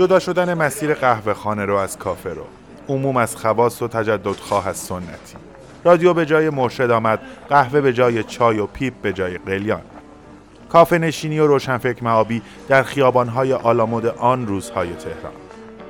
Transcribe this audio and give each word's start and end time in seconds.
جدا 0.00 0.18
شدن 0.18 0.54
مسیر 0.54 0.94
قهوه 0.94 1.34
خانه 1.34 1.64
رو 1.64 1.76
از 1.76 1.98
کافه 1.98 2.30
رو. 2.30 2.44
عموم 2.88 3.16
از 3.16 3.36
خواص 3.36 3.82
و 3.82 3.88
تجددخواه 3.88 4.68
از 4.68 4.76
سنتی. 4.76 5.36
رادیو 5.84 6.14
به 6.14 6.26
جای 6.26 6.50
مرشد 6.50 6.90
آمد 6.90 7.20
قهوه 7.48 7.80
به 7.80 7.92
جای 7.92 8.24
چای 8.24 8.58
و 8.58 8.66
پیپ 8.66 8.94
به 9.02 9.12
جای 9.12 9.38
قلیان. 9.38 9.80
کافه 10.68 10.98
نشینی 10.98 11.38
و 11.38 11.46
روشنفکر 11.46 12.04
معابی 12.04 12.42
در 12.68 12.82
خیابانهای 12.82 13.52
آلامود 13.52 14.06
آن 14.06 14.46
روزهای 14.46 14.94
تهران. 14.94 15.32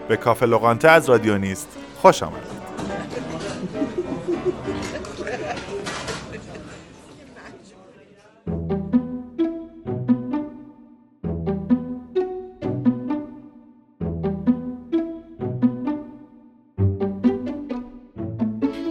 به 0.08 0.16
کافه 0.16 0.46
لغانته 0.46 0.88
از 0.88 1.10
رادیو 1.10 1.38
نیست 1.38 1.68
خوش 2.02 2.22
آمدید. 2.22 2.69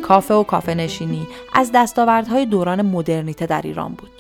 کافه 0.10 0.34
و 0.34 0.44
کافه 0.44 0.74
نشینی 0.74 1.28
از 1.54 1.72
دستاوردهای 1.74 2.46
دوران 2.46 2.82
مدرنیته 2.82 3.46
در 3.46 3.62
ایران 3.62 3.94
بود. 3.94 4.12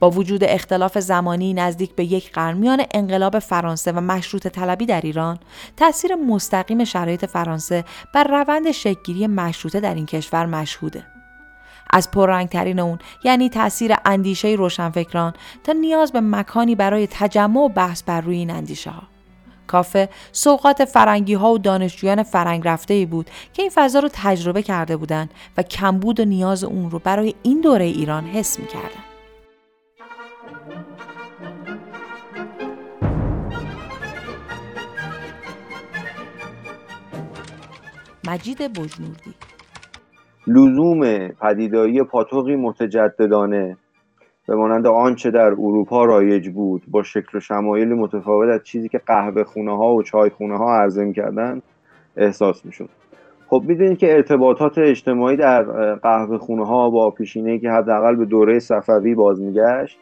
با 0.00 0.10
وجود 0.10 0.44
اختلاف 0.44 0.98
زمانی 0.98 1.54
نزدیک 1.54 1.94
به 1.94 2.04
یک 2.04 2.32
قرن 2.32 2.56
میان 2.56 2.84
انقلاب 2.94 3.38
فرانسه 3.38 3.92
و 3.92 4.00
مشروط 4.00 4.46
طلبی 4.46 4.86
در 4.86 5.00
ایران 5.00 5.38
تاثیر 5.76 6.14
مستقیم 6.14 6.84
شرایط 6.84 7.24
فرانسه 7.24 7.84
بر 8.14 8.24
روند 8.24 8.70
شکلگیری 8.70 9.26
مشروطه 9.26 9.80
در 9.80 9.94
این 9.94 10.06
کشور 10.06 10.46
مشهوده 10.46 11.06
از 11.90 12.10
پررنگترین 12.10 12.78
اون 12.78 12.98
یعنی 13.24 13.48
تاثیر 13.48 13.94
اندیشه 14.04 14.48
روشنفکران 14.48 15.32
تا 15.64 15.72
نیاز 15.72 16.12
به 16.12 16.20
مکانی 16.20 16.74
برای 16.74 17.06
تجمع 17.06 17.60
و 17.60 17.68
بحث 17.68 18.02
بر 18.02 18.20
روی 18.20 18.36
این 18.36 18.50
اندیشه 18.50 18.90
ها 18.90 19.13
کافه 19.66 20.08
سوقات 20.32 20.84
فرنگی 20.84 21.34
ها 21.34 21.52
و 21.52 21.58
دانشجویان 21.58 22.22
فرنگ 22.22 22.68
رفته 22.68 22.94
ای 22.94 23.06
بود 23.06 23.30
که 23.52 23.62
این 23.62 23.70
فضا 23.74 23.98
رو 23.98 24.08
تجربه 24.12 24.62
کرده 24.62 24.96
بودند 24.96 25.30
و 25.56 25.62
کمبود 25.62 26.20
و 26.20 26.24
نیاز 26.24 26.64
اون 26.64 26.90
رو 26.90 26.98
برای 26.98 27.34
این 27.42 27.60
دوره 27.60 27.84
ایران 27.84 28.24
حس 28.24 28.58
می 28.58 28.66
کردن. 28.66 29.04
مجید 38.26 38.58
بجنوردی 38.58 39.34
لزوم 40.46 41.28
پدیدایی 41.28 42.02
پاتوقی 42.02 42.56
متجددانه 42.56 43.76
به 44.46 44.54
مانند 44.54 44.86
آنچه 44.86 45.30
در 45.30 45.46
اروپا 45.46 46.04
رایج 46.04 46.48
بود 46.48 46.82
با 46.88 47.02
شکل 47.02 47.38
و 47.38 47.40
شمایل 47.40 47.88
متفاوت 47.88 48.48
از 48.48 48.64
چیزی 48.64 48.88
که 48.88 49.00
قهوه 49.06 49.44
خونه 49.44 49.76
ها 49.76 49.94
و 49.94 50.02
چای 50.02 50.30
خونه 50.30 50.58
ها 50.58 50.76
عرضه 50.76 51.12
کردن 51.12 51.62
احساس 52.16 52.66
می‌شد. 52.66 52.88
خب 53.46 53.62
می‌دونید 53.66 53.98
که 53.98 54.14
ارتباطات 54.14 54.78
اجتماعی 54.78 55.36
در 55.36 55.62
قهوه 55.94 56.38
خونه 56.38 56.66
ها 56.66 56.90
با 56.90 57.10
پیشینه 57.10 57.58
که 57.58 57.70
حداقل 57.70 58.14
به 58.16 58.24
دوره 58.24 58.58
صفوی 58.58 59.14
باز 59.14 59.40
میگشت 59.40 59.98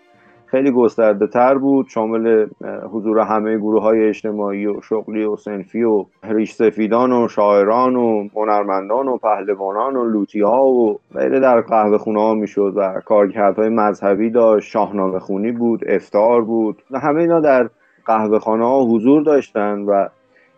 خیلی 0.53 0.71
گسترده 0.71 1.27
تر 1.27 1.59
بود. 1.59 1.87
شامل 1.89 2.47
حضور 2.93 3.19
همه 3.19 3.59
گروه 3.59 3.83
های 3.83 4.09
اجتماعی 4.09 4.67
و 4.67 4.81
شغلی 4.81 5.25
و 5.25 5.37
سنفی 5.37 5.83
و 5.83 6.05
ریش 6.25 6.53
سفیدان 6.53 7.13
و 7.13 7.29
شاعران 7.29 7.97
و 7.97 8.29
هنرمندان 8.37 9.09
و 9.09 9.17
پهلوانان 9.17 9.97
و 9.97 10.05
لوتی 10.05 10.41
ها 10.41 10.67
و 10.67 10.99
غیره 11.15 11.41
در 11.41 11.61
قهوه 11.61 11.99
خونه 11.99 12.21
ها 12.21 12.35
می‌شد 12.35 12.73
و 12.77 13.01
کارکردهای 13.05 13.69
مذهبی 13.69 14.31
داشت. 14.31 14.71
شاهنامه 14.71 15.19
خونی 15.19 15.53
بود 15.53 15.81
افتار 15.87 16.43
بود. 16.43 16.83
همه 16.95 17.21
اینا 17.21 17.41
در 17.41 17.69
قهوه 18.07 18.39
خانه 18.39 18.65
ها 18.65 18.85
حضور 18.85 19.23
داشتن 19.23 19.83
و 19.83 20.09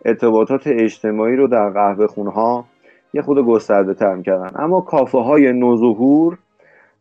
ارتباطات 0.05 0.67
اجتماعی 0.67 1.35
رو 1.35 1.47
در 1.47 1.69
قهوه 1.69 2.07
خونه 2.07 2.31
ها 2.31 2.65
یه 3.13 3.21
خود 3.21 3.45
گسترده 3.45 3.93
تر 3.93 4.15
می‌کردن. 4.15 4.51
اما 4.55 4.81
کافه 4.81 5.17
های 5.17 5.53
نوظهور 5.53 6.37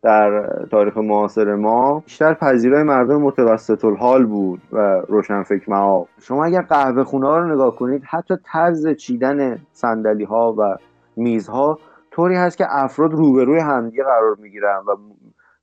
در 0.04 0.48
تاریخ 0.70 0.97
معاصر 0.97 1.54
ما 1.54 2.00
بیشتر 2.00 2.34
پذیرای 2.34 2.82
مردم 2.82 3.22
متوسط 3.22 3.84
الحال 3.84 4.26
بود 4.26 4.60
و 4.72 4.78
روشنفکر 5.09 5.70
معاب. 5.70 6.09
شما 6.20 6.44
اگر 6.44 6.62
قهوه 6.62 7.04
خونه 7.04 7.26
ها 7.26 7.38
رو 7.38 7.54
نگاه 7.54 7.76
کنید 7.76 8.03
حتی 8.10 8.34
طرز 8.53 8.88
چیدن 8.88 9.59
صندلی 9.72 10.25
ها 10.25 10.54
و 10.59 10.76
میزها 11.16 11.78
طوری 12.10 12.37
هست 12.37 12.59
که 12.59 12.65
افراد 12.69 13.12
روبروی 13.12 13.60
همدیگه 13.60 14.04
قرار 14.04 14.37
می‌گیرن 14.38 14.78
و 14.88 14.97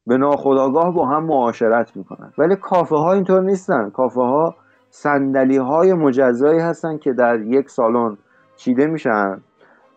به 0.08 0.18
ناخودآگاه 0.18 0.94
با 0.94 1.06
هم 1.06 1.24
معاشرت 1.24 1.98
می‌کنن. 1.98 2.34
ولی 2.38 2.56
کافه 2.56 2.96
ها 2.96 3.14
اینطور 3.14 3.42
نیستن. 3.42 3.90
کافه 3.90 4.22
ها 4.22 4.56
صندلی 4.90 5.58
های 5.58 5.94
مجزایی 5.94 6.60
هستن 6.60 6.98
که 6.98 7.14
در 7.14 7.42
یک 7.42 7.70
سالن 7.70 8.18
چیده 8.56 8.88
میشن 8.88 9.42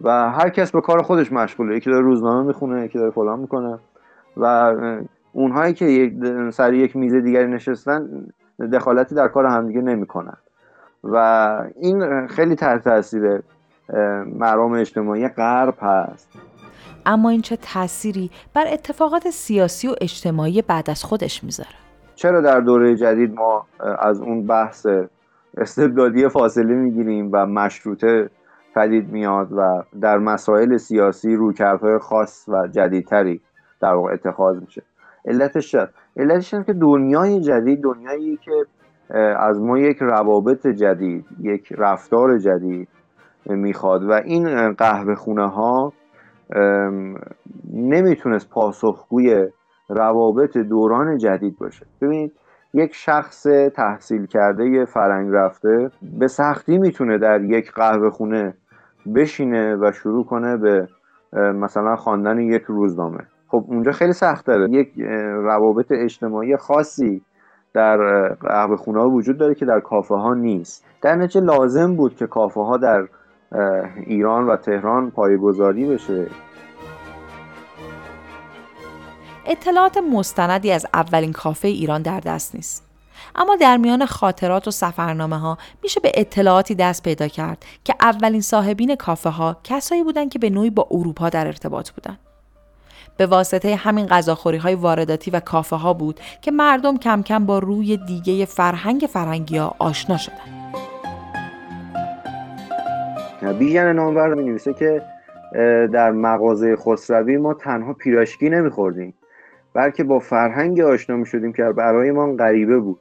و 0.01 0.31
هر 0.31 0.49
کس 0.49 0.73
به 0.73 0.81
کار 0.81 1.03
خودش 1.03 1.33
مشغوله. 1.33 1.77
یکی 1.77 1.91
داره 1.91 2.05
روزنامه 2.05 2.47
می‌خونه 2.47 2.85
یکی 2.85 2.99
داره 2.99 3.11
فلان 3.11 3.41
می‌کنه. 3.41 3.79
و 4.37 4.75
اونهایی 5.33 5.75
که 5.75 6.13
سر 6.53 6.73
یک 6.73 6.97
میز 6.97 7.15
دیگری 7.15 7.47
نشستن 7.47 8.27
دخالتی 8.73 9.15
در 9.15 9.29
کار 9.29 9.47
همدیگه 9.47 9.81
نمی‌کنن. 9.81 10.37
و 11.05 11.17
این 11.81 12.27
خیلی 12.27 12.55
تحت 12.55 12.85
تاثیر 12.85 13.43
مرام 14.27 14.73
اجتماعی 14.73 15.29
غرب 15.29 15.75
هست. 15.81 16.29
اما 17.07 17.31
این 17.31 17.43
چه 17.43 17.57
تأثیری 17.57 18.31
بر 18.55 18.65
اتفاقات 18.73 19.31
سیاسی 19.31 19.89
و 19.89 19.95
اجتماعی 20.01 20.63
بعد 20.63 20.91
از 20.91 21.05
خودش 21.05 21.45
می‌ذاره؟ 21.45 21.69
چرا 22.15 22.41
در 22.41 22.61
دوره 22.61 22.97
جدید 22.97 23.35
ما 23.35 23.67
از 23.99 24.21
اون 24.21 24.47
بحث 24.47 24.87
استبدادی 25.57 26.29
فاصله 26.29 26.75
می‌گیریم 26.75 27.29
و 27.33 27.47
مشروطه 27.47 28.31
پدید 28.75 29.13
میاد 29.13 29.53
و 29.53 29.83
در 30.01 30.19
مسائل 30.19 30.77
سیاسی 30.77 31.37
رویکردهای 31.37 31.99
خاص 31.99 32.49
و 32.49 32.67
جدیدتری 32.67 33.41
در 33.85 33.95
واقع 33.95 34.13
اتخاذ 34.13 34.61
میشه. 34.61 34.83
علتش 35.25 35.77
علتش 36.17 36.55
که 36.55 36.73
دنیای 36.73 37.41
جدید 37.41 37.83
دنیایی 37.83 38.37
که 38.37 38.67
از 39.39 39.61
ما 39.61 39.79
یک 39.79 39.99
روابط 40.01 40.67
جدید 40.67 41.27
یک 41.41 41.73
رفتار 41.79 42.39
جدید 42.39 42.89
می‌خواد 43.47 44.05
و 44.05 44.13
این 44.13 44.73
قهوه 44.73 45.15
خونه 45.15 45.49
ها 45.49 45.93
نمی‌تونست 47.75 48.51
پاسخگوی 48.51 49.49
روابط 49.89 50.57
دوران 50.57 51.19
جدید 51.19 51.59
باشه. 51.59 51.87
ببینید 52.03 52.33
یک 52.75 52.95
شخص 52.95 53.43
تحصیل 53.77 54.27
کرده 54.27 54.85
فرنگ 54.85 55.31
رفته 55.33 55.91
به 56.19 56.27
سختی 56.27 56.79
می‌تونه 56.79 57.19
در 57.19 57.43
یک 57.43 57.73
قهوه 57.73 58.11
خونه 58.11 58.55
بشینه 59.15 59.77
و 59.77 59.93
شروع 59.93 60.25
کنه 60.25 60.57
به 60.57 60.89
مثلا 61.33 61.97
خواندن 61.97 62.39
یک 62.39 62.63
روزنامه. 62.63 63.21
خب 63.55 63.65
اونجا 63.69 63.93
خیلی 63.93 64.13
سخت 64.13 64.47
داره. 64.47 64.71
یک 64.71 64.93
روابط 65.37 65.87
اجتماعی 65.91 66.57
خاصی 66.57 67.23
در 67.75 68.29
قهوه 68.29 68.77
خونه 68.77 69.01
ها 69.01 69.11
وجود 69.11 69.39
داره 69.39 69.55
که 69.55 69.65
در 69.65 69.81
کافه 69.81 70.15
ها 70.15 70.35
نیست. 70.35 70.85
در 71.03 71.15
نتیجه 71.15 71.41
لازم 71.41 71.97
بود 71.97 72.17
که 72.17 72.27
کافه 72.27 72.61
ها 72.61 72.77
در 72.77 73.09
ایران 74.07 74.47
و 74.47 74.57
تهران 74.57 75.11
پایگذاری 75.11 75.87
بشه. 75.87 76.27
اطلاعات 79.47 79.99
مستندی 80.13 80.73
از 80.73 80.87
اولین 80.95 81.33
کافه 81.33 81.69
ایران 81.69 82.03
در 82.03 82.21
دست 82.21 82.55
نیست. 82.55 82.89
اما 83.35 83.57
در 83.57 83.77
میان 83.77 84.07
خاطرات 84.07 84.69
و 84.69 84.71
سفرنامه 84.71 85.39
ها 85.39 85.59
میشه 85.83 86.01
به 86.01 86.13
اطلاعاتی 86.15 86.75
دست 86.75 87.03
پیدا 87.03 87.29
کرد 87.29 87.65
که 87.85 87.95
اولین 88.01 88.41
صاحبین 88.41 88.97
کافه 88.97 89.31
ها 89.31 89.57
کسایی 89.65 90.03
بودند 90.03 90.31
که 90.31 90.39
به 90.39 90.51
نوعی 90.51 90.71
با 90.71 90.89
اروپا 90.91 91.29
در 91.29 91.47
ارتباط 91.47 91.91
بودند. 91.91 92.34
به 93.17 93.27
واسطه 93.27 93.77
همین 93.77 94.07
غذاخوری 94.07 94.57
های 94.57 94.75
وارداتی 94.75 95.31
و 95.31 95.41
کافه 95.41 95.77
ها 95.77 95.95
بود 95.95 96.21
که 96.43 96.51
مردم 96.51 96.97
کم 96.97 97.23
کم 97.23 97.47
با 97.47 97.59
روی 97.59 97.97
دیگه 97.97 98.45
فرهنگ 98.45 99.01
فرنگی 99.01 99.57
ها 99.57 99.75
آشنا 99.79 100.17
شدن. 100.17 100.65
بیژن 103.59 103.93
نامور 103.93 104.35
می 104.35 104.45
نویسه 104.45 104.73
که 104.73 105.03
در 105.93 106.11
مغازه 106.11 106.77
خسروی 106.77 107.37
ما 107.37 107.55
تنها 107.55 107.93
پیراشکی 107.93 108.51
نمیخوردیم 108.51 109.15
بلکه 109.75 110.05
با 110.05 110.19
فرهنگ 110.19 110.81
آشنا 110.81 111.17
می 111.17 111.27
شدیم 111.27 111.53
که 111.53 111.63
برایمان 111.63 112.37
غریبه 112.37 112.79
بود. 112.79 113.01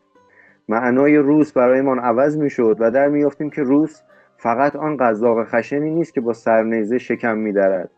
معنای 0.69 1.17
روس 1.17 1.51
برایمان 1.51 1.99
عوض 1.99 2.37
می 2.37 2.49
شد 2.49 2.77
و 2.79 2.91
در 2.91 3.07
میافتیم 3.07 3.49
که 3.49 3.63
روس 3.63 4.01
فقط 4.37 4.75
آن 4.75 4.97
قذاق 4.97 5.43
خشنی 5.43 5.89
نیست 5.89 6.13
که 6.13 6.21
با 6.21 6.33
سرنیزه 6.33 6.97
شکم 6.97 7.37
میدرد. 7.37 7.89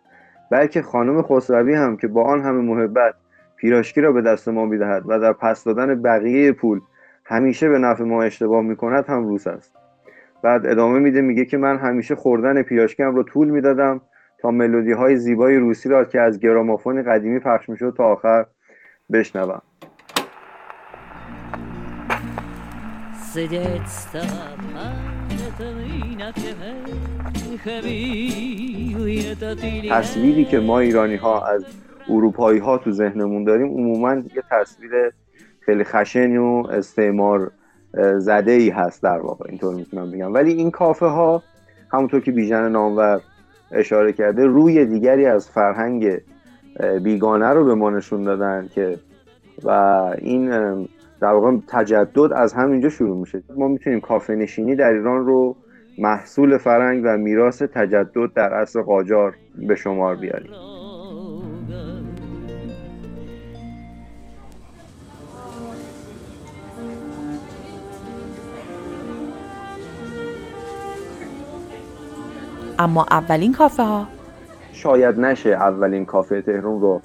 بلکه 0.52 0.82
خانم 0.82 1.22
خسروی 1.22 1.74
هم 1.74 1.98
که 1.98 2.08
با 2.08 2.24
آن 2.24 2.42
همه 2.42 2.62
محبت 2.62 3.14
پیراشکی 3.56 4.02
را 4.02 4.12
به 4.12 4.22
دست 4.22 4.50
ما 4.50 4.66
می‌دهد 4.66 5.04
و 5.06 5.20
در 5.20 5.34
پس 5.34 5.64
دادن 5.64 6.02
بقیه 6.02 6.52
پول 6.52 6.82
همیشه 7.26 7.70
به 7.70 7.80
نفع 7.80 8.04
ما 8.04 8.24
اشتباه 8.24 8.62
می‌کند 8.62 9.06
هم 9.06 9.28
روس 9.28 9.48
است. 9.48 9.76
بعد 10.44 10.66
ادامه 10.66 11.00
میده 11.00 11.22
میگه 11.22 11.46
که 11.46 11.58
من 11.58 11.78
همیشه 11.78 12.16
خوردن 12.16 12.62
پیراشکی 12.62 13.04
هم 13.04 13.16
رو 13.16 13.24
طول 13.24 13.50
می‌دادم 13.50 14.02
تا 14.40 14.52
ملودی 14.52 14.92
های 14.92 15.18
زیبای 15.18 15.58
روسی 15.58 15.90
را 15.90 16.06
که 16.06 16.22
از 16.22 16.40
گرامافون 16.40 17.04
قدیمی 17.04 17.40
پخش 17.40 17.70
می‌شد 17.70 17.94
تا 17.98 18.04
آخر 18.04 18.46
بشنوم. 19.12 19.62
تصویری 29.90 30.46
که 30.46 30.60
ما 30.60 30.80
ایرانی 30.80 31.16
ها 31.16 31.46
از 31.46 31.66
اروپایی 32.10 32.60
ها 32.60 32.78
تو 32.78 32.92
ذهنمون 32.92 33.44
داریم 33.44 33.68
عموما 33.68 34.16
یه 34.16 34.44
تصویر 34.52 34.92
خیلی 35.60 35.84
خشن 35.84 36.38
و 36.38 36.68
استعمار 36.72 37.52
زده 38.18 38.52
ای 38.52 38.70
هست 38.70 39.04
در 39.04 39.18
واقع 39.18 39.46
اینطور 39.50 39.76
می‌تونم 39.76 40.12
بگم. 40.12 40.34
ولی 40.34 40.54
این 40.54 40.72
کافه 40.72 41.06
ها 41.06 41.44
همونطور 41.94 42.22
که 42.22 42.32
بیژن 42.32 42.72
نامور 42.72 43.22
اشاره 43.72 44.14
کرده 44.14 44.46
روی 44.46 44.86
دیگری 44.86 45.26
از 45.26 45.50
فرهنگ 45.50 46.22
بیگانه 47.04 47.50
رو 47.50 47.66
به 47.66 47.76
ما 47.76 47.90
نشون 47.90 48.24
دادن 48.24 48.70
که 48.76 49.00
و 49.64 49.70
این 50.18 50.52
در 51.22 51.34
واقع 51.34 51.58
تجدد 51.68 52.34
از 52.34 52.54
همینجا 52.54 52.90
شروع 52.90 53.18
میشه. 53.18 53.44
ما 53.58 53.68
می‌تونیم 53.68 54.00
کافه 54.00 54.36
نشینی 54.36 54.76
در 54.76 54.94
ایران 54.94 55.26
رو 55.26 55.56
محصول 55.98 56.58
فرهنگ 56.58 57.02
و 57.06 57.18
میراث 57.18 57.62
تجدد 57.62 58.34
در 58.36 58.54
عصر 58.54 58.82
قاجار 58.82 59.36
به 59.68 59.76
شمار 59.76 60.16
بیاریم. 60.16 60.52
اما 72.80 73.06
اولین 73.12 73.54
کافه 73.54 73.84
ها 73.84 74.08
شاید 74.72 75.20
نشه 75.20 75.50
اولین 75.50 76.06
کافه 76.06 76.42
تهران 76.42 76.82
رو 76.82 77.02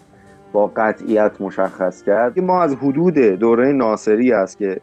با 0.53 0.67
قطعیت 0.77 1.41
مشخص 1.41 2.03
کرد 2.03 2.41
ما 2.41 2.63
از 2.63 2.75
حدود 2.75 3.15
دوره 3.19 3.73
ناصری 3.73 4.33
است 4.33 4.59
که 4.59 4.81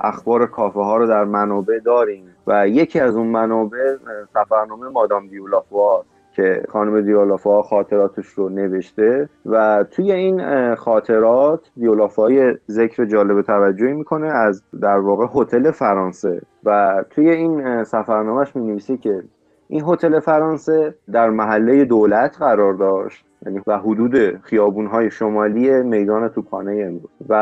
اخبار 0.00 0.46
کافه 0.46 0.80
ها 0.80 0.96
رو 0.96 1.06
در 1.06 1.24
منابع 1.24 1.78
داریم 1.78 2.24
و 2.46 2.68
یکی 2.68 3.00
از 3.00 3.16
اون 3.16 3.26
منابع 3.26 3.96
سفرنامه 4.34 4.88
مادام 4.88 5.26
دیولافوا 5.26 6.04
که 6.32 6.62
خانم 6.68 7.00
دیولافوا 7.00 7.62
خاطراتش 7.62 8.26
رو 8.26 8.48
نوشته 8.48 9.28
و 9.46 9.84
توی 9.90 10.12
این 10.12 10.74
خاطرات 10.74 11.70
دیولافای 11.76 12.54
ذکر 12.70 13.04
جالب 13.04 13.42
توجهی 13.42 13.92
می‌کنه 13.92 14.26
از 14.26 14.62
در 14.80 14.98
واقع 14.98 15.26
هتل 15.34 15.70
فرانسه 15.70 16.40
و 16.64 17.04
توی 17.10 17.30
این 17.30 17.84
سفرنامهش 17.84 18.56
می 18.56 18.66
نویسه 18.66 18.96
که 18.96 19.22
این 19.68 19.84
هتل 19.86 20.20
فرانسه 20.20 20.94
در 21.12 21.30
محله 21.30 21.84
دولت 21.84 22.36
قرار 22.38 22.74
داشت. 22.74 23.27
و 23.66 23.78
حدود 23.78 24.40
خیابونهای 24.42 25.10
شمالی 25.10 25.82
میدان 25.82 26.28
توپانه 26.28 26.82
امروز. 26.86 27.10
و 27.28 27.34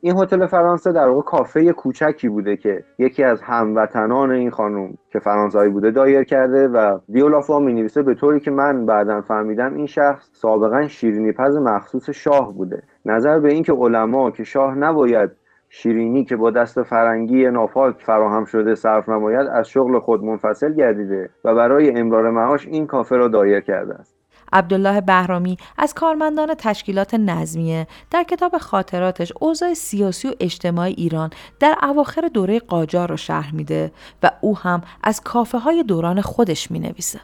این 0.00 0.18
هتل 0.18 0.46
فرانسه 0.46 0.92
در 0.92 1.08
واقع 1.08 1.22
کافه 1.22 1.72
کوچکی 1.72 2.28
بوده 2.28 2.56
که 2.56 2.84
یکی 2.98 3.24
از 3.24 3.42
هموطنان 3.42 4.30
این 4.30 4.50
خانم 4.50 4.94
که 5.12 5.18
فرانسوی 5.18 5.68
بوده 5.68 5.90
دایر 5.90 6.24
کرده 6.24 6.68
و 6.68 6.98
دیولافا 7.12 7.58
می 7.58 7.72
نویسه 7.72 8.02
به 8.02 8.14
طوری 8.14 8.40
که 8.40 8.50
من 8.50 8.86
بعدا 8.86 9.20
فهمیدم 9.20 9.74
این 9.74 9.86
شخص 9.86 10.28
سابقا 10.32 10.88
شیرینی 10.88 11.32
پز 11.32 11.56
مخصوص 11.56 12.10
شاه 12.10 12.54
بوده. 12.54 12.82
نظر 13.04 13.38
به 13.40 13.52
اینکه 13.52 13.72
علما 13.72 14.30
که 14.30 14.44
شاه 14.44 14.74
نباید 14.74 15.30
شیرینی 15.68 16.24
که 16.24 16.36
با 16.36 16.50
دست 16.50 16.82
فرنگی 16.82 17.50
ناپاک 17.50 18.02
فراهم 18.02 18.44
شده 18.44 18.74
صرف 18.74 19.08
نماید 19.08 19.46
از 19.46 19.68
شغل 19.68 19.98
خود 19.98 20.24
منفصل 20.24 20.74
گردیده 20.74 21.30
و 21.44 21.54
برای 21.54 22.00
امرار 22.00 22.30
معاش 22.30 22.66
این 22.66 22.86
کافه 22.86 23.16
را 23.16 23.28
دایر 23.28 23.60
کرده 23.60 23.94
است. 23.94 24.15
عبدالله 24.52 25.00
بهرامی 25.00 25.56
از 25.78 25.94
کارمندان 25.94 26.54
تشکیلات 26.54 27.14
نظمیه 27.14 27.86
در 28.10 28.22
کتاب 28.22 28.58
خاطراتش 28.58 29.32
اوضاع 29.40 29.74
سیاسی 29.74 30.28
و 30.28 30.32
اجتماعی 30.40 30.92
ایران 30.92 31.30
در 31.60 31.74
اواخر 31.82 32.30
دوره 32.34 32.58
قاجار 32.58 33.08
رو 33.08 33.16
شرح 33.16 33.54
میده 33.54 33.92
و 34.22 34.30
او 34.40 34.58
هم 34.58 34.80
از 35.02 35.20
کافه 35.20 35.58
های 35.58 35.82
دوران 35.82 36.20
خودش 36.20 36.70
می 36.70 36.78
نویسه. 36.78 37.20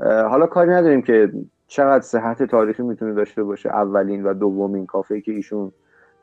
حالا 0.00 0.46
کاری 0.46 0.70
نداریم 0.70 1.02
که 1.02 1.32
چقدر 1.66 2.00
صحت 2.00 2.42
تاریخی 2.42 2.82
می‌تونه 2.82 3.14
داشته 3.14 3.42
باشه 3.44 3.68
اولین 3.68 4.24
و 4.24 4.34
دومین 4.34 4.86
کافه 4.86 5.20
که 5.20 5.32
ایشون 5.32 5.72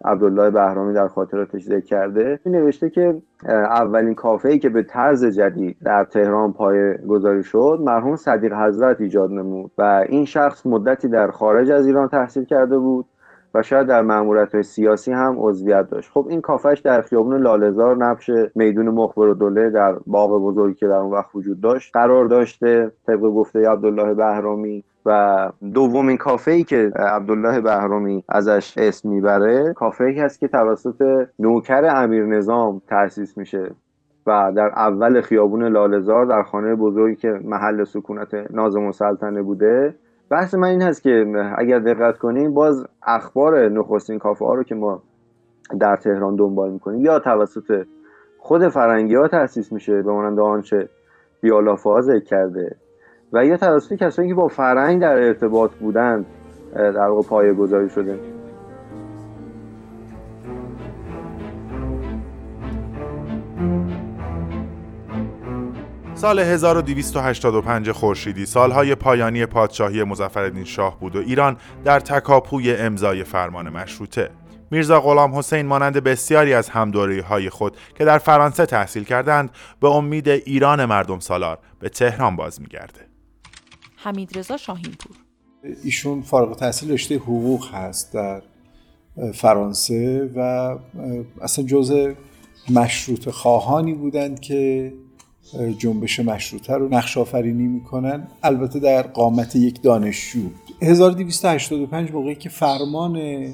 عبدالله 0.06 0.50
بهرامی 0.50 0.94
در 0.94 1.08
خاطراتش 1.08 1.64
ذکر 1.64 1.86
کرده. 1.86 2.40
می 2.46 2.52
نوشته 2.52 2.90
که 2.90 3.22
اولین 3.50 4.16
کافه 4.16 4.58
که 4.58 4.70
به 4.70 4.84
طرز 4.84 5.26
جدید 5.26 5.78
در 5.84 6.04
تهران 6.04 6.54
پای 6.54 6.98
گذاری 6.98 7.44
شد 7.44 7.80
مرحوم 7.82 8.16
صدیق 8.16 8.54
حضرت 8.54 9.02
ایجاد 9.02 9.32
نمود 9.32 9.72
و 9.78 10.06
این 10.10 10.26
شخص 10.26 10.66
مدتی 10.66 11.08
در 11.08 11.32
خارج 11.32 11.72
از 11.72 11.88
ایران 11.88 12.08
تحصیل 12.08 12.46
کرده 12.46 12.78
بود. 12.78 13.06
شاید 13.62 13.88
در 13.88 14.02
ماموریت 14.02 14.54
های 14.54 14.64
سیاسی 14.64 15.12
هم 15.12 15.36
عضویت 15.38 15.90
داشت. 15.90 16.12
خب 16.12 16.28
این 16.30 16.42
کافهش 16.42 16.80
در 16.80 17.02
خیابون 17.02 17.42
لالزار 17.42 17.98
نبش 17.98 18.30
میدون 18.56 18.90
مخبر 18.90 19.28
و 19.28 19.34
دوله 19.34 19.70
در 19.70 19.96
باغ 20.08 20.42
بزرگی 20.42 20.76
که 20.76 20.88
در 20.88 20.96
اون 20.96 21.12
وقت 21.12 21.36
وجود 21.36 21.62
داشت 21.62 21.94
قرار 21.94 22.26
داشته 22.26 22.92
طبق 23.08 23.20
گفته 23.20 23.70
عبدالله 23.70 24.14
بهرامی 24.14 24.84
و 25.06 25.52
دومین 25.74 26.18
کافه 26.18 26.52
ای 26.52 26.64
که 26.64 26.92
عبدالله 26.96 27.62
بهرامی 27.62 28.24
ازش 28.30 28.74
اسم 28.78 29.10
می‌بره 29.10 29.74
کافه 29.74 30.04
ای 30.04 30.20
هست 30.20 30.40
که 30.40 30.48
توسط 30.48 31.28
نوکر 31.40 31.86
امیر 31.86 32.26
نظام 32.26 32.82
تأسیس 32.88 33.38
میشه 33.38 33.72
و 34.28 34.52
در 34.56 34.68
اول 34.68 35.22
خیابون 35.22 35.64
لالزار 35.64 36.26
در 36.26 36.44
خانه 36.44 36.76
بزرگی 36.76 37.16
که 37.16 37.40
محل 37.44 37.84
سکونت 37.84 38.34
نازم 38.50 38.86
السلطنه 38.86 39.42
بوده 39.42 39.96
بحث 40.30 40.54
من 40.54 40.68
این 40.68 40.82
هست 40.82 41.02
که 41.02 41.26
اگر 41.58 41.80
دقت 41.80 42.18
کنیم 42.18 42.54
باز 42.54 42.86
اخبار 43.04 43.70
نخستین 43.70 44.20
کافه 44.20 44.46
ها 44.46 44.54
رو 44.54 44.64
که 44.64 44.76
ما 44.76 45.02
در 45.80 45.96
تهران 45.96 46.36
دنبال 46.36 46.72
می‌کنیم 46.72 47.02
یا 47.02 47.20
توسط 47.20 47.86
خود 48.40 48.68
فرنگی 48.68 49.16
ها 49.16 49.28
تأسیس 49.28 49.72
میشه 49.72 50.02
به 50.02 50.12
مانند 50.12 50.40
آنچه 50.40 50.90
بیالافا 51.42 52.02
ذکر 52.02 52.26
کرده 52.26 52.76
و 53.34 53.46
یا 53.46 53.58
توسط 53.58 53.94
کسانی 53.94 54.28
که 54.28 54.34
با 54.34 54.48
فرهنگ 54.48 55.02
در 55.02 55.24
ارتباط 55.24 55.72
بودند 55.72 56.26
در 56.74 57.08
واقع 57.08 57.28
پایه 57.28 57.54
گذاری 57.54 57.90
شده. 57.90 58.37
سال 66.18 66.40
1285 66.40 67.92
خورشیدی 67.92 68.46
سالهای 68.46 68.96
پایانی 68.96 69.46
پادشاهی 69.46 70.04
مظفرالدین 70.04 70.64
شاه 70.64 71.00
بود 71.00 71.16
و 71.16 71.20
ایران 71.20 71.58
در 71.86 72.00
تکاپوی 72.00 72.76
امضای 72.76 73.24
فرمان 73.24 73.70
مشروطه. 73.70 74.30
میرزا 74.72 75.02
غلام 75.02 75.36
حسین 75.36 75.66
مانند 75.66 75.98
بسیاری 75.98 76.54
از 76.54 76.70
همدوری 76.70 77.20
های 77.20 77.50
خود 77.50 77.78
که 77.98 78.06
در 78.06 78.18
فرانسه 78.18 78.66
تحصیل 78.66 79.04
کردند 79.04 79.50
به 79.80 79.88
امید 79.88 80.30
ایران 80.30 80.86
مردم 80.86 81.20
سالار 81.20 81.60
به 81.80 81.90
تهران 81.90 82.36
باز 82.36 82.62
میگرده. 82.62 83.08
حمید 83.96 84.38
رضا 84.38 84.58
شاهینپور. 84.58 85.16
ایشون 85.84 86.22
فارغ 86.22 86.56
تحصیل 86.56 86.92
رشته 86.92 87.16
حقوق 87.16 87.74
هست 87.74 88.14
در 88.14 88.42
فرانسه 89.34 90.32
و 90.36 90.40
اصلا 91.42 91.66
جزء 91.66 92.14
مشروط 92.70 93.30
خواهانی 93.30 93.94
بودند 93.94 94.40
که 94.40 94.94
جنبش 95.78 96.20
مشروطه 96.20 96.74
رو 96.74 96.90
نقش 96.90 97.18
آفرینی 97.18 97.68
می‌کنن. 97.68 98.28
البته 98.44 98.80
در 98.80 99.02
قامت 99.02 99.56
یک 99.56 99.82
دانشجو. 99.82 100.50
1285 100.82 102.12
موقعی 102.12 102.36
که 102.36 102.50
فرمان 102.50 103.46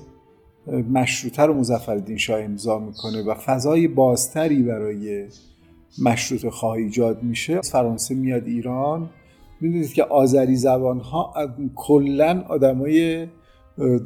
مشروطه 0.92 1.44
رو 1.44 1.54
مظفرالدین 1.54 2.18
شاه 2.18 2.42
امضا 2.42 2.80
می‌کنه 2.80 3.24
و 3.24 3.34
فضای 3.34 3.88
بازتری 3.88 4.64
برای 4.64 5.26
مشروط 6.02 6.46
خواه 6.46 6.78
ایجاد 6.78 7.24
میشه 7.24 7.62
فرانسه 7.62 8.16
میاد 8.16 8.48
ایران. 8.48 9.10
می‌دونید 9.62 9.94
که 9.94 10.04
آذری 10.04 10.56
زبان 10.56 11.00
ها 11.00 11.34
کلا 11.76 12.44
آدمای 12.50 13.28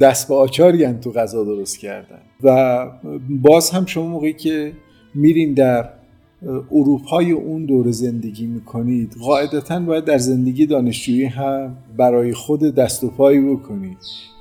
دست 0.02 0.28
به 0.28 0.36
آچاری 0.36 0.94
تو 0.94 1.12
غذا 1.12 1.44
درست 1.44 1.80
کردن. 1.80 2.22
و 2.44 2.86
باز 3.30 3.70
هم 3.70 3.86
شما 3.86 4.08
موقعی 4.08 4.34
که 4.34 4.74
میرین 5.16 5.54
در 5.54 5.90
اروپای 6.72 7.32
اون 7.32 7.66
دوره 7.66 7.92
زندگی 7.92 8.46
می‌کنید 8.46 9.16
قاعدتا 9.22 9.80
باید 9.80 10.06
در 10.06 10.18
زندگی 10.18 10.66
دانشجویی 10.66 11.26
هم 11.26 11.78
برای 11.98 12.34
خود 12.34 12.60
دست 12.76 13.04
و 13.04 13.10
پایی 13.10 13.42
بکنید. 13.42 13.98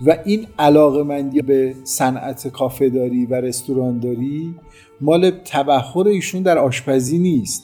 و 0.07 0.19
این 0.25 0.47
علاقه 0.59 1.03
مندی 1.03 1.43
به 1.43 1.75
صنعت 1.85 2.49
کافه 2.49 2.89
داری 2.89 3.27
و 3.27 3.35
رستوران 3.35 3.99
داری 3.99 4.55
مال 5.01 5.31
تبخور 5.31 6.09
ایشون 6.09 6.43
در 6.43 6.59
آشپزی 6.59 7.19
نیست. 7.19 7.63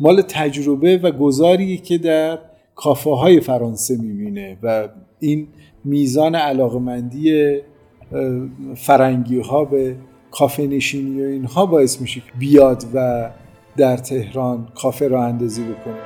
مال 0.00 0.22
تجربه 0.22 0.98
و 0.98 1.10
گذاری 1.10 1.78
که 1.78 1.98
در 1.98 2.38
کافه 2.74 3.10
های 3.10 3.40
فرانسه 3.40 3.96
می‌بینه 3.96 4.58
و 4.62 4.88
این 5.20 5.48
میزان 5.84 6.34
علاقمندی 6.34 7.56
فرنگی 8.76 9.40
ها 9.40 9.64
به 9.64 9.96
کافه 10.30 10.66
نشینی 10.66 11.22
و 11.22 11.24
اینها 11.24 11.66
باعث 11.66 12.00
میشه 12.00 12.22
بیاد 12.38 12.84
و 12.94 13.30
در 13.76 13.96
تهران 13.96 14.68
کافه 14.74 15.08
را 15.08 15.24
اندازی 15.24 15.64
بکنه 15.64 16.00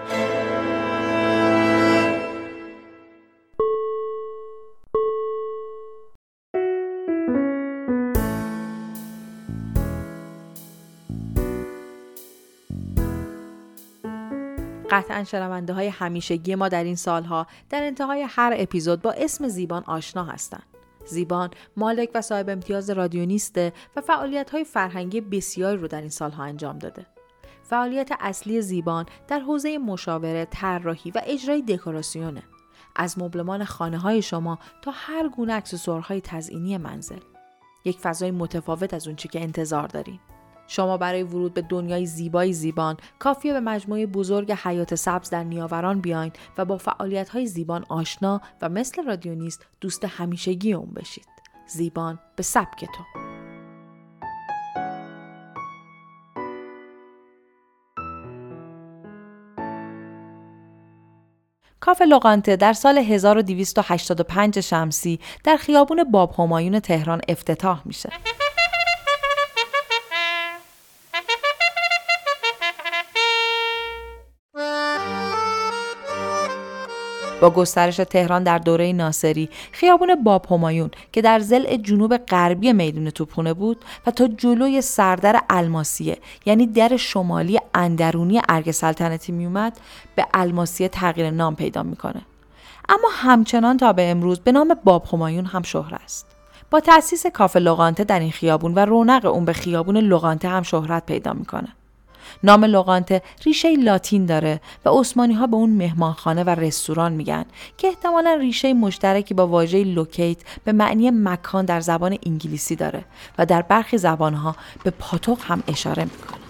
قطعا 14.91 15.25
شنونده 15.25 15.73
های 15.73 15.89
همیشگی 15.89 16.55
ما 16.55 16.69
در 16.69 16.85
این 16.85 16.97
سالها 16.97 17.47
در 17.71 17.83
انتهای 17.83 18.27
هر 18.29 18.55
اپیزود 18.57 19.03
با 19.03 19.13
اسم 19.13 19.49
زیبان 19.49 19.85
آشنا 19.87 20.25
هستند. 20.25 20.63
زیبان 21.07 21.51
مالک 21.77 22.11
و 22.15 22.21
صاحب 22.21 22.49
امتیاز 22.49 22.91
رادیونیسته 22.91 23.73
و 23.97 24.01
فعالیت 24.01 24.51
های 24.51 24.65
فرهنگی 24.65 25.21
بسیاری 25.21 25.77
رو 25.77 25.89
در 25.89 26.01
این 26.01 26.11
سالها 26.11 26.45
انجام 26.45 26.79
داده. 26.79 27.07
فعالیت 27.71 28.13
اصلی 28.21 28.61
زیبان 28.61 29.07
در 29.29 29.41
حوزه 29.41 29.79
مشاوره، 29.79 30.45
طراحی 30.51 31.11
و 31.11 31.23
اجرای 31.25 31.63
دکوراسیونه. 31.63 32.43
از 32.97 33.19
مبلمان 33.19 33.65
خانه 33.65 33.99
های 33.99 34.23
شما 34.23 34.59
تا 34.83 34.91
هر 34.95 35.29
گونه 35.29 35.53
اکسسوارهای 35.53 36.21
تزئینی 36.21 36.77
منزل. 36.77 37.21
یک 37.85 37.99
فضای 37.99 38.31
متفاوت 38.31 38.95
از 38.95 39.07
اونچه 39.07 39.29
که 39.29 39.41
انتظار 39.41 39.89
داریم. 39.89 40.21
شما 40.67 40.97
برای 40.97 41.23
ورود 41.23 41.55
به 41.55 41.63
دنیای 41.63 42.07
زیبای 42.07 42.53
زیبان 42.53 42.97
کافیه 43.19 43.53
به 43.53 43.61
مجموعه 43.61 44.07
بزرگ 44.07 44.53
حیات 44.53 44.95
سبز 44.95 45.31
در 45.31 45.45
نیاوران 45.45 46.01
بیاین 46.01 46.33
و 46.59 46.65
با 46.65 46.79
فعالیت 46.79 47.29
های 47.29 47.47
زیبان 47.47 47.85
آشنا 47.89 48.41
و 48.63 48.69
مثل 48.69 49.05
رادیونیست 49.05 49.67
دوست 49.81 50.05
همیشگی 50.05 50.73
اون 50.73 50.91
بشید. 50.91 51.29
زیبان 51.67 52.19
به 52.37 52.43
سبک 52.43 52.85
تو. 52.85 53.30
کاف 61.81 62.03
لوقانته 62.03 62.57
در 62.57 62.73
سال 62.73 62.99
1285 62.99 64.61
شمسی 64.61 65.21
در 65.45 65.57
خیابون 65.57 66.05
باب 66.05 66.35
همایون 66.39 66.81
تهران 66.81 67.21
افتتاح 67.29 67.83
میشه. 67.85 68.11
با 77.41 77.51
گسترش 77.51 77.97
تهران 77.97 78.43
در 78.43 78.59
دوره 78.59 78.93
ناصری. 78.93 79.49
خیابون 79.73 80.15
باب 80.25 80.47
همایون 80.51 80.91
که 81.13 81.23
در 81.23 81.39
زل 81.39 81.77
جنوب 81.77 82.17
غربی 82.17 82.73
میدون 82.73 83.11
توپخونه 83.11 83.55
بود 83.55 83.77
و 84.07 84.11
تا 84.11 84.29
جلوی 84.29 84.83
سردر 84.83 85.41
الماسیه 85.51 86.19
یعنی 86.47 86.67
در 86.67 86.97
شمالی 86.97 87.59
اندرونی 87.75 88.41
ارگ 88.49 88.71
سلطنتی 88.71 89.33
میومد 89.33 89.81
به 90.17 90.27
الماسیه 90.35 90.89
تغییر 90.89 91.31
نام 91.31 91.57
پیدا 91.57 91.83
می‌کنه. 91.83 92.23
اما 92.89 93.09
همچنان 93.13 93.77
تا 93.77 93.93
به 93.93 94.11
امروز 94.11 94.41
به 94.41 94.53
نام 94.53 94.75
باب 94.85 95.07
همایون 95.13 95.45
هم 95.45 95.63
شهر 95.63 95.95
است. 96.05 96.27
با 96.71 96.81
تأسیس 96.81 97.27
کافه 97.27 97.59
لغانته 97.59 98.05
در 98.05 98.21
این 98.21 98.31
خیابون 98.31 98.75
و 98.75 98.79
رونق 98.79 99.25
اون 99.25 99.45
به 99.45 99.53
خیابون 99.53 99.97
لغانته 99.97 100.49
هم 100.49 100.63
شهرت 100.63 101.07
پیدا 101.07 101.33
می‌کنه. 101.33 101.69
نام 102.43 102.65
لقانطه 102.65 103.23
ریشه 103.45 103.77
لاتین 103.77 104.27
داره 104.27 104.61
و 104.85 104.89
عثمانی 104.89 105.35
ها 105.35 105.47
به 105.47 105.57
اون 105.57 105.71
مهمانخانه 105.71 106.45
و 106.45 106.51
رستوران 106.51 107.13
میگن 107.13 107.45
که 107.79 107.89
احتمالا 107.89 108.35
ریشه 108.35 108.75
مشترکی 108.75 109.35
با 109.35 109.47
واژه 109.47 109.85
locate 109.85 110.39
به 110.65 110.73
معنی 110.73 111.11
مکان 111.11 111.65
در 111.65 111.81
زبان 111.81 112.19
انگلیسی 112.27 112.77
داره 112.77 113.05
و 113.39 113.47
در 113.47 113.63
برخی 113.63 113.99
زبانها 113.99 114.57
به 114.85 114.91
پاتوق 114.91 115.39
هم 115.43 115.63
اشاره 115.69 116.05
می‌کنه 116.05 116.41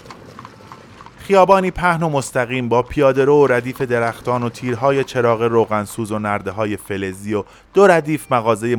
خیابانی 1.30 1.70
پهن 1.70 2.02
و 2.02 2.08
مستقیم 2.08 2.68
با 2.68 2.82
پیاده‌رو 2.82 3.26
و 3.26 3.46
ردیف 3.46 3.82
درختان 3.82 4.42
و 4.42 4.48
تیرهای 4.48 5.04
چراغ 5.04 5.42
روغنسوز 5.42 6.12
و 6.12 6.18
نرده 6.18 6.50
های 6.50 6.76
فلزی 6.76 7.34
و 7.34 7.44
دو 7.74 7.86
ردیف 7.86 8.32
مغازه 8.32 8.76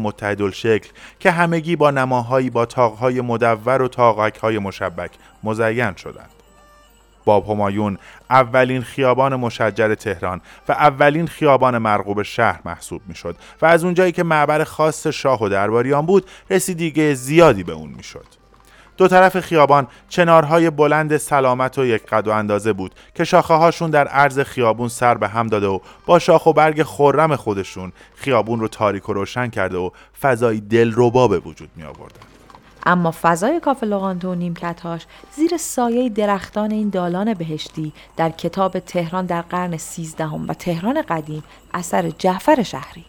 شیک 0.53 0.89
که 1.19 1.31
همگی 1.31 1.75
با 1.75 1.91
نماهایی 1.91 2.49
با 2.49 2.65
تاقهای 2.65 3.21
مدور 3.21 3.81
و 3.81 3.87
تاقک 3.87 4.37
های 4.37 4.59
مشبک 4.59 5.11
مزین 5.43 5.95
شدند. 5.95 6.40
باب 7.25 7.49
همایون 7.49 7.97
اولین 8.29 8.81
خیابان 8.81 9.35
مشجر 9.35 9.95
تهران 9.95 10.41
و 10.69 10.71
اولین 10.71 11.27
خیابان 11.27 11.77
مرغوب 11.77 12.21
شهر 12.21 12.59
محسوب 12.65 13.01
می‌شد 13.07 13.35
و 13.61 13.65
از 13.65 13.83
اونجایی 13.83 14.11
که 14.11 14.23
معبر 14.23 14.63
خاص 14.63 15.07
شاه 15.07 15.43
و 15.43 15.49
درباریان 15.49 16.05
بود 16.05 16.29
رسیدگی 16.49 17.15
زیادی 17.15 17.63
به 17.63 17.73
اون 17.73 17.89
می‌شد 17.89 18.25
دو 18.97 19.07
طرف 19.07 19.39
خیابان 19.39 19.87
چنارهای 20.09 20.69
بلند 20.69 21.17
سلامت 21.17 21.77
و 21.77 21.85
یک 21.85 22.05
قد 22.05 22.27
و 22.27 22.31
اندازه 22.31 22.73
بود 22.73 22.95
که 23.15 23.23
شاخه 23.23 23.53
هاشون 23.53 23.89
در 23.89 24.07
عرض 24.07 24.39
خیابون 24.39 24.87
سر 24.87 25.17
به 25.17 25.27
هم 25.27 25.47
داده 25.47 25.67
و 25.67 25.79
با 26.05 26.19
شاخ 26.19 26.45
و 26.45 26.53
برگ 26.53 26.83
خرم 26.83 27.35
خودشون 27.35 27.91
خیابون 28.15 28.59
رو 28.59 28.67
تاریک 28.67 29.09
و 29.09 29.13
روشن 29.13 29.47
کرده 29.47 29.77
و 29.77 29.89
فضایی 30.21 30.61
دلربا 30.61 31.27
به 31.27 31.39
وجود 31.39 31.69
می 31.75 31.83
آوردن. 31.83 32.30
اما 32.85 33.13
فضای 33.21 33.59
کافه 33.59 33.85
لغانتو 33.85 34.31
و 34.31 34.35
نیمکتهاش 34.35 35.05
زیر 35.35 35.57
سایه 35.57 36.09
درختان 36.09 36.71
این 36.71 36.89
دالان 36.89 37.33
بهشتی 37.33 37.93
در 38.17 38.29
کتاب 38.29 38.79
تهران 38.79 39.25
در 39.25 39.41
قرن 39.41 39.77
سیزدهم 39.77 40.47
و 40.47 40.53
تهران 40.53 41.01
قدیم 41.01 41.43
اثر 41.73 42.09
جعفر 42.09 42.63
شهری. 42.63 43.05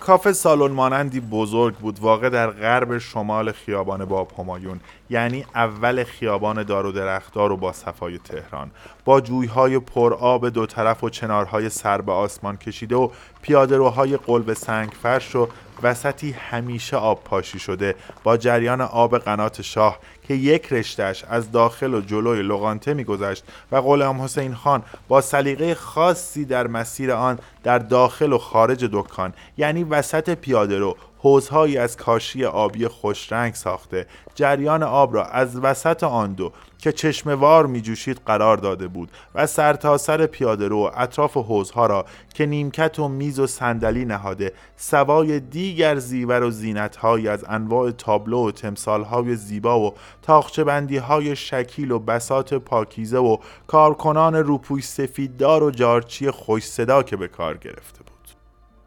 کافه 0.00 0.32
سالن 0.32 0.72
مانندی 0.72 1.20
بزرگ 1.20 1.74
بود 1.74 1.98
واقع 2.00 2.28
در 2.28 2.50
غرب 2.50 2.98
شمال 2.98 3.52
خیابان 3.52 4.04
باب 4.04 4.32
همایون 4.38 4.80
یعنی 5.10 5.44
اول 5.54 6.04
خیابان 6.04 6.62
دار 6.62 6.86
و 6.86 6.92
درختار 6.92 7.52
و 7.52 7.56
با 7.56 7.72
صفای 7.72 8.18
تهران. 8.18 8.70
با 9.04 9.20
جویهای 9.20 9.78
پر 9.78 10.14
آب 10.14 10.48
دو 10.48 10.66
طرف 10.66 11.04
و 11.04 11.10
چنارهای 11.10 11.68
سر 11.68 12.00
به 12.00 12.12
آسمان 12.12 12.56
کشیده 12.56 12.96
و 12.96 13.08
پیادهروهای 13.42 14.16
قلب 14.16 14.52
سنگ 14.52 14.90
فرش 15.02 15.36
و 15.36 15.48
وسطی 15.82 16.30
همیشه 16.30 16.96
آب 16.96 17.24
پاشی 17.24 17.58
شده 17.58 17.94
با 18.24 18.36
جریان 18.36 18.80
آب 18.80 19.18
قنات 19.18 19.62
شاه 19.62 19.98
که 20.28 20.34
یک 20.34 20.72
رشتش 20.72 21.24
از 21.24 21.52
داخل 21.52 21.94
و 21.94 22.00
جلوی 22.00 22.42
لغانته 22.42 22.94
میگذشت 22.94 23.44
و 23.72 23.80
غلام 23.80 24.22
حسین 24.22 24.54
خان 24.54 24.82
با 25.08 25.20
سلیقه 25.20 25.74
خاصی 25.74 26.44
در 26.44 26.66
مسیر 26.66 27.12
آن 27.12 27.38
در 27.62 27.78
داخل 27.78 28.32
و 28.32 28.38
خارج 28.38 28.84
دکان 28.92 29.32
یعنی 29.58 29.84
وسط 29.84 30.34
پیاده 30.34 30.78
رو 30.78 30.96
حوزهایی 31.18 31.78
از 31.78 31.96
کاشی 31.96 32.44
آبی 32.44 32.88
خوشرنگ 32.88 33.54
ساخته. 33.54 34.06
جریان 34.34 34.82
آب 34.82 35.14
را 35.14 35.24
از 35.24 35.56
وسط 35.56 36.04
آن 36.04 36.32
دو 36.32 36.52
که 36.78 36.92
چشموار 36.92 37.66
می 37.66 37.80
جوشید 37.80 38.20
قرار 38.26 38.56
داده 38.56 38.88
بود 38.88 39.10
و 39.34 39.46
سرتاسر 39.46 40.16
سر 40.16 40.26
پیاده 40.26 40.68
رو 40.68 40.90
اطراف 40.96 41.36
حوزها 41.36 41.86
را 41.86 42.04
که 42.34 42.46
نیمکت 42.46 42.98
و 42.98 43.08
میز 43.08 43.38
و 43.38 43.46
صندلی 43.46 44.04
نهاده 44.04 44.52
سوای 44.76 45.40
دیگر 45.40 45.98
زیور 45.98 46.42
و 46.42 46.50
زینتهایی 46.50 47.28
از 47.28 47.44
انواع 47.48 47.90
تابلو 47.90 48.48
و 48.48 48.50
تمثالهای 48.50 49.36
زیبا 49.36 49.80
و 49.80 49.94
تاخچه 50.22 51.00
های 51.08 51.36
شکیل 51.36 51.90
و 51.90 51.98
بسات 51.98 52.54
پاکیزه 52.54 53.18
و 53.18 53.36
کارکنان 53.66 54.34
روپوی 54.34 54.82
سفیددار 54.82 55.62
و 55.62 55.70
جارچی 55.70 56.30
خوش 56.30 56.66
صدا 56.66 57.02
که 57.02 57.16
به 57.16 57.28
کار 57.28 57.56
گرفته 57.56 58.07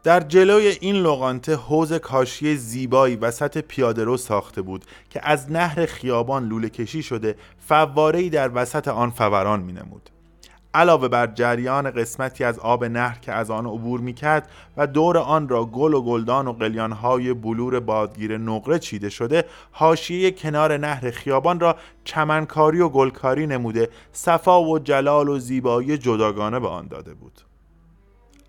در 0.04 0.20
جلوی 0.20 0.76
این 0.80 0.96
لغانته 0.96 1.56
حوز 1.56 1.92
کاشی 1.92 2.56
زیبایی 2.56 3.16
وسط 3.16 3.58
پیاده 3.58 4.04
رو 4.04 4.16
ساخته 4.16 4.62
بود 4.62 4.84
که 5.10 5.20
از 5.22 5.52
نهر 5.52 5.86
خیابان 5.86 6.48
لوله 6.48 6.68
کشی 6.68 7.02
شده 7.02 7.36
فواره‌ای 7.58 8.30
در 8.30 8.50
وسط 8.54 8.88
آن 8.88 9.10
فوران 9.10 9.60
می 9.60 9.72
نمود. 9.72 10.10
علاوه 10.74 11.08
بر 11.08 11.26
جریان 11.26 11.90
قسمتی 11.90 12.44
از 12.44 12.58
آب 12.58 12.84
نهر 12.84 13.18
که 13.18 13.32
از 13.32 13.50
آن 13.50 13.66
عبور 13.66 14.00
می‌کرد 14.00 14.50
و 14.76 14.86
دور 14.86 15.18
آن 15.18 15.48
را 15.48 15.64
گل 15.64 15.94
و 15.94 16.02
گلدان 16.02 16.46
و 16.46 16.52
قلیانهای 16.52 17.34
بلور 17.34 17.80
بادگیر 17.80 18.38
نقره 18.38 18.78
چیده 18.78 19.10
شده 19.10 19.44
حاشیه 19.70 20.30
کنار 20.30 20.76
نهر 20.76 21.10
خیابان 21.10 21.60
را 21.60 21.76
چمنکاری 22.04 22.80
و 22.80 22.88
گلکاری 22.88 23.46
نموده 23.46 23.88
صفا 24.12 24.62
و 24.62 24.78
جلال 24.78 25.28
و 25.28 25.38
زیبایی 25.38 25.98
جداگانه 25.98 26.60
به 26.60 26.68
آن 26.68 26.86
داده 26.86 27.14
بود 27.14 27.40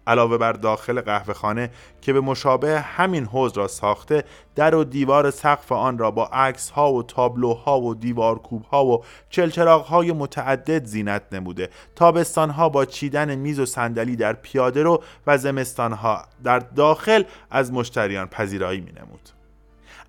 علاوه 0.07 0.37
بر 0.37 0.51
داخل 0.51 1.01
قهوه 1.01 1.33
خانه 1.33 1.69
که 2.01 2.13
به 2.13 2.21
مشابه 2.21 2.79
همین 2.79 3.25
حوز 3.25 3.57
را 3.57 3.67
ساخته 3.67 4.23
در 4.55 4.75
و 4.75 4.83
دیوار 4.83 5.31
سقف 5.31 5.71
آن 5.71 5.97
را 5.97 6.11
با 6.11 6.25
عکس 6.25 6.69
ها 6.69 6.93
و 6.93 7.03
تابلوها 7.03 7.81
و 7.81 7.95
دیوار 7.95 8.39
کوب 8.39 8.63
ها 8.63 8.85
و 8.85 9.03
چلچراغ 9.29 9.85
های 9.85 10.11
متعدد 10.11 10.85
زینت 10.85 11.21
نموده 11.31 11.69
تابستان 11.95 12.49
ها 12.49 12.69
با 12.69 12.85
چیدن 12.85 13.35
میز 13.35 13.59
و 13.59 13.65
صندلی 13.65 14.15
در 14.15 14.33
پیاده 14.33 14.83
رو 14.83 15.03
و 15.27 15.37
زمستان 15.37 15.93
ها 15.93 16.25
در 16.43 16.59
داخل 16.59 17.23
از 17.51 17.73
مشتریان 17.73 18.27
پذیرایی 18.27 18.81
می 18.81 18.91
نمود. 18.91 19.42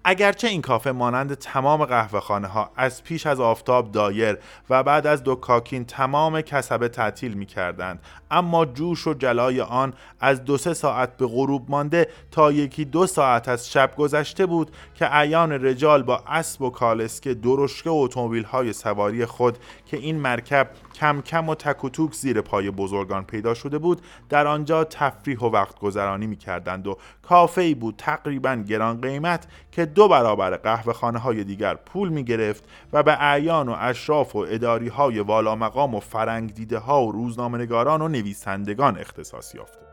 اگرچه 0.06 0.48
این 0.48 0.62
کافه 0.62 0.92
مانند 0.92 1.34
تمام 1.34 1.84
قهوه 1.84 2.20
خانه 2.20 2.48
ها 2.48 2.70
از 2.76 3.04
پیش 3.04 3.26
از 3.26 3.40
آفتاب 3.40 3.92
دایر 3.92 4.38
و 4.70 4.82
بعد 4.82 5.06
از 5.06 5.22
دو 5.22 5.34
کاکین 5.34 5.84
تمام 5.84 6.40
کسبه 6.40 6.88
تعطیل 6.88 7.34
می 7.34 7.46
کردند 7.46 8.00
اما 8.30 8.64
جوش 8.64 9.06
و 9.06 9.14
جلای 9.14 9.60
آن 9.60 9.94
از 10.20 10.44
دو 10.44 10.58
سه 10.58 10.74
ساعت 10.74 11.16
به 11.16 11.26
غروب 11.26 11.70
مانده 11.70 12.08
تا 12.30 12.52
یکی 12.52 12.84
دو 12.84 13.06
ساعت 13.06 13.48
از 13.48 13.70
شب 13.70 13.96
گذشته 13.96 14.46
بود 14.46 14.70
که 14.94 15.04
عیان 15.04 15.52
رجال 15.52 16.02
با 16.02 16.22
اسب 16.26 16.62
و 16.62 16.70
کالسکه 16.70 17.34
درشکه 17.34 17.90
و 17.90 17.94
اتومبیل 17.94 18.44
های 18.44 18.72
سواری 18.72 19.26
خود 19.26 19.58
که 19.94 20.00
این 20.00 20.16
مرکب 20.18 20.70
کم 20.94 21.20
کم 21.20 21.48
و 21.48 21.54
تک 21.54 21.84
و 21.84 21.88
توک 21.88 22.14
زیر 22.14 22.40
پای 22.40 22.70
بزرگان 22.70 23.24
پیدا 23.24 23.54
شده 23.54 23.78
بود 23.78 24.00
در 24.28 24.46
آنجا 24.46 24.84
تفریح 24.84 25.38
و 25.38 25.46
وقت 25.46 25.78
گذرانی 25.78 26.26
می 26.26 26.36
کردند 26.36 26.86
و 26.86 26.98
کافه 27.22 27.60
ای 27.60 27.74
بود 27.74 27.94
تقریبا 27.98 28.54
گران 28.54 29.00
قیمت 29.00 29.46
که 29.72 29.86
دو 29.86 30.08
برابر 30.08 30.56
قهوه 30.56 30.92
خانه 30.92 31.18
های 31.18 31.44
دیگر 31.44 31.74
پول 31.74 32.08
می 32.08 32.24
گرفت 32.24 32.64
و 32.92 33.02
به 33.02 33.22
اعیان 33.22 33.68
و 33.68 33.76
اشراف 33.78 34.36
و 34.36 34.38
اداری 34.38 34.88
های 34.88 35.20
والا 35.20 35.54
مقام 35.54 35.94
و 35.94 36.00
فرنگ 36.00 36.54
دیده 36.54 36.78
ها 36.78 37.06
و 37.06 37.12
روزنامه‌نگاران 37.12 38.02
و 38.02 38.08
نویسندگان 38.08 38.98
اختصاص 38.98 39.54
یافته 39.54 39.84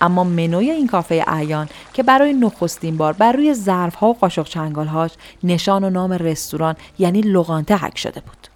اما 0.00 0.24
منوی 0.24 0.70
این 0.70 0.86
کافه 0.86 1.24
اعیان 1.26 1.68
که 1.92 2.02
برای 2.02 2.32
نخستین 2.32 2.96
بار 2.96 3.12
بر 3.12 3.32
روی 3.32 3.54
ظرفها 3.54 4.08
و 4.08 4.14
قاشق 4.14 4.46
چنگالهاش 4.46 5.10
نشان 5.44 5.84
و 5.84 5.90
نام 5.90 6.12
رستوران 6.12 6.74
یعنی 6.98 7.20
لغانته 7.20 7.76
حک 7.76 7.98
شده 7.98 8.20
بود. 8.20 8.48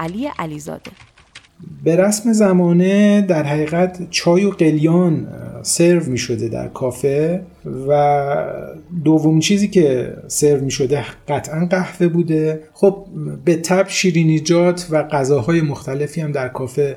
علی 0.00 0.30
علیزاده. 0.38 0.90
به 1.84 1.96
رسم 1.96 2.32
زمانه 2.32 3.20
در 3.20 3.42
حقیقت 3.42 4.10
چای 4.10 4.44
و 4.44 4.50
قلیان 4.50 5.28
سرو 5.62 6.04
می 6.04 6.18
شده 6.18 6.48
در 6.48 6.68
کافه 6.68 7.42
و 7.88 8.36
دوم 9.04 9.40
چیزی 9.40 9.68
که 9.68 10.16
سرو 10.28 10.64
می 10.64 10.70
شده 10.70 11.04
قطعا 11.28 11.66
قهوه 11.70 12.08
بوده. 12.08 12.62
خب 12.72 13.06
به 13.44 13.56
تب 13.56 13.88
شیرینیجات 13.88 14.86
و 14.90 15.02
غذاهای 15.02 15.60
مختلفی 15.60 16.20
هم 16.20 16.32
در 16.32 16.48
کافه 16.48 16.96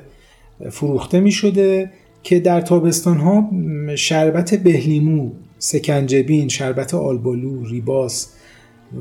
فروخته 0.70 1.20
می 1.20 1.32
شده 1.32 1.90
که 2.26 2.40
در 2.40 2.60
تابستان 2.60 3.16
ها 3.16 3.50
شربت 3.96 4.54
بهلیمو 4.54 5.30
سکنجبین 5.58 6.48
شربت 6.48 6.94
آلبالو 6.94 7.64
ریباس 7.64 8.32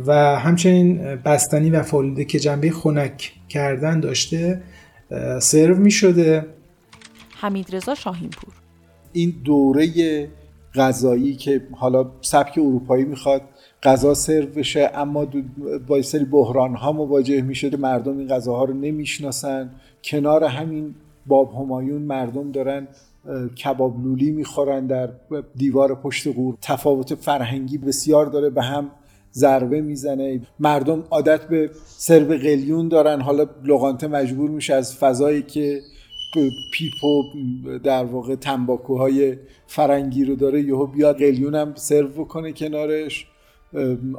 و 0.06 0.14
همچنین 0.40 1.16
بستنی 1.16 1.70
و 1.70 1.84
فالوده 1.84 2.26
که 2.26 2.40
جنبه 2.40 2.72
خنک 2.72 3.34
کردن 3.50 4.00
داشته 4.00 4.62
سرو 5.42 5.76
می 5.76 5.92
شده 5.92 6.46
حمید 7.36 7.76
رضا 7.76 7.96
شاهینپور. 7.96 8.54
این 9.14 9.34
دوره 9.44 9.88
غذایی 10.76 11.36
که 11.36 11.62
حالا 11.72 12.12
سبک 12.22 12.58
اروپایی 12.58 13.06
می‌خواد 13.06 13.42
غذا 13.84 14.14
سرو 14.14 14.48
بشه 14.48 14.92
اما 14.96 15.28
با 15.88 16.02
سری 16.02 16.26
بحران 16.26 16.76
ها 16.76 16.92
مواجه 16.92 17.42
می‌شده 17.42 17.78
مردم 17.78 18.18
این 18.18 18.28
غذاها 18.28 18.64
رو 18.64 18.74
نمی‌شناسن. 18.74 19.72
کنار 20.04 20.44
همین 20.44 20.96
باب 21.28 21.54
همایون 21.54 22.02
مردم 22.02 22.52
دارن 22.52 22.88
کباب 23.64 24.04
لولی 24.04 24.32
می‌خورن 24.32 24.88
در 24.88 25.10
دیوار 25.56 25.96
پشت 25.96 26.28
قور 26.28 26.58
تفاوت 26.62 27.16
فرهنگی 27.16 27.78
بسیار 27.78 28.26
داره 28.26 28.50
به 28.50 28.62
هم 28.62 28.92
ضربه 29.34 29.82
می‌زنه. 29.82 30.42
مردم 30.60 31.04
عادت 31.12 31.48
به 31.48 31.70
سرب 31.86 32.36
قلیون 32.36 32.88
دارن. 32.88 33.22
حالا 33.22 33.46
لغانته 33.66 34.08
مجبور 34.08 34.50
میشه 34.50 34.74
از 34.74 34.96
فضایی 34.96 35.42
که 35.42 35.82
پیپ 36.74 37.04
و 37.04 37.24
در 37.80 38.06
واقع 38.06 38.36
تنباکوهای 38.36 39.38
فرنگی 39.68 40.26
رو 40.26 40.36
داره 40.36 40.62
یهو 40.62 40.88
بیاد 40.88 41.18
قلیون 41.18 41.56
هم 41.56 41.76
سرو 41.76 42.08
بکنه 42.08 42.52
کنارش. 42.52 43.28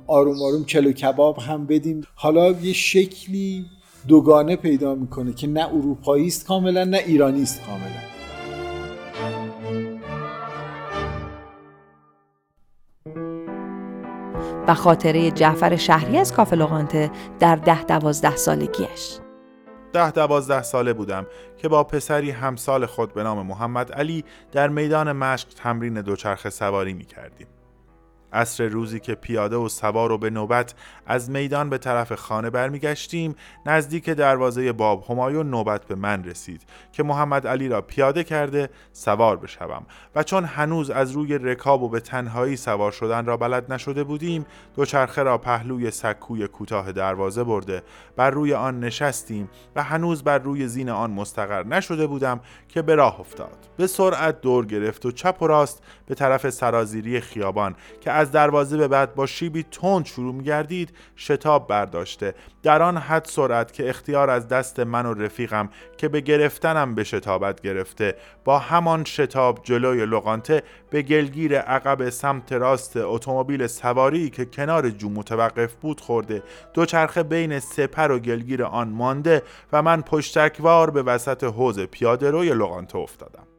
آروم 0.07 0.43
آروم 0.43 0.65
کلو 0.65 0.93
کباب 0.93 1.39
هم 1.39 1.67
بدیم. 1.67 2.01
حالا 2.15 2.51
یه 2.51 2.73
شکلی 2.73 3.65
دوگانه 4.09 4.57
پیدا 4.57 4.95
می‌کنه 4.95 5.33
که 5.33 5.47
نه 5.47 5.69
اروپایی 5.69 6.27
است 6.27 6.47
کاملا 6.47 6.85
نه 6.85 7.01
ایرانی 7.07 7.43
است 7.43 7.61
کاملا. 7.67 8.16
و 14.69 14.75
خاطره 14.75 15.31
جعفر 15.31 15.77
شهری 15.77 16.19
از 16.19 16.33
کافه 16.33 16.57
لغانته 16.57 17.11
در 17.39 17.57
ده 17.57 17.85
دوازده 17.85 18.37
سالگیش 18.37 19.19
ده 19.93 20.11
دوازده 20.11 20.63
ساله 20.63 20.93
بودم 20.93 21.27
که 21.57 21.69
با 21.69 21.85
پسری 21.85 22.31
همسال 22.31 22.87
خود 22.87 23.15
به 23.15 23.23
نام 23.23 23.47
محمد 23.47 23.93
علی 23.93 24.25
در 24.53 24.69
میدان 24.69 25.13
مشق 25.13 25.49
تمرین 25.49 26.01
دوچرخه 26.01 26.51
سواری 26.51 26.93
می 26.93 27.05
کردیم. 27.05 27.47
عصر 28.37 28.69
روزی 28.69 29.01
که 29.01 29.15
پیاده 29.15 29.57
و 29.57 29.69
سوار 29.69 30.13
و 30.13 30.19
به 30.19 30.31
نوبت 30.31 30.75
از 31.07 31.31
میدان 31.31 31.71
به 31.71 31.79
طرف 31.79 32.13
خانه 32.13 32.51
برمیگشتیم 32.51 33.35
نزدیک 33.67 34.11
دروازه 34.11 34.73
باب 34.73 35.05
همایون 35.11 35.51
نوبت 35.51 35.85
به 35.85 35.95
من 35.95 36.25
رسید 36.25 36.63
که 36.93 37.03
محمد 37.03 37.47
علی 37.47 37.69
را 37.69 37.83
پیاده 37.83 38.25
کرده 38.25 38.71
سوار 38.93 39.37
بشوم. 39.37 39.87
و 40.15 40.23
چون 40.23 40.45
هنوز 40.45 40.91
از 40.91 41.11
روی 41.11 41.39
رکاب 41.39 41.83
و 41.83 41.89
به 41.89 42.01
تنهایی 42.01 42.57
سوار 42.57 42.93
شدن 42.93 43.27
را 43.27 43.37
بلد 43.37 43.73
نشده 43.73 44.05
بودیم 44.05 44.47
دوچرخه 44.77 45.23
را 45.23 45.39
پهلوی 45.39 45.91
سکوی 45.91 46.47
کوتاه 46.49 46.93
دروازه 46.93 47.45
برده 47.45 47.83
بر 48.17 48.31
روی 48.31 48.55
آن 48.55 48.81
نشستیم 48.81 49.51
و 49.77 49.83
هنوز 49.83 50.23
بر 50.23 50.39
روی 50.39 50.69
زین 50.69 50.89
آن 50.89 51.11
مستقر 51.11 51.67
نشده 51.67 52.07
بودم 52.07 52.41
که 52.69 52.83
به 52.83 52.95
راه 52.95 53.21
افتاد. 53.21 53.57
به 53.77 53.87
سرعت 53.87 54.41
دور 54.41 54.67
گرفت 54.67 55.07
و 55.07 55.11
چپ 55.11 55.43
و 55.43 55.47
راست 55.47 55.83
به 56.07 56.15
طرف 56.15 56.51
سرازیری 56.51 57.21
خیابان 57.21 57.75
که 58.01 58.11
دروازه 58.33 58.77
به 58.77 58.89
بعد 58.89 59.15
با 59.15 59.27
شیبی 59.27 59.63
تند 59.63 60.07
شروع 60.07 60.35
میگردید 60.35 60.93
شتاب 61.17 61.69
برداشته. 61.69 62.35
در 62.63 62.83
آن 62.83 62.97
حد 62.97 63.25
سرعت 63.25 63.73
که 63.73 63.89
اختیار 63.89 64.31
از 64.31 64.49
دست 64.49 64.81
من 64.81 65.07
و 65.07 65.15
رفیقم 65.15 65.69
که 65.97 66.09
به 66.09 66.21
گرفتنم 66.21 66.95
به 66.95 67.05
شتابت 67.05 67.61
گرفته. 67.61 68.15
با 68.45 68.59
همان 68.59 69.05
شتاب 69.05 69.61
جلوی 69.63 70.07
لغانته 70.07 70.63
به 70.91 71.03
گلگیر 71.03 71.59
عقب 71.59 72.09
سمت 72.09 72.53
راست 72.53 72.97
اتومبیل 72.97 73.67
سواری 73.67 74.31
که 74.31 74.45
کنار 74.45 74.91
جو 74.91 75.09
متوقف 75.09 75.75
بود 75.75 76.01
خورده. 76.01 76.43
دوچرخه 76.75 77.23
بین 77.23 77.59
سپر 77.59 78.11
و 78.11 78.19
گلگیر 78.19 78.65
آن 78.65 78.89
مانده 78.89 79.43
و 79.73 79.83
من 79.83 80.03
پشتکوار 80.03 80.91
به 80.91 81.03
وسط 81.03 81.45
حوز 81.45 81.81
پیاده 81.81 82.31
روی 82.31 82.49
لغانته 82.49 82.99
افتادم. 82.99 83.56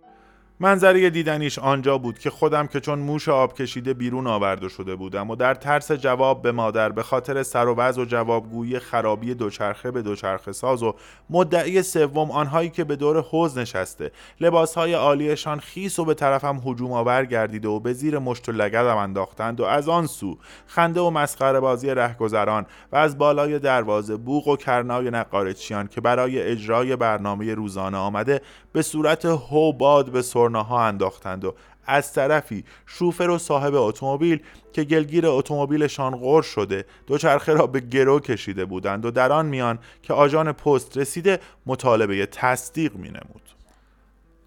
منظره 0.59 1.09
دیدنیش 1.09 1.59
آنجا 1.59 1.97
بود 1.97 2.19
که 2.19 2.29
خودم 2.29 2.67
که 2.67 2.79
چون 2.79 2.99
موش 2.99 3.29
آب 3.29 3.53
کشیده 3.53 3.93
بیرون 3.93 4.27
آورده 4.27 4.69
شده 4.69 4.95
بودم 4.95 5.29
و 5.29 5.35
در 5.35 5.53
ترس 5.53 5.91
جواب 5.91 6.41
به 6.41 6.51
مادر 6.51 6.89
به 6.89 7.03
خاطر 7.03 7.43
سر 7.43 7.67
و 7.67 7.75
وضع 7.75 8.01
و 8.01 8.05
جوابگویی 8.05 8.79
خرابی 8.79 9.33
دوچرخه 9.33 9.91
به 9.91 10.01
دوچرخه 10.01 10.51
ساز 10.51 10.83
و 10.83 10.95
مدعی 11.29 11.81
سوم 11.81 12.31
آنهایی 12.31 12.69
که 12.69 12.83
به 12.83 12.95
دور 12.95 13.21
حوز 13.21 13.57
نشسته. 13.57 14.11
لباسهای 14.41 14.93
عالیشان 14.93 15.59
خیس 15.59 15.99
و 15.99 16.05
به 16.05 16.13
طرفم 16.13 16.61
هجوم 16.65 16.91
آور 16.91 17.25
گردیده 17.25 17.67
و 17.67 17.79
به 17.79 17.93
زیر 17.93 18.19
مشت 18.19 18.49
و 18.49 18.51
لگدم 18.51 18.97
انداختند 18.97 19.59
و 19.59 19.63
از 19.63 19.89
آن 19.89 20.07
سو 20.07 20.37
خنده 20.67 21.01
و 21.01 21.09
مسخره 21.09 21.59
بازی 21.59 21.89
رهگذران 21.89 22.65
و 22.91 22.95
از 22.95 23.17
بالای 23.17 23.59
دروازه 23.59 24.17
بوق 24.17 24.47
و 24.47 24.55
کرنای 24.55 25.09
نقارچیان 25.09 25.87
که 25.87 26.01
برای 26.01 26.41
اجرای 26.41 26.95
برنامه 26.95 27.53
روزانه 27.53 27.97
آمده 27.97 28.41
به 28.73 28.81
صورت 28.81 29.25
هو 29.25 29.73
باد 29.73 30.11
به 30.11 30.21
سرناها 30.47 30.87
انداختند 30.87 31.45
و 31.45 31.53
از 31.85 32.13
طرفی 32.13 32.63
شوفر 32.85 33.29
و 33.29 33.37
صاحب 33.37 33.75
اتومبیل 33.75 34.39
که 34.73 34.83
گلگیر 34.83 35.27
اتومبیلشان 35.27 36.15
غور 36.15 36.43
شده 36.43 36.85
دوچرخه 37.07 37.53
را 37.53 37.67
به 37.67 37.79
گرو 37.79 38.19
کشیده 38.19 38.65
بودند 38.65 39.05
و 39.05 39.11
در 39.11 39.31
آن 39.31 39.45
میان 39.45 39.79
که 40.03 40.13
آژان 40.13 40.51
پست 40.51 40.97
رسیده 40.97 41.39
مطالبه 41.65 42.25
تصدیق 42.25 42.95
می 42.95 43.09
نمود. 43.09 43.46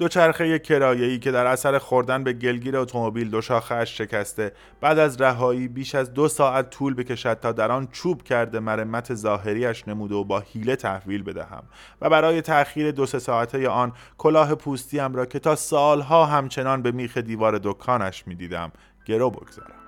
دوچرخه 0.00 0.58
کرایه‌ای 0.58 1.18
که 1.18 1.30
در 1.30 1.46
اثر 1.46 1.78
خوردن 1.78 2.24
به 2.24 2.32
گلگیر 2.32 2.76
اتومبیل 2.76 3.30
دو 3.30 3.40
شاخهاش 3.40 3.98
شکسته 3.98 4.52
بعد 4.80 4.98
از 4.98 5.20
رهایی 5.20 5.68
بیش 5.68 5.94
از 5.94 6.14
دو 6.14 6.28
ساعت 6.28 6.70
طول 6.70 6.94
بکشد 6.94 7.40
تا 7.40 7.52
در 7.52 7.72
آن 7.72 7.88
چوب 7.92 8.22
کرده 8.22 8.60
مرمت 8.60 9.14
ظاهریش 9.14 9.88
نموده 9.88 10.14
و 10.14 10.24
با 10.24 10.40
حیله 10.40 10.76
تحویل 10.76 11.22
بدهم 11.22 11.62
و 12.00 12.10
برای 12.10 12.42
تأخیر 12.42 12.90
دو 12.90 13.06
سه 13.06 13.18
ساعته 13.18 13.68
آن 13.68 13.92
کلاه 14.18 14.54
پوستیم 14.54 15.14
را 15.14 15.26
که 15.26 15.38
تا 15.38 15.56
سالها 15.56 16.26
همچنان 16.26 16.82
به 16.82 16.92
میخ 16.92 17.18
دیوار 17.18 17.60
دکانش 17.62 18.26
می‌دیدم 18.26 18.72
گرو 19.06 19.30
بگذارم. 19.30 19.79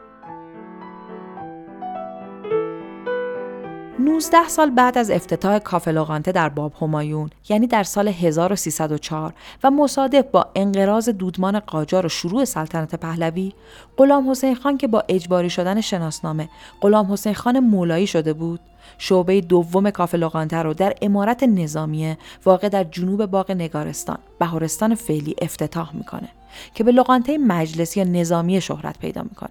19 3.99 4.49
سال 4.49 4.71
بعد 4.71 4.99
از 4.99 5.11
افتتاح 5.11 5.59
کافه 5.59 5.91
لغانته 5.91 6.33
در 6.33 6.49
باب 6.49 6.73
همایون 6.81 7.31
یعنی 7.49 7.67
در 7.67 7.83
سال 7.83 8.09
1304 8.09 9.35
و 9.65 9.71
مصادف 9.71 10.25
با 10.25 10.47
انقراض 10.55 11.09
دودمان 11.09 11.61
قاجار 11.61 12.07
و 12.07 12.09
شروع 12.09 12.45
سلطنت 12.45 12.95
پهلوی 12.95 13.53
غلام 13.97 14.31
حسین 14.31 14.55
خان 14.55 14.79
که 14.79 14.87
با 14.87 15.05
اجباری 15.09 15.51
شدن 15.51 15.81
شناسنامه 15.81 16.49
غلام 16.81 17.13
حسین 17.13 17.35
خان 17.35 17.61
مولایی 17.61 18.07
شده 18.07 18.33
بود 18.33 18.61
شعبه 18.99 19.41
دوم 19.41 19.91
کافه 19.91 20.19
لغانته 20.19 20.57
رو 20.57 20.75
در 20.75 20.95
امارت 21.03 21.43
نظامیه 21.43 22.19
واقع 22.45 22.69
در 22.69 22.85
جنوب 22.85 23.27
باغ 23.27 23.51
نگارستان 23.51 24.19
بهارستان 24.39 24.95
فعلی 24.95 25.35
افتتاح 25.43 25.97
می‌کنه 25.97 26.29
که 26.75 26.85
به 26.85 26.93
لغانته 26.93 27.39
مجلسی 27.39 28.01
یا 28.01 28.07
نظامی 28.07 28.61
شهرت 28.61 28.99
پیدا 28.99 29.23
می‌کنه. 29.23 29.51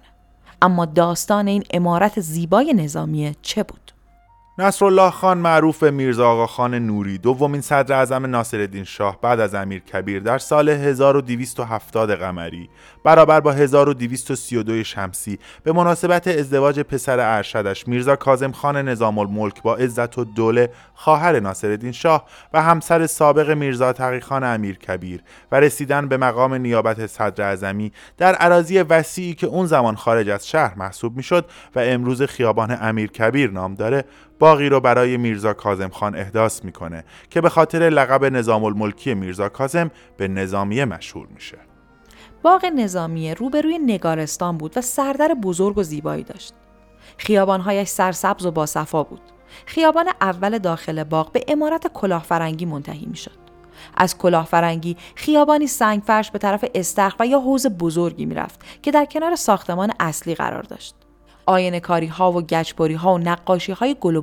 اما 0.62 0.84
داستان 0.84 1.46
این 1.46 1.64
امارت 1.70 2.20
زیبای 2.20 2.74
نظامیه 2.74 3.36
چه 3.42 3.62
بود؟ 3.62 3.91
نصرالله 4.58 5.10
خان 5.10 5.38
معروف 5.38 5.78
به 5.78 5.90
میرزا 5.90 6.28
آقا 6.28 6.46
خان 6.46 6.74
نوری 6.74 7.18
دومین 7.18 7.60
صدر 7.60 7.94
اعظم 7.94 8.26
ناصرالدین 8.26 8.84
شاه 8.84 9.18
بعد 9.20 9.40
از 9.40 9.54
امیر 9.54 9.80
کبیر 9.80 10.22
در 10.22 10.38
سال 10.38 10.68
1270 10.68 12.14
قمری 12.14 12.70
برابر 13.04 13.40
با 13.40 13.52
1232 13.52 14.84
شمسی. 14.84 15.38
به 15.62 15.72
مناسبت 15.72 16.28
ازدواج 16.28 16.80
پسر 16.80 17.36
ارشدش 17.36 17.88
میرزا 17.88 18.16
کاظم 18.16 18.52
خان 18.52 18.88
نظام 18.88 19.18
الملک 19.18 19.62
با 19.62 19.76
عزت 19.76 20.18
و 20.18 20.24
دوله 20.24 20.70
خواهر 20.94 21.40
ناصرالدین 21.40 21.92
شاه 21.92 22.24
و 22.52 22.62
همسر 22.62 23.06
سابق 23.06 23.50
میرزا 23.50 23.92
تقی 23.92 24.20
خان 24.20 24.44
امیر 24.44 24.78
کبیر 24.78 25.22
و 25.52 25.60
رسیدن 25.60 26.08
به 26.08 26.16
مقام 26.16 26.54
نیابت 26.54 27.06
صدر 27.06 27.44
اعظمی 27.44 27.92
در 28.18 28.34
عراضی 28.34 28.78
وسیعی 28.78 29.34
که 29.34 29.46
اون 29.46 29.66
زمان 29.66 29.96
خارج 29.96 30.28
از 30.28 30.48
شهر 30.48 30.74
محسوب 30.74 31.16
می‌شد 31.16 31.44
و 31.74 31.80
امروز 31.80 32.22
خیابان 32.22 32.78
امیر 32.80 33.10
کبیر 33.10 33.50
نام 33.50 33.74
داره 33.74 34.04
باقی 34.38 34.68
رو 34.68 34.80
برای 34.80 35.16
میرزا 35.16 35.52
کازم 35.52 35.88
خان 35.88 36.16
احداث 36.16 36.64
می‌کنه 36.64 37.04
که 37.30 37.40
به 37.40 37.48
خاطر 37.48 37.78
لقب 37.78 38.24
نظام 38.24 38.64
الملکی 38.64 39.14
میرزا 39.14 39.48
کازم 39.48 39.90
به 40.16 40.28
نظامیه 40.28 40.84
مشهور 40.84 41.26
میشه. 41.34 41.58
باغ 42.42 42.64
نظامیه 42.64 43.34
روبروی 43.34 43.78
نگارستان 43.78 44.58
بود 44.58 44.78
و 44.78 44.80
سردر 44.80 45.34
بزرگ 45.42 45.78
و 45.78 45.82
زیبایی 45.82 46.24
داشت. 46.24 46.54
خیابانهایش 47.18 47.88
سرسبز 47.88 48.46
و 48.46 48.50
باصفا 48.50 49.02
بود. 49.02 49.20
خیابان 49.66 50.08
اول 50.20 50.58
داخل 50.58 51.04
باغ 51.04 51.32
به 51.32 51.44
امارت 51.48 51.86
کلاهفرنگی 51.86 52.64
منتهی 52.64 53.06
می‌شد. 53.06 53.42
از 53.96 54.18
کلاهفرنگی 54.18 54.96
خیابانی 55.14 55.66
سنگفرش 55.66 56.30
به 56.30 56.38
طرف 56.38 56.64
استخر 56.74 57.16
و 57.20 57.26
یا 57.26 57.40
حوز 57.40 57.66
بزرگی 57.66 58.26
می‌رفت 58.26 58.60
که 58.82 58.90
در 58.90 59.04
کنار 59.04 59.36
ساختمان 59.36 59.92
اصلی 60.00 60.34
قرار 60.34 60.62
داشت. 60.62 60.94
آینه 61.46 61.80
کاری 61.80 62.06
ها 62.06 62.32
و 62.32 62.42
گچبری 62.42 62.94
ها 62.94 63.14
و 63.14 63.18
نقاشی 63.18 63.72
های 63.72 63.96
گل 64.00 64.20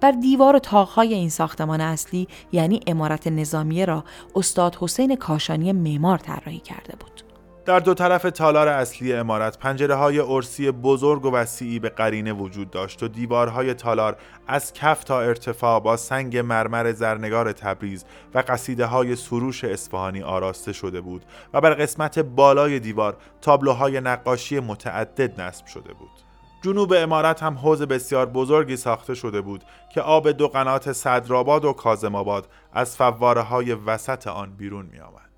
بر 0.00 0.10
دیوار 0.10 0.56
و 0.56 0.58
تاق 0.58 0.98
این 0.98 1.28
ساختمان 1.28 1.80
اصلی 1.80 2.28
یعنی 2.52 2.80
امارت 2.86 3.26
نظامیه 3.26 3.84
را 3.84 4.04
استاد 4.36 4.76
حسین 4.80 5.16
کاشانی 5.16 5.72
معمار 5.72 6.18
طراحی 6.18 6.58
کرده 6.58 6.96
بود. 7.00 7.22
در 7.68 7.80
دو 7.80 7.94
طرف 7.94 8.22
تالار 8.22 8.68
اصلی 8.68 9.12
امارت 9.12 9.58
پنجره 9.58 9.94
های 9.94 10.18
ارسی 10.18 10.70
بزرگ 10.70 11.24
و 11.24 11.30
وسیعی 11.30 11.78
به 11.78 11.88
قرینه 11.88 12.32
وجود 12.32 12.70
داشت 12.70 13.02
و 13.02 13.08
دیوارهای 13.08 13.74
تالار 13.74 14.16
از 14.46 14.72
کف 14.72 15.04
تا 15.04 15.20
ارتفاع 15.20 15.80
با 15.80 15.96
سنگ 15.96 16.36
مرمر 16.36 16.92
زرنگار 16.92 17.52
تبریز 17.52 18.04
و 18.34 18.44
قصیده 18.48 18.86
های 18.86 19.16
سروش 19.16 19.64
اصفهانی 19.64 20.22
آراسته 20.22 20.72
شده 20.72 21.00
بود 21.00 21.24
و 21.54 21.60
بر 21.60 21.74
قسمت 21.74 22.18
بالای 22.18 22.80
دیوار 22.80 23.16
تابلوهای 23.40 24.00
نقاشی 24.00 24.60
متعدد 24.60 25.40
نصب 25.40 25.66
شده 25.66 25.92
بود. 25.94 26.27
جنوب 26.62 26.92
امارت 26.96 27.42
هم 27.42 27.54
حوز 27.54 27.82
بسیار 27.82 28.26
بزرگی 28.26 28.76
ساخته 28.76 29.14
شده 29.14 29.40
بود 29.40 29.64
که 29.94 30.00
آب 30.00 30.30
دو 30.30 30.48
قنات 30.48 30.92
صدرآباد 30.92 31.64
و 31.64 31.72
کازم 31.72 32.14
آباد 32.14 32.48
از 32.72 32.96
فواره 32.96 33.40
های 33.40 33.74
وسط 33.74 34.26
آن 34.26 34.56
بیرون 34.56 34.86
می 34.92 35.00
آمد. 35.00 35.28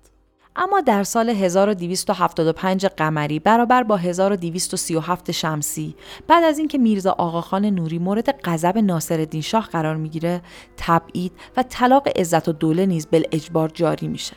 اما 0.55 0.81
در 0.81 1.03
سال 1.03 1.29
1275 1.29 2.85
قمری 2.85 3.39
برابر 3.39 3.83
با 3.83 3.97
1237 3.97 5.31
شمسی 5.31 5.95
بعد 6.27 6.43
از 6.43 6.59
اینکه 6.59 6.77
میرزا 6.77 7.11
آقاخان 7.11 7.65
نوری 7.65 7.99
مورد 7.99 8.41
غضب 8.43 8.77
ناصرالدین 8.77 9.41
شاه 9.41 9.67
قرار 9.67 9.95
می‌گیره 9.95 10.41
تبعید 10.77 11.31
و 11.57 11.63
طلاق 11.63 12.07
عزت 12.15 12.49
و 12.49 12.51
دوله 12.51 12.85
نیز 12.85 13.07
اجبار 13.11 13.69
جاری 13.69 14.07
میشه 14.07 14.35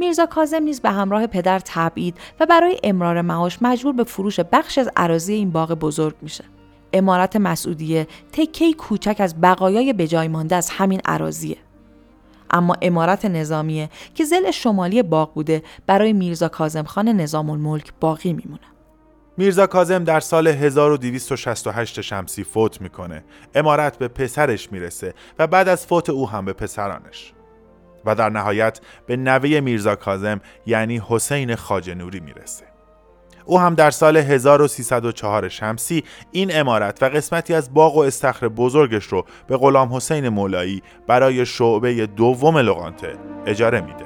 میرزا 0.00 0.26
کازم 0.26 0.62
نیز 0.62 0.80
به 0.80 0.90
همراه 0.90 1.26
پدر 1.26 1.58
تبعید 1.58 2.18
و 2.40 2.46
برای 2.46 2.80
امرار 2.84 3.22
معاش 3.22 3.58
مجبور 3.62 3.92
به 3.92 4.04
فروش 4.04 4.40
بخش 4.40 4.78
از 4.78 4.90
عراضی 4.96 5.32
این 5.32 5.50
باغ 5.50 5.72
بزرگ 5.72 6.14
میشه. 6.22 6.44
امارت 6.92 7.36
مسعودیه 7.36 8.06
تکه 8.32 8.72
کوچک 8.72 9.16
از 9.18 9.40
بقایای 9.40 9.92
بجای 9.92 10.28
مانده 10.28 10.56
از 10.56 10.70
همین 10.70 11.00
عراضیه. 11.04 11.56
اما 12.50 12.76
امارت 12.82 13.24
نظامیه 13.24 13.90
که 14.14 14.24
زل 14.24 14.50
شمالی 14.50 15.02
باغ 15.02 15.34
بوده 15.34 15.62
برای 15.86 16.12
میرزا 16.12 16.48
کازم 16.48 16.82
خان 16.82 17.08
نظام 17.08 17.50
الملک 17.50 17.92
باقی 18.00 18.32
میمونه. 18.32 18.66
میرزا 19.36 19.66
کازم 19.66 20.04
در 20.04 20.20
سال 20.20 20.46
1268 20.48 22.00
شمسی 22.00 22.44
فوت 22.44 22.80
می‌کنه. 22.80 23.24
امارت 23.54 23.98
به 23.98 24.08
پسرش 24.08 24.72
می‌رسه 24.72 25.14
و 25.38 25.46
بعد 25.46 25.68
از 25.68 25.86
فوت 25.86 26.10
او 26.10 26.28
هم 26.30 26.44
به 26.44 26.52
پسرانش. 26.52 27.32
و 28.04 28.14
در 28.14 28.28
نهایت 28.28 28.80
به 29.06 29.16
نوه 29.16 29.60
میرزا 29.60 29.96
کازم 29.96 30.40
یعنی 30.66 31.02
حسین 31.08 31.54
خاجنوری 31.54 32.20
می‌رسه 32.20 32.64
او 33.44 33.60
هم 33.60 33.74
در 33.74 33.90
سال 33.90 34.16
1304 34.16 35.48
شمسی 35.48 36.04
این 36.32 36.50
امارت 36.54 37.02
و 37.02 37.06
قسمتی 37.06 37.54
از 37.54 37.74
باغ 37.74 37.96
و 37.96 38.00
استخر 38.00 38.48
بزرگش 38.48 39.04
رو 39.04 39.24
به 39.46 39.56
غلام 39.56 39.94
حسین 39.94 40.28
مولایی 40.28 40.82
برای 41.06 41.46
شعبه 41.46 42.06
دوم 42.06 42.58
لغانته 42.58 43.16
اجاره 43.46 43.80
میده. 43.80 44.04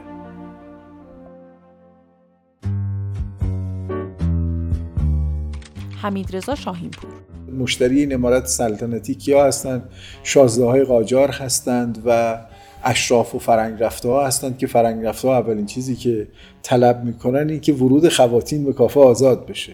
حمید 6.02 6.36
رضا 6.36 6.54
شاهینپور 6.54 7.10
مشتری 7.58 8.00
این 8.00 8.14
امارت 8.14 8.46
سلطنتی 8.46 9.14
کیا 9.14 9.44
هستند؟ 9.44 9.90
شازده 10.22 10.64
های 10.64 10.84
قاجار 10.84 11.30
هستند 11.30 12.02
و 12.06 12.38
اشراف 12.84 13.34
و 13.34 13.38
فرنگ 13.38 13.82
رفته 13.82 14.08
ها 14.08 14.26
هستند 14.26 14.58
که 14.58 14.66
فرنگ 14.66 15.04
رفته 15.04 15.28
ها 15.28 15.38
اولین 15.38 15.66
چیزی 15.66 15.96
که 15.96 16.26
طلب 16.62 17.04
می‌کنن 17.04 17.50
این 17.50 17.60
که 17.60 17.72
ورود 17.72 18.08
خواتین 18.08 18.64
به 18.64 18.72
کافه 18.72 19.00
آزاد 19.00 19.46
بشه 19.46 19.72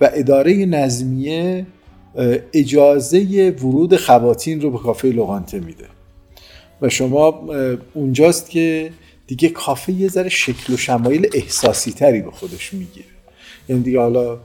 و 0.00 0.10
اداره 0.14 0.52
نظمیه 0.54 1.66
اجازه 2.52 3.50
ورود 3.62 3.96
خواتین 3.96 4.60
رو 4.60 4.70
به 4.70 4.78
کافه 4.78 5.08
لغانته 5.08 5.60
میده. 5.60 5.84
و 6.82 6.88
شما 6.88 7.48
اونجاست 7.94 8.50
که 8.50 8.90
دیگه 9.26 9.48
کافه 9.48 9.92
یه 9.92 10.08
ذره 10.08 10.28
شکل 10.28 10.72
و 10.72 10.76
شمایل 10.76 11.28
احساسی 11.34 11.92
تری 11.92 12.20
به 12.20 12.30
خودش 12.30 12.74
می‌گیره. 12.74 13.06
یعنی 13.68 13.82
دیگه 13.82 14.00
حالا 14.00 14.38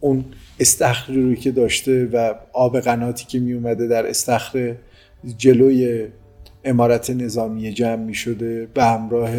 اون 0.00 0.24
استخری 0.60 1.22
روی 1.22 1.36
که 1.36 1.50
داشته 1.50 2.08
و 2.12 2.34
آب 2.52 2.80
قناتی 2.80 3.24
که 3.26 3.38
میومده 3.38 3.86
در 3.86 4.06
استخر 4.06 4.74
جلوی 5.36 6.06
امارت 6.64 7.10
نظامی 7.10 7.72
جمع 7.72 8.04
می 8.04 8.14
شده 8.14 8.68
به 8.74 8.84
همراه 8.84 9.30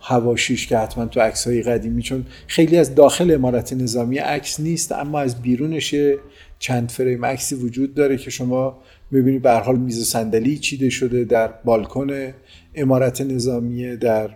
هواشیش 0.00 0.66
که 0.66 0.78
حتما 0.78 1.06
تو 1.06 1.20
عکس 1.20 1.46
های 1.46 1.62
قدیمی 1.62 2.02
چون 2.02 2.26
خیلی 2.46 2.76
از 2.76 2.94
داخل 2.94 3.30
امارت 3.30 3.72
نظامی 3.72 4.18
عکس 4.18 4.60
نیست 4.60 4.92
اما 4.92 5.20
از 5.20 5.42
بیرونش 5.42 5.94
چند 6.58 6.90
فریم 6.90 7.24
عکسی 7.24 7.54
وجود 7.54 7.94
داره 7.94 8.16
که 8.16 8.30
شما 8.30 8.78
می‌بینید 9.10 9.42
به 9.42 9.52
حال 9.52 9.76
میز 9.76 10.04
صندلی 10.04 10.58
چیده 10.58 10.90
شده 10.90 11.24
در 11.24 11.50
بالکن 11.64 12.32
امارت 12.74 13.20
نظامیه 13.20 13.96
در 13.96 14.30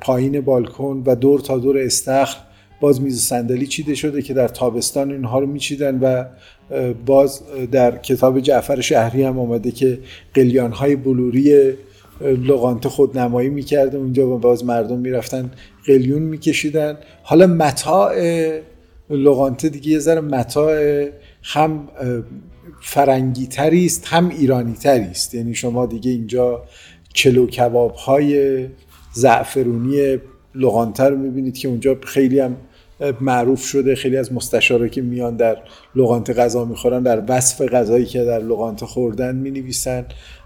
پایین 0.00 0.40
بالکن 0.40 1.02
و 1.06 1.16
دور 1.16 1.40
تا 1.40 1.58
دور 1.58 1.78
استخر. 1.78 2.36
باز 2.84 3.02
میز 3.02 3.20
صندلی 3.20 3.66
چیده 3.66 3.94
شده 3.94 4.22
که 4.22 4.34
در 4.34 4.48
تابستان 4.48 5.10
اینها 5.10 5.38
رو 5.38 5.46
میچیدن 5.46 5.98
و 5.98 6.24
باز 7.06 7.42
در 7.72 7.96
کتاب 7.96 8.40
جعفر 8.40 8.80
شهری 8.80 9.22
هم 9.22 9.38
آمده 9.38 9.70
که 9.70 9.98
قلیان 10.34 10.72
های 10.72 10.96
بلوری 10.96 11.72
لغانته 12.20 12.88
خود 12.88 13.18
نمایی 13.18 13.48
می‌کرده. 13.48 13.98
اونجا 13.98 14.28
و 14.28 14.38
باز 14.38 14.64
مردم 14.64 14.98
می‌رفتن 14.98 15.50
قلیون 15.86 16.22
میکشیدن. 16.22 16.96
حالا 17.22 17.46
متاع 17.46 18.12
لغانته 19.10 19.68
دیگه 19.68 19.88
یه 19.88 19.98
ذره 19.98 20.20
متاع 20.20 21.06
هم 21.42 21.88
فرنگی 22.82 23.46
تری 23.46 23.86
است 23.86 24.06
هم 24.06 24.28
ایرانی 24.28 24.74
تری 24.74 25.04
است 25.04 25.34
یعنی 25.34 25.54
شما 25.54 25.86
دیگه 25.86 26.10
اینجا 26.10 26.62
چلو 27.12 27.46
کباب 27.46 27.94
های 27.94 28.66
زعفرونی 29.12 30.18
لغانته 30.54 31.04
رو 31.04 31.16
می‌بینید 31.16 31.58
که 31.58 31.68
اونجا 31.68 31.98
خیلی 32.06 32.40
هم 32.40 32.56
معروف 33.20 33.64
شده. 33.64 33.94
خیلی 33.94 34.16
از 34.16 34.32
مستشاره 34.32 34.88
که 34.88 35.02
میان 35.02 35.36
در 35.36 35.56
لغانت 35.96 36.30
غذا 36.30 36.64
می‌خورن 36.64 37.02
در 37.02 37.22
وصف 37.28 37.62
غذایی 37.62 38.06
که 38.06 38.24
در 38.24 38.38
لغانت 38.38 38.84
خوردن 38.84 39.36
می‌نویسن 39.36 40.04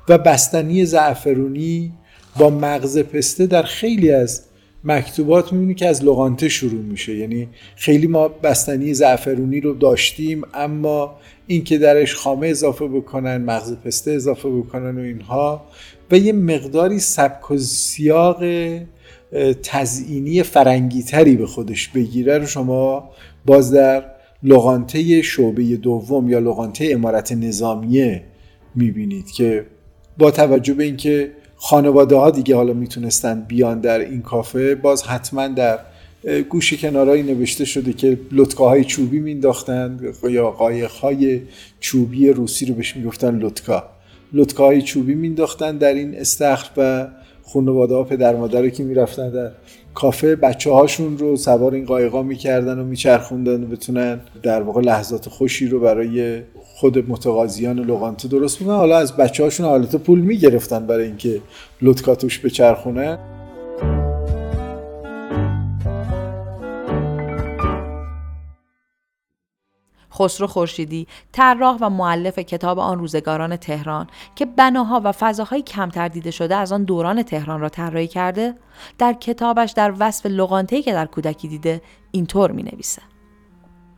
و 0.09 0.19
بستنی 0.19 0.85
زعفرونی 0.85 1.93
با 2.39 2.51
مغز 2.51 2.99
پسته 2.99 3.47
در 3.47 3.63
خیلی 3.63 4.11
از 4.11 4.43
مکتوبات 4.85 5.53
می‌بینی 5.53 5.75
که 5.75 5.89
از 5.89 6.05
لغانته 6.05 6.49
شروع 6.49 6.83
میشه. 6.83 7.17
یعنی 7.17 7.49
خیلی 7.77 8.07
ما 8.07 8.29
بستنی 8.29 8.95
زعفرونی 8.95 9.61
رو 9.61 9.75
داشتیم 9.75 10.43
اما 10.55 11.17
این 11.47 11.65
که 11.65 11.79
درش 11.79 12.15
خامه 12.15 12.49
اضافه 12.49 12.89
بکنن 12.89 13.37
مغز 13.37 13.73
پسته 13.73 14.11
اضافه 14.11 14.49
بکنن 14.49 14.99
و 14.99 15.01
اینها 15.01 15.67
و 16.11 16.19
یه 16.19 16.33
مقداری 16.33 16.99
سبک 16.99 17.51
و 17.51 17.59
سیاق 17.59 18.43
تزئینی 19.63 20.43
فرنگیتری 20.43 21.37
به 21.37 21.47
خودش 21.47 21.89
بگیره 21.89 22.39
رو 22.39 22.47
شما 22.47 23.11
باز 23.47 23.73
در 23.73 24.05
لغانته 24.43 25.23
شعبه 25.23 25.77
دوم 25.77 26.31
یا 26.31 26.39
لغانته 26.39 26.89
امارت 26.93 27.33
نظامیه 27.33 28.23
می‌بینید 28.75 29.31
که 29.31 29.67
با 30.19 30.31
توجه 30.31 30.75
به 30.75 30.85
اینکه 30.85 31.33
خانواده 31.57 32.17
ها 32.17 32.31
دیگه 32.31 32.57
حالا 32.57 32.73
می‌تونستن 32.73 33.41
بیان 33.41 33.81
در 33.81 33.99
این 33.99 34.23
کافه 34.23 34.75
باز 34.75 35.03
حتما 35.03 35.49
در 35.49 35.79
گوشه 36.49 36.77
کنارهایی 36.77 37.23
نوشته 37.23 37.65
شده 37.65 37.93
که 37.93 38.19
لطکاهای 38.33 38.85
چوبی 38.85 39.19
مینداختند 39.19 40.15
یا 40.31 40.51
قایقهای 40.51 41.41
چوبی 41.81 42.29
روسی 42.29 42.67
رو 42.67 42.75
بهش 42.75 42.97
می‌گفتن 42.97 43.39
لطکا. 43.39 43.85
لطکاهای 44.33 44.83
چوبی 44.83 45.15
مینداختن 45.15 45.77
در 45.77 45.95
این 45.95 46.15
استخر 46.15 46.71
و 46.77 47.09
خانواده 47.53 47.95
ها 47.95 48.05
پدر 48.05 48.37
مادر 48.37 48.69
که 48.69 48.85
می‌رفتن 48.85 49.31
در 49.31 49.51
کافه 49.95 50.37
بچه 50.37 50.71
هاشون 50.71 51.19
رو 51.19 51.37
سوار 51.37 51.75
این 51.75 51.85
قایقا 51.85 52.23
می‌کردن 52.23 52.79
و 52.79 52.85
میچرخوندن 52.85 53.65
و 53.65 53.67
بتونن 53.67 54.21
در 54.43 54.63
واقع 54.63 54.81
لحظات 54.81 55.29
خوشی 55.29 55.69
رو 55.69 55.81
برای 55.81 56.43
خود 56.65 57.11
متقاضیان 57.11 57.79
لغانته 57.79 58.29
درست 58.29 58.59
بودن 58.59 58.75
حالا 58.75 58.99
از 58.99 59.17
بچه 59.17 59.43
هاشون 59.43 59.67
حالت 59.67 59.97
پول 59.97 60.21
می‌گرفتن 60.21 60.87
برای 60.87 61.07
اینکه 61.07 61.41
لطکا 61.83 62.15
توش 62.15 62.41
خسرو 70.19 70.47
خورشیدی 70.47 71.07
طراح 71.33 71.79
و 71.81 71.91
معلف 71.91 72.39
کتاب 72.39 72.79
آن 72.79 72.99
روزگاران 72.99 73.57
تهران 73.57 74.07
که 74.35 74.47
بناها 74.47 75.01
و 75.05 75.13
فضاهای 75.13 75.63
کمتر 75.63 76.09
دیده 76.09 76.31
شده 76.31 76.57
از 76.57 76.73
آن 76.73 76.85
دوران 76.85 77.23
تهران 77.23 77.61
را 77.61 77.69
طراحی 77.69 78.07
کرده 78.07 78.55
در 78.99 79.13
کتابش 79.13 79.71
در 79.71 79.95
وصف 79.99 80.27
لغانتهی 80.27 80.83
که 80.83 80.93
در 80.93 81.07
کودکی 81.07 81.49
دیده 81.49 81.83
اینطور 82.11 82.53
می 82.53 82.63
نویسه 82.63 83.03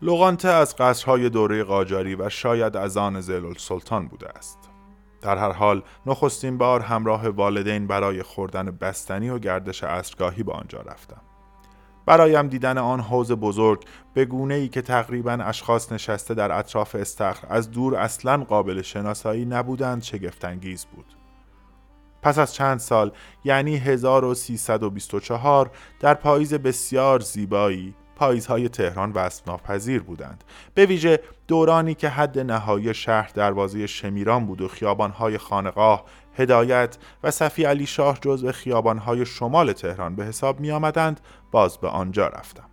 لغانته 0.03 0.49
از 0.49 0.77
قصرهای 0.77 1.31
دوره 1.31 1.65
قاجاری 1.65 2.15
و 2.15 2.29
شاید 2.29 2.77
از 2.77 2.97
آن 2.97 3.21
زلال 3.21 3.55
سلطان 3.59 4.09
بوده 4.09 4.29
است. 4.29 4.59
در 5.23 5.39
هر 5.39 5.53
حال 5.53 5.83
نخستین 6.07 6.59
بار 6.59 6.81
همراه 6.81 7.29
والدین 7.29 7.87
برای 7.87 8.23
خوردن 8.23 8.71
بستنی 8.71 9.31
و 9.31 9.39
گردش 9.39 9.85
اصرگاهی 9.85 10.43
به 10.43 10.53
آنجا 10.53 10.81
رفتم. 10.81 11.23
برایم 12.11 12.49
دیدن 12.49 12.79
آن 12.79 13.01
حوز 13.01 13.33
بزرگ 13.33 13.85
به 14.15 14.25
گونه 14.25 14.55
ای 14.55 14.69
که 14.69 14.83
تقریبا 14.83 15.33
اشخاص 15.33 15.93
نشسته 15.93 16.35
در 16.35 16.59
اطراف 16.59 16.95
استخر 16.95 17.47
از 17.51 17.71
دور 17.71 17.97
اصلا 17.97 18.45
قابل 18.45 18.83
شناسایی 18.83 19.45
نبودند 19.45 20.03
شگفتانگیز 20.03 20.85
بود. 20.85 21.05
پس 22.23 22.39
از 22.39 22.55
چند 22.55 22.79
سال 22.79 23.13
یعنی 23.45 23.77
1324 23.77 25.71
در 26.01 26.15
پاییز 26.15 26.55
بسیار 26.55 27.21
زیبایی 27.21 27.95
پاییزهای 28.17 28.69
تهران 28.69 29.13
وصف 29.13 29.49
ناپذیر 29.49 30.03
بودند 30.03 30.45
به 30.75 30.87
ویژه 30.87 31.21
دورانی 31.49 31.95
که 31.95 32.09
حد 32.09 32.39
نهایی 32.39 32.95
شهر 32.95 33.31
دروازه 33.35 33.87
شمیران 33.87 34.47
بود 34.47 34.61
و 34.61 34.69
خیابانهای 34.69 35.39
خانقاه 35.39 36.05
هدایت 36.35 36.99
و 37.23 37.31
صفی 37.31 37.65
علی 37.65 37.87
شاه 37.87 38.19
جزو 38.21 38.53
خیابانهای 38.53 39.27
شمال 39.27 39.73
تهران 39.73 40.17
به 40.17 40.25
حساب 40.25 40.61
می 40.61 40.71
آمدند 40.71 41.21
باز 41.51 41.79
به 41.79 41.89
آنجا 41.89 42.29
رفتم. 42.29 42.71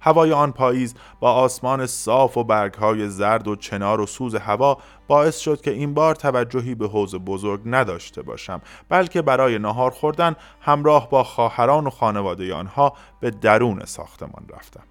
هوای 0.00 0.32
آن 0.32 0.52
پاییز 0.52 0.94
با 1.20 1.32
آسمان 1.32 1.86
صاف 1.86 2.36
و 2.36 2.44
برگهای 2.44 3.08
زرد 3.08 3.48
و 3.48 3.56
چنار 3.56 4.00
و 4.00 4.06
سوز 4.06 4.34
هوا 4.34 4.78
باعث 5.08 5.38
شد 5.38 5.60
که 5.60 5.70
این 5.70 5.94
بار 5.94 6.14
توجهی 6.14 6.74
به 6.74 6.88
حوز 6.88 7.14
بزرگ 7.14 7.60
نداشته 7.64 8.22
باشم 8.22 8.60
بلکه 8.88 9.22
برای 9.22 9.58
نهار 9.58 9.90
خوردن 9.90 10.36
همراه 10.60 11.10
با 11.10 11.24
خواهران 11.24 11.86
و 11.86 11.90
خانواده 11.90 12.54
آنها 12.54 12.92
به 13.20 13.30
درون 13.30 13.84
ساختمان 13.84 14.46
رفتم. 14.48 14.89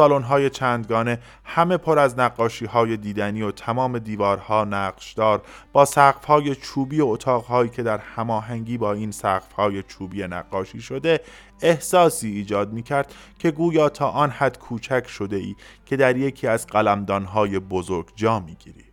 های 0.00 0.50
چندگانه 0.50 1.18
همه 1.44 1.76
پر 1.76 1.98
از 1.98 2.18
نقاشی 2.18 2.66
های 2.66 2.96
دیدنی 2.96 3.42
و 3.42 3.50
تمام 3.50 3.98
دیوارها 3.98 4.64
نقشدار 4.64 5.42
با 5.72 5.84
سقف 5.84 6.24
های 6.24 6.54
چوبی 6.54 7.00
و 7.00 7.06
اتاقهایی 7.06 7.70
که 7.70 7.82
در 7.82 7.98
هماهنگی 7.98 8.78
با 8.78 8.92
این 8.92 9.10
سقف 9.10 9.52
های 9.52 9.82
چوبی 9.82 10.22
نقاشی 10.22 10.80
شده 10.80 11.20
احساسی 11.62 12.28
ایجاد 12.28 12.72
می 12.72 12.82
کرد 12.82 13.14
که 13.38 13.50
گویا 13.50 13.88
تا 13.88 14.08
آن 14.08 14.30
حد 14.30 14.58
کوچک 14.58 15.06
شده 15.08 15.36
ای 15.36 15.54
که 15.86 15.96
در 15.96 16.16
یکی 16.16 16.46
از 16.46 16.66
قلمدان 16.66 17.24
های 17.24 17.58
بزرگ 17.58 18.08
جا 18.16 18.40
می 18.40 18.54
گیری. 18.54 18.91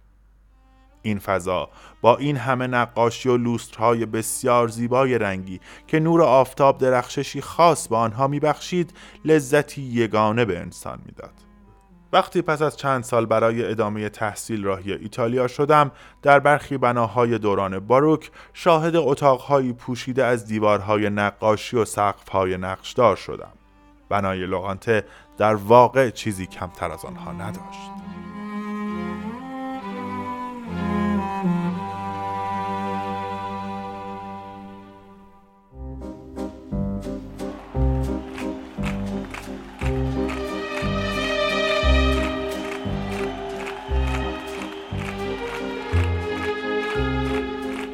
این 1.01 1.19
فضا. 1.19 1.69
با 2.01 2.17
این 2.17 2.37
همه 2.37 2.67
نقاشی 2.67 3.29
و 3.29 3.37
لوسترهای 3.37 4.05
بسیار 4.05 4.67
زیبای 4.67 5.17
رنگی 5.17 5.59
که 5.87 5.99
نور 5.99 6.21
آفتاب 6.21 6.77
درخششی 6.77 7.41
خاص 7.41 7.87
به 7.87 7.95
آنها 7.95 8.27
میبخشید 8.27 8.93
لذتی 9.25 9.81
یگانه 9.81 10.45
به 10.45 10.59
انسان 10.59 10.99
می‌داد. 11.05 11.33
وقتی 12.13 12.41
پس 12.41 12.61
از 12.61 12.77
چند 12.77 13.03
سال 13.03 13.25
برای 13.25 13.65
ادامه 13.65 14.09
تحصیل 14.09 14.63
راهی 14.63 14.93
ایتالیا 14.93 15.47
شدم 15.47 15.91
در 16.21 16.39
برخی 16.39 16.77
بناهای 16.77 17.37
دوران 17.37 17.79
باروک 17.79 18.31
شاهد 18.53 18.95
اتاقهایی 18.95 19.73
پوشیده 19.73 20.25
از 20.25 20.45
دیوارهای 20.45 21.09
نقاشی 21.09 21.77
و 21.77 21.85
سقفهای 21.85 22.57
نقشدار 22.57 23.15
شدم. 23.15 23.51
بنای 24.09 24.45
لغانته 24.45 25.05
در 25.37 25.55
واقع 25.55 26.09
چیزی 26.09 26.45
کمتر 26.45 26.91
از 26.91 27.05
آنها 27.05 27.31
نداشت. 27.31 27.98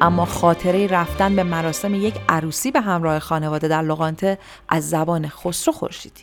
اما 0.06 0.24
خاطره 0.24 0.86
رفتن 0.86 1.36
به 1.36 1.42
مراسم 1.42 1.94
یک 1.94 2.14
عروسی 2.28 2.70
به 2.70 2.80
همراه 2.80 3.18
خانواده 3.18 3.68
در 3.68 3.82
لغانته 3.82 4.38
از 4.68 4.90
زبان 4.90 5.26
خسرو 5.26 5.72
خورشیدی. 5.72 6.22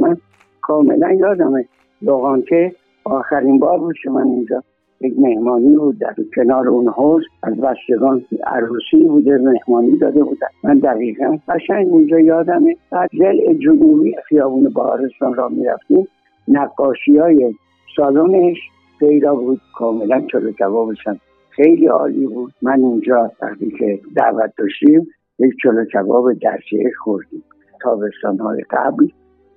من 0.00 0.16
کاملا 0.62 1.12
یادمه 1.12 1.64
لغانته 2.02 2.74
آخرین 3.04 3.58
بار 3.58 3.78
بود 3.78 3.94
که 4.02 4.10
من 4.10 4.26
اینجا 4.26 4.62
یک 5.00 5.14
مهمانی 5.18 5.76
بود. 5.76 5.98
در 5.98 6.14
کنار 6.36 6.68
اون 6.68 6.88
حوز 6.88 7.22
از 7.42 7.54
بستگان 7.54 8.24
عروسی 8.46 8.96
بوده 9.08 9.38
مهمانی 9.38 9.98
داده 9.98 10.24
بودن 10.24 10.48
من 10.64 10.78
دقیقا 10.78 11.38
قشنگ 11.48 11.88
اونجا 11.88 12.20
یادمه 12.20 12.76
بعد 12.90 13.10
زل 13.18 13.54
جنوبی 13.58 14.14
خیابون 14.28 14.72
بهارستان 14.74 15.34
را 15.34 15.48
می‌رفتیم. 15.48 16.08
نقاشی 16.48 17.16
های 17.18 17.54
سالنش 17.96 18.58
پیدا 18.98 19.34
بود. 19.34 19.60
کاملا 19.74 20.22
چلو 20.32 20.50
جوابشن 20.50 21.20
خیلی 21.58 21.86
عالی 21.86 22.26
بود. 22.26 22.52
من 22.62 22.80
اونجا 22.80 23.30
وقتی 23.42 23.70
که 23.78 24.00
دعوت 24.16 24.52
داشتیم 24.58 25.08
یک 25.38 25.54
چلو 25.62 25.84
کباب 25.84 26.32
درسیه 26.32 26.90
خوردیم. 27.04 27.44
تابستان 27.82 28.38
های 28.38 28.62
قبل. 28.70 29.08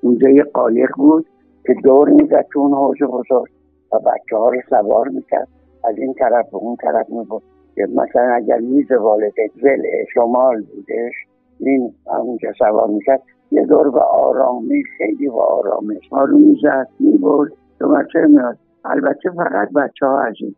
اونجا 0.02 0.30
یه 0.30 0.44
قایق 0.44 0.90
بود 0.98 1.26
که 1.66 1.74
دور 1.84 2.10
می‌زد 2.10 2.46
تو 2.54 2.60
اون 2.60 2.74
حوض 2.74 2.98
بزرگ 2.98 3.50
و 3.94 4.00
بچه 4.00 4.38
ها 4.38 4.50
رو 4.50 4.62
سوار 4.70 5.08
می‌کرد. 5.08 5.48
از 5.84 5.98
این 5.98 6.14
طرف 6.14 6.50
به 6.52 6.58
اون 6.58 6.76
طرف 6.76 7.10
میبود 7.10 7.44
مثلا 7.78 8.34
اگر 8.34 8.60
میز 8.60 8.92
والده 8.92 9.50
زل 9.62 9.84
شمال 10.14 10.62
بودش 10.62 11.14
این 11.60 11.94
اونجا 12.24 12.54
سوار 12.58 12.88
می‌کرد. 12.88 13.22
یه 13.52 13.66
دور 13.66 13.92
به 13.92 14.00
آرامی 14.02 14.84
خیلی 14.98 15.30
با 15.30 15.44
آرامش. 15.44 16.10
ها 16.12 16.24
رو 16.24 16.38
می‌زد 16.38 16.88
می‌برد. 17.00 17.52
دو 17.80 17.88
بچه 17.90 18.20
میاد 18.20 18.58
البته 18.86 19.30
فقط 19.36 19.70
بچه 19.74 20.06
ها 20.06 20.20
از 20.22 20.36
این. 20.40 20.56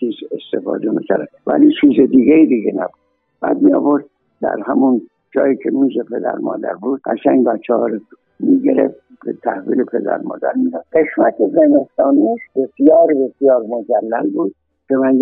چیز 0.00 0.14
استفاده 0.30 0.90
می‌کرد. 0.90 1.28
ولی 1.46 1.74
چیز 1.80 2.10
دیگه 2.10 2.46
دیگه 2.48 2.72
نبود. 2.74 3.00
بعد 3.40 3.62
می 3.62 3.74
آورد 3.74 4.04
در 4.42 4.56
همون 4.66 5.02
جایی 5.34 5.56
که 5.56 5.70
میز 5.70 5.92
پدر 6.10 6.36
مادر 6.36 6.74
بود 6.74 7.00
قشنگ 7.04 7.44
بچه 7.44 7.74
ها 7.74 7.86
رو 7.86 7.98
می‌گرفت 8.40 8.94
به 9.24 9.32
تحویل 9.32 9.84
پدر 9.84 10.18
مادر 10.18 10.52
می‌داد 10.56 10.84
قسمت 10.92 11.34
زمستانیش 11.38 12.40
بسیار 12.56 13.06
بسیار 13.06 13.62
مجلل 13.62 14.30
بود 14.30 14.54
که 14.88 14.96
من 14.96 15.18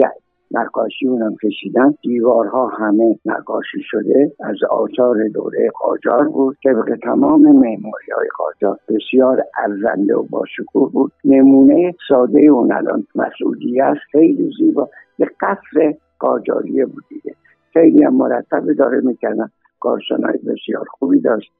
نقاشی 0.51 1.09
اونم 1.09 1.37
کشیدن. 1.45 1.95
دیوارها 2.03 2.67
همه 2.69 3.19
نقاشی 3.25 3.83
شده. 3.83 4.33
از 4.41 4.57
آثار 4.71 5.29
دوره 5.29 5.71
قاجار 5.81 6.29
بود. 6.29 6.57
طبق 6.65 6.99
تمام 7.03 7.43
معماری 7.43 8.13
های 8.17 8.29
قاجار. 8.39 8.79
بسیار 8.89 9.43
ارزنده 9.59 10.17
و 10.17 10.23
باشکوه 10.23 10.93
بود. 10.93 11.13
نمونه 11.25 11.95
ساده 12.09 12.47
اون 12.47 12.73
الان. 12.73 13.07
مسعودی 13.15 13.81
است. 13.81 14.01
خیلی 14.13 14.51
زیبا. 14.59 14.89
یه 15.19 15.31
قصر 15.41 15.95
قاجاریه 16.19 16.87
بود 16.87 17.05
دیگه. 17.09 17.35
خیلی 17.73 18.05
هم 18.05 18.15
مرتب 18.15 18.73
داره 18.73 19.01
می‌کردن. 19.01 19.51
کارشنای 19.81 20.39
بسیار 20.47 20.85
خوبی 20.91 21.21
داشت. 21.21 21.53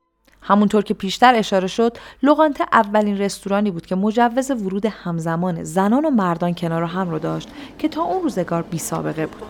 همونطور 0.43 0.83
که 0.83 0.95
پیشتر 0.95 1.35
اشاره 1.35 1.67
شد 1.67 1.97
لوغانته 2.23 2.65
اولین 2.73 3.19
رستورانی 3.19 3.71
بود 3.71 3.87
که 3.87 3.95
مجوز 3.95 4.51
ورود 4.51 4.87
همزمان 4.87 5.65
زنان 5.65 6.05
و 6.05 6.11
مردان 6.11 6.55
کنار 6.55 6.83
هم 6.83 7.11
رو 7.11 7.19
داشت 7.19 7.49
که 7.79 7.89
تا 7.89 8.03
اون 8.03 8.23
روزگار 8.23 8.63
بی 8.63 8.79
سابقه 8.79 9.27
بود. 9.27 9.43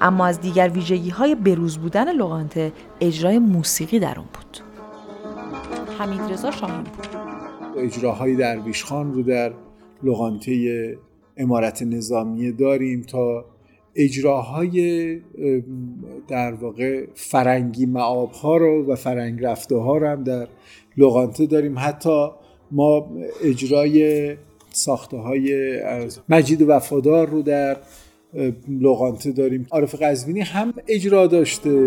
اما 0.00 0.26
از 0.26 0.40
دیگر 0.40 0.68
ویژگی 0.68 1.10
های 1.10 1.34
بروز 1.34 1.78
بودن 1.78 2.12
لوغانته 2.12 2.72
اجرای 3.00 3.38
موسیقی 3.38 3.98
در 3.98 4.18
اون 4.18 4.28
بود. 4.32 4.58
حمید 5.98 6.20
رضا 6.32 6.50
شاهین 6.50 6.82
بود. 6.82 7.06
اجراهای 7.76 8.36
درویش 8.36 8.84
خان 8.84 9.14
رو 9.14 9.22
در 9.22 9.52
لغانته 10.02 10.98
امارت 11.36 11.82
نظامی 11.82 12.52
داریم 12.52 13.02
تا 13.02 13.44
اجراهای 13.96 15.20
در 16.28 16.52
واقع 16.52 17.06
فرنگی 17.14 17.86
معاب 17.86 18.30
ها 18.30 18.56
رو 18.56 18.86
و 18.86 18.94
فرنگ 18.94 19.44
رفته 19.44 19.76
ها 19.76 19.96
رو 19.96 20.06
هم 20.06 20.24
در 20.24 20.48
لغانته 20.96 21.46
داریم. 21.46 21.78
حتی 21.78 22.28
ما 22.70 23.10
اجرای 23.44 24.36
ساخته 24.70 25.16
های 25.16 25.76
مجید 26.28 26.62
وفادار 26.62 27.28
رو 27.28 27.42
در 27.42 27.76
لغانته 28.68 29.32
داریم. 29.32 29.66
عارف 29.70 30.02
قزوینی 30.02 30.40
هم 30.40 30.74
اجرا 30.88 31.26
داشته. 31.26 31.86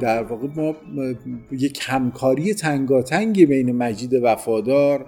در 0.00 0.22
واقع 0.22 0.48
ما 0.56 0.74
یک 1.52 1.78
همکاری 1.82 2.54
تنگاتنگی 2.54 3.46
بین 3.46 3.72
مجید 3.72 4.14
وفادار 4.14 5.06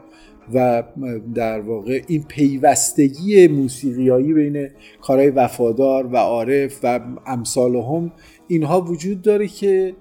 و 0.54 0.82
در 1.34 1.60
واقع 1.60 2.02
این 2.06 2.22
پیوستگی 2.22 3.48
موسیقیایی 3.48 4.32
بین 4.32 4.68
کارهای 5.00 5.30
وفادار 5.30 6.06
و 6.06 6.16
عارف 6.16 6.80
و 6.82 7.00
امثال 7.26 7.76
هم 7.76 8.12
اینها 8.48 8.80
وجود 8.80 9.22
داره 9.22 9.48
که 9.48 9.94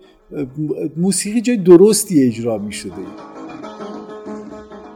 موسیقی 0.98 1.42
جای 1.42 1.58
درستی 1.58 2.28
اجرا 2.28 2.58
می 2.58 2.72
شده 2.74 2.92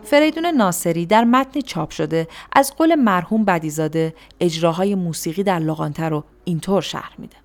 فریدون 0.03 0.45
ناصری 0.45 1.05
در 1.05 1.23
متن 1.23 1.61
چاپ 1.61 1.89
شده 1.89 2.27
از 2.53 2.75
قول 2.75 2.95
مرحوم 2.95 3.45
بدیزاده 3.45 4.13
اجراهای 4.39 4.95
موسیقی 4.95 5.43
در 5.43 5.59
لغانته 5.59 6.09
رو 6.09 6.23
اینطور 6.43 6.81
شرح 6.81 7.11
میده. 7.17 7.35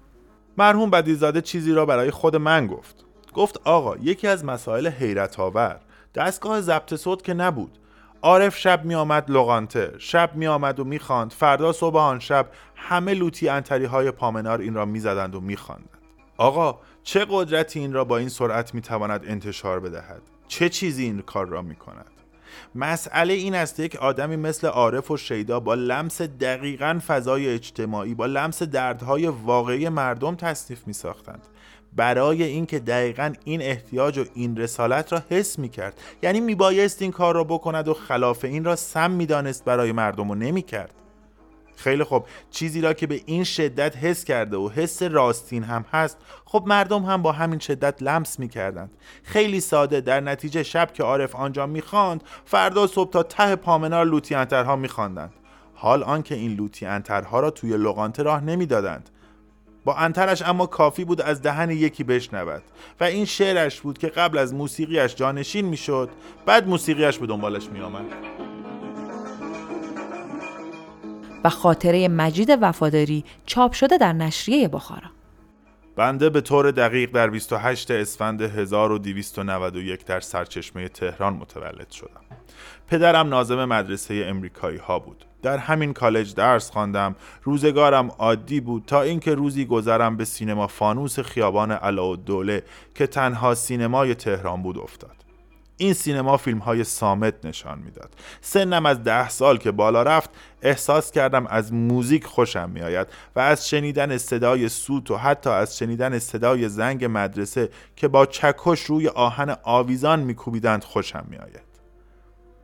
مرحوم 0.59 0.91
بدیزاده 0.91 1.41
چیزی 1.41 1.73
را 1.73 1.87
برای 1.87 2.11
خود 2.11 2.37
من 2.37 2.67
گفت. 2.67 3.05
گفت 3.35 3.61
آقا 3.65 3.97
یکی 3.97 4.27
از 4.27 4.45
مسائل 4.45 4.89
حیرت 4.89 5.41
آور 5.41 5.81
دستگاه 6.15 6.61
ضبط 6.61 6.95
صوت 6.95 7.23
که 7.23 7.35
نبود. 7.35 7.79
عارف 8.23 8.59
شب 8.59 8.85
می 8.85 8.95
آمد 8.95 9.31
لغانته 9.31 9.95
شب 9.99 10.31
می 10.35 10.47
آمد 10.47 10.81
و 10.81 10.85
می 10.85 10.99
خواند 10.99 11.33
فردا 11.33 11.73
صبح 11.73 11.97
آن 11.97 12.19
شب 12.19 12.47
همه 12.77 13.15
لوتی 13.15 13.49
انتری 13.49 13.85
های 13.85 14.11
پامنار 14.11 14.61
این 14.61 14.75
را 14.75 14.85
می 14.85 15.01
زدند 15.01 15.35
و 15.35 15.41
می 15.41 15.57
خواندند 15.57 15.99
آقا 16.37 16.79
چه 17.03 17.27
قدرتی 17.31 17.81
این 17.81 17.93
را 17.93 18.05
با 18.05 18.17
این 18.19 18.29
سرعت 18.29 18.75
می 18.75 18.81
تواند 18.81 19.25
انتشار 19.27 19.81
بدهد؟ 19.81 20.23
چه 20.49 20.69
چیزی 20.69 21.05
این 21.05 21.23
کار 21.23 21.47
را 21.47 21.63
می 21.63 21.75
کند 21.75 22.20
مسئله 22.75 23.35
این 23.35 23.55
است 23.55 23.81
یک 23.81 23.97
آدمی 23.97 24.37
مثل 24.37 24.67
عارف 24.67 25.11
و 25.11 25.17
شیدا 25.17 25.61
با 25.61 25.75
لمس 25.75 26.23
دقیقا 26.23 27.01
فضای 27.07 27.49
اجتماعی 27.49 28.15
با 28.15 28.27
لمس 28.27 28.63
دردهای 28.63 29.27
واقعی 29.27 29.89
مردم 29.89 30.35
تصنیف 30.35 30.87
می 30.87 30.93
ساختند 30.93 31.43
برای 31.97 32.43
اینکه 32.43 32.79
دقیقا 32.79 33.33
این 33.45 33.63
احتیاج 33.63 34.19
و 34.19 34.25
این 34.35 34.57
رسالت 34.57 35.13
را 35.13 35.23
حس 35.31 35.59
می 35.59 35.69
کرد 35.69 36.01
یعنی 36.23 36.41
می 36.41 36.55
بایست 36.55 37.03
این 37.03 37.11
کار 37.11 37.35
را 37.35 37.45
بکند 37.45 37.89
و 37.89 37.95
خلاف 37.95 38.45
این 38.45 38.65
را 38.65 38.77
سم 38.77 39.11
می 39.11 39.27
دانست 39.27 39.65
برای 39.65 39.93
مردم 39.93 40.31
و 40.31 40.35
نمی 40.35 40.63
کرد 40.63 41.00
خیلی 41.81 42.05
خب 42.05 42.25
چیزی 42.51 42.81
را 42.81 42.93
که 42.93 43.07
به 43.07 43.21
این 43.27 43.45
شدت 43.45 43.97
حس 43.97 44.25
کرده 44.25 44.57
و 44.57 44.69
حس 44.69 45.03
راستین 45.03 45.63
هم 45.63 45.85
هست 45.93 46.19
خب 46.45 46.63
مردم 46.67 47.03
هم 47.03 47.23
با 47.23 47.33
همین 47.33 47.59
شدت 47.59 48.03
لمس 48.03 48.39
می 48.39 48.49
کردند 48.49 48.91
خیلی 49.23 49.61
ساده 49.61 50.01
در 50.01 50.21
نتیجه 50.21 50.63
شب 50.63 50.93
که 50.93 51.03
عارف 51.03 51.37
آنجا 51.37 51.67
می‌خواند 51.67 52.25
فردا 52.45 52.87
صبح 52.87 53.11
تا 53.11 53.23
ته 53.23 53.57
پامنار 53.57 54.05
لوتی 54.05 54.35
انترها 54.35 54.77
میخواندند. 54.77 55.33
حال 55.75 56.03
آنکه 56.03 56.35
این 56.35 56.55
لوتی 56.55 56.87
انترها 56.87 57.41
را 57.41 57.51
توی 57.51 57.77
لغانته 57.77 58.23
راه 58.23 58.45
نمی‌دادند. 58.45 59.11
با 59.85 59.95
انترش 59.95 60.43
اما 60.43 60.67
کافی 60.67 61.05
بود 61.05 61.21
از 61.21 61.43
دهن 61.43 61.71
یکی 61.71 62.05
بشنود 62.05 62.63
و 63.01 63.05
این 63.05 63.25
شعرش 63.25 63.81
بود 63.81 63.99
که 63.99 64.07
قبل 64.07 64.39
از 64.39 64.55
موسیقیش 64.55 65.15
جانشین 65.15 65.67
می‌شد 65.67 66.11
بعد 66.47 66.69
موسیقیش 66.69 67.19
به 67.19 67.27
دنبالش 67.27 67.69
میآمد. 67.69 68.05
و 71.45 71.51
خاطره 71.51 72.09
مجید 72.09 72.59
وفاداری 72.61 73.25
چاپ 73.47 73.73
شده 73.73 73.99
در 73.99 74.13
نشریه 74.13 74.69
بخارا 74.69 75.11
بنده 75.97 76.31
به 76.31 76.41
طور 76.41 76.71
دقیق 76.71 77.11
در 77.11 77.31
28 77.31 77.91
اسفند 77.91 78.43
1291 78.43 80.05
در 80.05 80.21
سرچشمه 80.21 80.89
تهران 80.89 81.33
متولد 81.33 81.91
شدم. 81.91 82.21
پدرم 82.89 83.29
نازم 83.29 83.65
مدرسه 83.65 84.25
امریکایی 84.27 84.79
ها 84.79 84.99
بود. 84.99 85.25
در 85.43 85.59
همین 85.59 85.93
کالج 85.93 86.35
درس 86.35 86.71
خواندم. 86.71 87.17
روزگارم 87.43 88.09
عادی 88.09 88.61
بود 88.61 88.85
تا 88.87 89.03
اینکه 89.03 89.35
روزی 89.35 89.65
گذرم 89.65 90.17
به 90.17 90.25
سینما 90.25 90.67
فانوس 90.67 91.21
خیابان 91.21 91.73
علاءالدوله 91.73 92.63
که 92.95 93.07
تنها 93.07 93.55
سینمای 93.55 94.15
تهران 94.15 94.63
بود 94.63 94.79
افتاد. 94.79 95.20
این 95.81 95.93
سینما 95.93 96.37
فیلم 96.37 96.59
های 96.59 96.85
سامت 96.85 97.35
نشان 97.45 97.79
می‌داد. 97.79 98.15
سنم 98.41 98.87
از 98.87 99.05
ده 99.05 99.29
سال 99.29 99.57
که 99.57 99.71
بالا 99.71 100.03
رفت 100.03 100.31
احساس 100.63 101.11
کردم 101.11 101.47
از 101.47 101.73
موزیک 101.73 102.25
خوشم 102.25 102.71
میآید 102.71 103.07
و 103.37 103.41
از 103.41 103.69
شنیدن 103.69 104.19
صدای 104.19 104.69
سوت 104.69 105.11
و 105.11 105.17
حتی 105.17 105.51
از 105.51 105.79
شنیدن 105.79 106.19
صدای 106.19 106.69
زنگ 106.69 107.05
مدرسه 107.11 107.69
که 107.97 108.09
با 108.09 108.27
چکش 108.27 108.81
روی 108.81 109.09
آهن 109.09 109.57
آویزان 109.63 110.21
میکوبیدند 110.21 110.85
خوشم 110.85 111.27
میآید. 111.29 111.71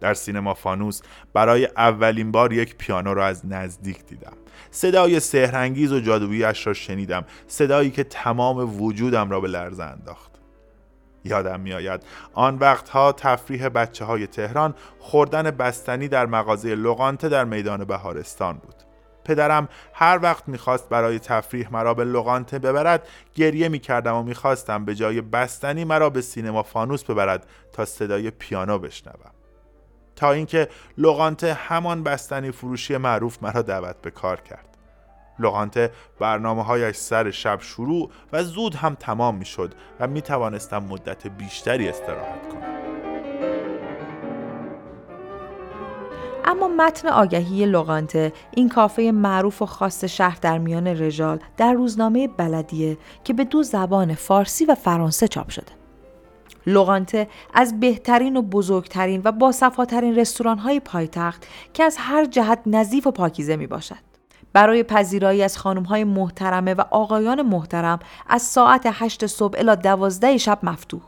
در 0.00 0.14
سینما 0.14 0.54
فانوس 0.54 1.00
برای 1.32 1.68
اولین 1.76 2.32
بار 2.32 2.52
یک 2.52 2.76
پیانو 2.76 3.14
را 3.14 3.26
از 3.26 3.46
نزدیک 3.46 4.06
دیدم. 4.06 4.36
صدای 4.70 5.20
سهرنگیز 5.20 5.92
و 5.92 6.00
جادوییش 6.00 6.66
را 6.66 6.74
شنیدم. 6.74 7.24
صدایی 7.46 7.90
که 7.90 8.04
تمام 8.04 8.82
وجودم 8.82 9.30
را 9.30 9.40
به 9.40 9.48
لرزه 9.48 9.84
انداخت. 9.84 10.35
یادم 11.26 11.60
میآید. 11.60 12.02
آن 12.32 12.58
وقتها 12.58 13.12
تفریح 13.12 13.68
بچه 13.68 14.04
های 14.04 14.26
تهران 14.26 14.74
خوردن 14.98 15.50
بستنی 15.50 16.08
در 16.08 16.26
مغازه 16.26 16.74
لغانته 16.74 17.28
در 17.28 17.44
میدان 17.44 17.84
بهارستان 17.84 18.56
بود. 18.56 18.74
پدرم 19.24 19.68
هر 19.94 20.18
وقت 20.22 20.48
می‌خواست 20.48 20.88
برای 20.88 21.18
تفریح 21.18 21.72
مرا 21.72 21.94
به 21.94 22.04
لغانته 22.04 22.58
ببرد 22.58 23.08
گریه 23.34 23.68
می‌کردم 23.68 24.14
و 24.14 24.22
می‌خواستم 24.22 24.84
به 24.84 24.94
جای 24.94 25.20
بستنی 25.20 25.84
مرا 25.84 26.10
به 26.10 26.20
سینما 26.20 26.62
فانوس 26.62 27.04
ببرد 27.04 27.46
تا 27.72 27.84
صدای 27.84 28.30
پیانو 28.30 28.78
بشنوم. 28.78 29.30
تا 30.16 30.32
اینکه 30.32 30.68
لغانته 30.98 31.54
همان 31.54 32.02
بستنی 32.02 32.50
فروشی 32.50 32.96
معروف 32.96 33.42
مرا 33.42 33.62
دعوت 33.62 33.96
به 34.02 34.10
کار 34.10 34.40
کرد. 34.40 34.75
لغانته 35.38 35.90
برنامه 36.20 36.64
هایش 36.64 36.96
سر 36.96 37.30
شب 37.30 37.60
شروع 37.60 38.10
و 38.32 38.42
زود 38.42 38.74
هم 38.74 38.94
تمام 38.94 39.34
می 39.34 39.44
شد 39.44 39.74
و 40.00 40.06
می 40.06 40.22
توانستم 40.22 40.84
مدت 40.84 41.26
بیشتری 41.26 41.88
استراحت 41.88 42.48
کنم 42.48 42.76
اما 46.44 46.68
متن 46.68 47.08
آگهی 47.08 47.66
لغانته 47.66 48.32
این 48.50 48.68
کافه 48.68 49.02
معروف 49.02 49.62
و 49.62 49.66
خاص 49.66 50.04
شهر 50.04 50.38
در 50.42 50.58
میان 50.58 50.86
رجال 50.86 51.38
در 51.56 51.72
روزنامه 51.72 52.28
بلدیه 52.28 52.98
که 53.24 53.32
به 53.32 53.44
دو 53.44 53.62
زبان 53.62 54.14
فارسی 54.14 54.64
و 54.64 54.74
فرانسه 54.74 55.28
چاپ 55.28 55.50
شده 55.50 55.72
لغانته 56.66 57.28
از 57.54 57.80
بهترین 57.80 58.36
و 58.36 58.42
بزرگترین 58.42 59.20
و 59.24 59.32
باصفاترین 59.32 60.16
رستوران 60.16 60.58
های 60.58 60.80
پایتخت 60.80 61.46
که 61.74 61.84
از 61.84 61.96
هر 61.98 62.24
جهت 62.24 62.60
نظیف 62.66 63.06
و 63.06 63.10
پاکیزه 63.10 63.56
می 63.56 63.66
باشد. 63.66 64.05
برای 64.56 64.82
پذیرایی 64.82 65.42
از 65.42 65.58
خانم 65.58 65.82
های 65.82 66.04
محترمه 66.04 66.74
و 66.74 66.80
آقایان 66.90 67.42
محترم 67.42 67.98
از 68.26 68.42
ساعت 68.42 68.82
هشت 68.92 69.26
صبح 69.26 69.58
الا 69.58 69.74
دوازده 69.74 70.38
شب 70.38 70.58
مفتوح. 70.62 71.00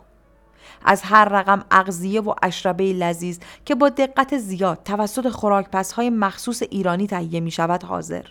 از 0.85 1.03
هر 1.03 1.25
رقم 1.25 1.65
اغذیه 1.71 2.21
و 2.21 2.35
اشربه 2.43 2.93
لذیذ 2.93 3.39
که 3.65 3.75
با 3.75 3.89
دقت 3.89 4.39
زیاد 4.39 4.79
توسط 4.85 5.29
خوراکپس 5.29 5.93
های 5.93 6.11
مخصوص 6.11 6.63
ایرانی 6.63 7.07
تهیه 7.07 7.41
می 7.41 7.51
شود 7.51 7.83
حاضر. 7.83 8.25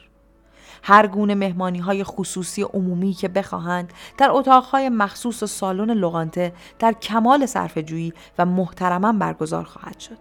هر 0.83 1.07
گونه 1.07 1.35
مهمانی 1.35 1.79
های 1.79 2.03
خصوصی 2.03 2.61
عمومی 2.61 3.13
که 3.13 3.27
بخواهند 3.27 3.93
در 4.17 4.31
اتاقهای 4.31 4.89
مخصوص 4.89 5.43
سالن 5.43 5.91
لغانته 5.91 6.53
در 6.79 6.91
کمال 6.91 7.45
صرفه‌جویی 7.45 8.13
و 8.37 8.45
محترما 8.45 9.13
برگزار 9.13 9.63
خواهد 9.63 9.99
شد. 9.99 10.17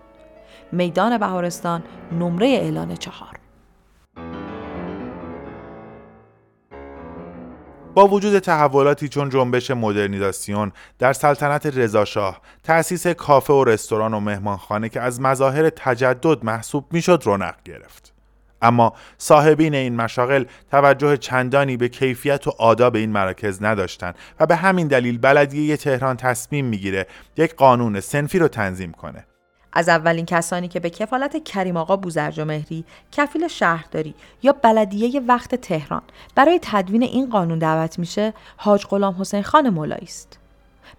میدان 0.73 1.19
بهارستان 1.19 1.83
نمره 2.13 2.47
اعلان 2.47 2.95
چهار 2.95 3.39
با 7.97 8.09
وجود 8.09 8.39
تحولاتی 8.39 9.09
چون 9.09 9.31
جنبش 9.31 9.71
مدرنیزاسیون 9.71 10.73
در 10.99 11.13
سلطنت 11.13 11.67
رضاشاه 11.67 12.41
تأسیس 12.63 13.07
کافه 13.07 13.53
و 13.53 13.65
رستوران 13.65 14.15
و 14.15 14.21
مهمانخانه 14.21 14.89
که 14.89 15.01
از 15.01 15.21
مظاهر 15.21 15.71
تجدد 15.71 16.45
محسوب 16.45 16.87
می‌شد 16.91 17.23
رونق 17.25 17.55
گرفت. 17.65 18.15
اما 18.63 18.93
صاحبین 19.19 19.75
این 19.75 19.97
مشاغل 19.97 20.45
توجه 20.71 21.17
چندانی 21.17 21.77
به 21.77 21.89
کیفیت 21.89 22.47
و 22.47 22.53
آداب 22.59 22.97
این 22.97 23.13
مراکز 23.13 23.63
نداشتند 23.63 24.15
و 24.41 24.47
به 24.47 24.57
همین 24.57 24.89
دلیل 24.89 25.19
بلدیه 25.19 25.77
تهران 25.77 26.17
تصمیم 26.17 26.65
می‌گیره 26.65 27.07
یک 27.37 27.55
قانون 27.55 28.01
سنفی 28.01 28.39
رو 28.39 28.49
تنظیم 28.49 28.93
کنه. 28.93 29.25
از 29.77 29.89
اولین 29.89 30.27
کسانی 30.27 30.69
که 30.69 30.81
به 30.81 30.91
کفالت 30.91 31.45
کریم 31.45 31.77
آقا 31.77 31.97
بوزرج 31.97 32.41
مهری 32.41 32.85
کفیل 33.13 33.49
شهرداری 33.49 34.15
یا 34.43 34.53
بلدیه 34.63 35.21
وقت 35.21 35.55
تهران 35.55 36.03
برای 36.35 36.59
تدوین 36.63 37.03
این 37.03 37.31
قانون 37.31 37.59
دعوت 37.59 37.99
میشه 37.99 38.35
حاج 38.57 38.87
غلام 38.87 39.17
حسین 39.21 39.43
خان 39.43 39.71
مولایی 39.71 40.05
است 40.05 40.39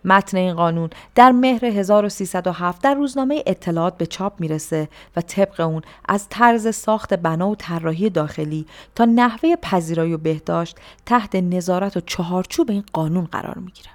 متن 0.06 0.38
این 0.38 0.54
قانون 0.54 0.90
در 1.16 1.32
مهر 1.32 1.66
1307 1.66 2.82
در 2.82 2.94
روزنامه 2.94 3.44
اطلاعات 3.46 3.98
به 3.98 4.06
چاپ 4.06 4.34
می‌رسه 4.40 4.90
و 5.16 5.22
طبق 5.22 5.60
اون 5.60 5.82
از 6.10 6.28
طرز 6.30 6.76
ساخت 6.76 7.14
بنا 7.14 7.50
و 7.50 7.56
طراحی 7.56 8.10
داخلی 8.10 8.66
تا 8.96 9.06
نحوه 9.06 9.56
پذیرایی 9.56 10.14
و 10.14 10.18
بهداشت 10.18 10.78
تحت 11.06 11.36
نظارت 11.36 11.98
و 11.98 12.00
چهارچوب 12.00 12.72
این 12.72 12.84
قانون 12.94 13.26
قرار 13.26 13.58
می‌گیره. 13.58 13.90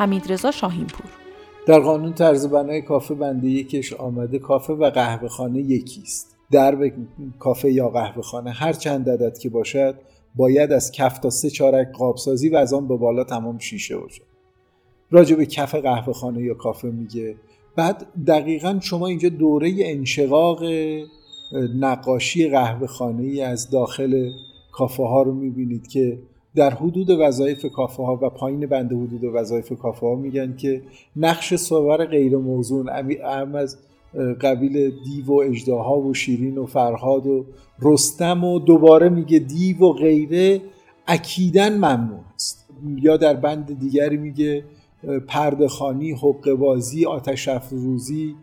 حمید 0.00 0.32
رضا 0.32 0.50
شاهینپور. 0.50 1.10
در 1.66 1.80
قانون 1.80 2.12
طرز 2.12 2.46
بنای 2.46 2.82
کافه 2.82 3.14
بنده 3.14 3.48
یکش 3.48 3.92
آمده 3.92 4.38
کافه 4.38 4.72
و 4.72 4.90
قهوه 4.90 5.28
خانه 5.28 5.60
یکیست 5.60 6.36
درب 6.50 6.92
کافه 7.38 7.72
یا 7.72 7.88
قهوه 7.88 8.22
خانه 8.22 8.50
هر 8.50 8.72
چند 8.72 9.10
عدد 9.10 9.38
که 9.38 9.48
باشد 9.48 9.94
باید 10.34 10.72
از 10.72 10.92
کف 10.92 11.18
تا 11.18 11.30
سه 11.30 11.50
چارک 11.50 11.92
قابسازی 11.92 12.48
و 12.48 12.56
از 12.56 12.72
آن 12.72 12.88
به 12.88 12.96
بالا 12.96 13.24
تمام 13.24 13.58
شیشه 13.58 13.96
باشد. 13.96 14.22
راجع 15.10 15.36
به 15.36 15.46
کف 15.46 15.74
قهوه 15.74 16.12
خانه 16.12 16.42
یا 16.42 16.54
کافه 16.54 16.88
میگه 16.88 17.36
بعد 17.76 18.06
دقیقا 18.26 18.78
شما 18.82 19.06
اینجا 19.06 19.28
دوره 19.28 19.74
انشقاق 19.80 20.62
نقاشی 21.80 22.48
قهوه 22.48 22.86
خانه 22.86 23.22
ای 23.22 23.42
از 23.42 23.70
داخل 23.70 24.30
کافه 24.72 25.02
ها 25.02 25.22
رو 25.22 25.34
می‌بینید 25.34 25.88
که 25.88 26.18
در 26.54 26.70
حدود 26.70 27.10
وظایف 27.10 27.66
کافه 27.66 28.02
ها 28.02 28.18
و 28.22 28.30
پایین 28.30 28.66
بند 28.66 28.92
حدود 28.92 29.24
وظایف 29.24 29.72
کافه 29.72 30.06
ها 30.06 30.14
میگن 30.14 30.56
که 30.56 30.82
نقش 31.16 31.54
صور 31.54 32.04
غیر 32.04 32.36
موزون 32.36 32.88
اهم 33.24 33.54
از 33.54 33.78
قبیل 34.40 34.90
دیو 35.04 35.26
و 35.26 35.40
اجداها 35.40 36.00
و 36.00 36.14
شیرین 36.14 36.58
و 36.58 36.66
فرهاد 36.66 37.26
و 37.26 37.46
رستم 37.82 38.44
و 38.44 38.58
دوباره 38.58 39.08
میگه 39.08 39.38
دیو 39.38 39.78
و 39.78 39.92
غیره 39.92 40.60
اکیدن 41.06 41.74
ممنوع 41.74 42.20
است. 42.34 42.68
یا 43.02 43.16
در 43.16 43.34
بند 43.34 43.78
دیگری 43.78 44.16
میگه 44.16 44.64
پردخانی، 45.28 46.12
حق 46.12 46.50
بازی، 46.50 47.06
آتش 47.06 47.48
افروزی 47.48 48.34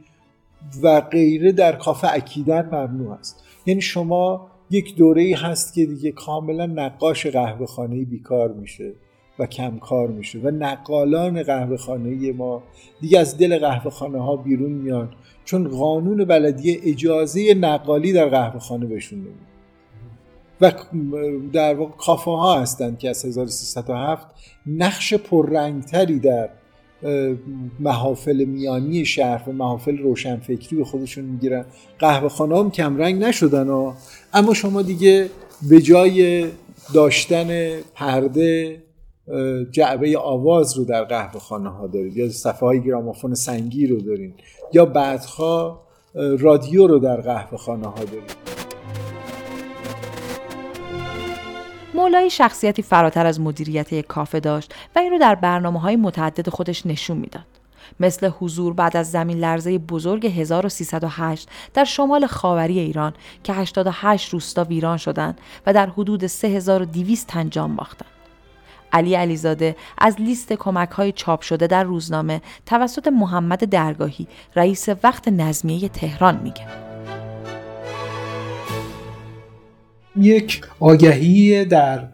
و 0.84 1.02
غیره 1.02 1.52
در 1.52 1.76
کافه 1.76 2.08
اکیدن 2.14 2.66
ممنوع 2.66 3.12
است. 3.12 3.44
یعنی 3.66 3.82
شما 3.82 4.48
یک 4.70 4.96
دوره 4.96 5.22
ای 5.22 5.34
هست 5.34 5.74
که 5.74 5.86
دیگه 5.86 6.12
کاملا 6.12 6.66
نقاش 6.66 7.28
قهوه 7.28 7.66
خانه 7.66 8.06
بیکار 8.06 8.54
میشه 8.54 8.94
و 9.40 9.46
کم 9.46 9.78
کار 9.80 10.08
میشه 10.08 10.40
و 10.40 10.52
نقالان 10.52 11.44
قهوه 11.44 11.78
خانه 11.78 12.32
ما 12.32 12.64
دیگه 13.02 13.20
از 13.20 13.38
دل 13.38 13.60
قهوه 13.60 13.92
خانه 13.92 14.24
ها 14.24 14.36
بیرون 14.36 14.72
میان 14.72 15.10
چون 15.46 15.68
قانون 15.68 16.26
بلدیه 16.26 16.80
اجازه 16.84 17.54
نقالی 17.54 18.14
در 18.14 18.30
قهوه 18.30 18.60
خانه 18.60 18.86
بهشون 18.86 19.20
نمیده. 19.20 19.48
و 20.62 20.72
در 21.54 21.76
واقع 21.76 21.92
کافه 21.92 22.32
ها 22.32 22.62
هستند 22.62 22.98
که 22.98 23.10
از 23.10 23.26
1307 23.26 24.28
نقش 24.66 25.14
پررنگتری 25.14 26.20
در 26.20 26.50
محافل 27.80 28.44
میانی 28.44 29.06
شهر 29.06 29.50
و 29.50 29.52
محافل 29.52 29.98
روشنفکری 29.98 30.76
به 30.78 30.86
خودشون 30.86 31.26
می‌گیرن 31.26 31.66
قهوه 32.00 32.30
خانه 32.30 32.60
هم 32.60 32.72
کمرنگ 32.72 33.24
نشدن 33.24 33.68
ها. 33.68 33.96
اما 34.34 34.54
شما 34.54 34.82
دیگه 34.82 35.30
به 35.70 35.82
جای 35.82 36.48
داشتن 36.94 37.80
پرده 37.96 38.78
جعبه 39.72 40.18
آواز 40.18 40.78
رو 40.78 40.84
در 40.84 41.04
قهوه 41.04 41.40
خانه 41.40 41.70
ها 41.70 41.88
دارید 41.88 42.18
یا 42.18 42.30
صفحه 42.30 42.60
های 42.60 42.82
گرامافون 42.82 43.34
سنگی 43.34 43.88
رو 43.88 44.02
دارین 44.02 44.34
یا 44.74 44.86
بعدها 44.86 45.82
رادیو 46.40 46.88
رو 46.88 47.00
در 47.00 47.22
قهوه 47.22 47.58
خانه 47.58 47.88
ها 47.88 48.04
دارید 48.04 48.57
مولایی 51.98 52.30
شخصیتی 52.30 52.82
فراتر 52.82 53.26
از 53.26 53.40
مدیریت 53.40 53.94
یک 53.94 54.08
کافه 54.08 54.40
داشت 54.40 54.74
و 54.96 55.00
این 55.00 55.12
رو 55.12 55.18
در 55.18 55.36
برنامه 55.36 55.80
های 55.80 55.96
متعدد 55.96 56.50
خودش 56.50 56.86
نشون 56.86 57.18
می‌داد. 57.18 57.46
مثل 58.00 58.30
حضور 58.40 58.74
بعد 58.74 58.98
از 58.98 59.12
زمین 59.12 59.38
لرزه 59.38 59.78
بزرگ 59.78 60.26
1308 60.26 61.50
در 61.74 61.84
شمال 61.84 62.26
خاوری 62.26 62.80
ایران 62.80 63.14
که 63.44 63.54
88 63.54 64.34
روستا 64.34 64.64
ویران 64.64 64.98
شدند 64.98 65.42
و 65.66 65.74
در 65.74 65.90
حدود 65.90 66.28
3200 66.28 67.28
تن 67.28 67.50
جان 67.50 67.76
باختند. 67.76 68.12
علی 68.92 69.16
علیزاده 69.16 69.76
از 69.98 70.22
لیست 70.22 70.54
کمک 70.54 70.90
های 70.90 71.12
چاپ 71.12 71.42
شده 71.42 71.68
در 71.68 71.84
روزنامه 71.84 72.42
توسط 72.66 73.08
محمد 73.08 73.70
درگاهی 73.70 74.28
رئیس 74.56 74.90
وقت 75.04 75.28
نظمیه 75.28 75.90
تهران 75.90 76.40
میگه. 76.44 76.87
یک 80.20 80.62
آگهی 80.80 81.66
در 81.66 82.08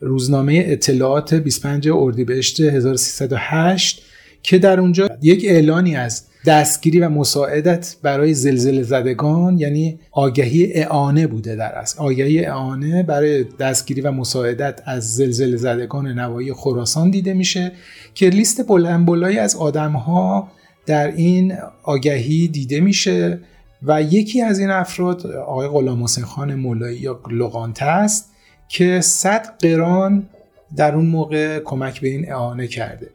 روزنامه 0.00 0.64
اطلاعات 0.66 1.34
25 1.34 1.88
اردیبهشت 1.88 2.60
1308 2.60 4.02
که 4.42 4.58
در 4.58 4.80
اونجا 4.80 5.08
یک 5.22 5.44
اعلانی 5.48 5.96
از 5.96 6.22
دستگیری 6.46 7.00
و 7.00 7.08
مساعدت 7.08 7.96
برای 8.02 8.34
زلزله 8.34 8.82
زدگان 8.82 9.58
یعنی 9.58 9.98
آگهی 10.10 10.72
اعانه 10.72 11.26
بوده 11.26 11.56
در 11.56 11.72
اصل. 11.72 11.98
آگهی 11.98 12.44
اعانه 12.44 13.02
برای 13.02 13.44
دستگیری 13.44 14.00
و 14.00 14.10
مساعدت 14.10 14.82
از 14.84 15.16
زلزله 15.16 15.56
زدگان 15.56 16.06
نوایی 16.06 16.52
خراسان 16.52 17.10
دیده 17.10 17.34
میشه 17.34 17.72
که 18.14 18.28
لیست 18.28 18.66
بلند 18.66 19.06
بلایی 19.06 19.38
از 19.38 19.56
آدم 19.56 19.92
ها 19.92 20.48
در 20.86 21.12
این 21.12 21.54
آگهی 21.82 22.48
دیده 22.48 22.80
میشه. 22.80 23.38
و 23.86 24.02
یکی 24.02 24.42
از 24.42 24.58
این 24.58 24.70
افراد 24.70 25.26
آقای 25.26 25.68
غلام 25.68 26.04
حسین 26.04 26.24
خان 26.24 26.54
مولایی 26.54 26.98
یا 26.98 27.20
لغانته 27.30 27.84
است 27.84 28.30
که 28.68 29.00
صد 29.00 29.46
قران 29.62 30.28
در 30.76 30.94
اون 30.94 31.06
موقع 31.06 31.58
کمک 31.58 32.00
به 32.00 32.08
این 32.08 32.32
اعانه 32.32 32.66
کرده 32.66 33.10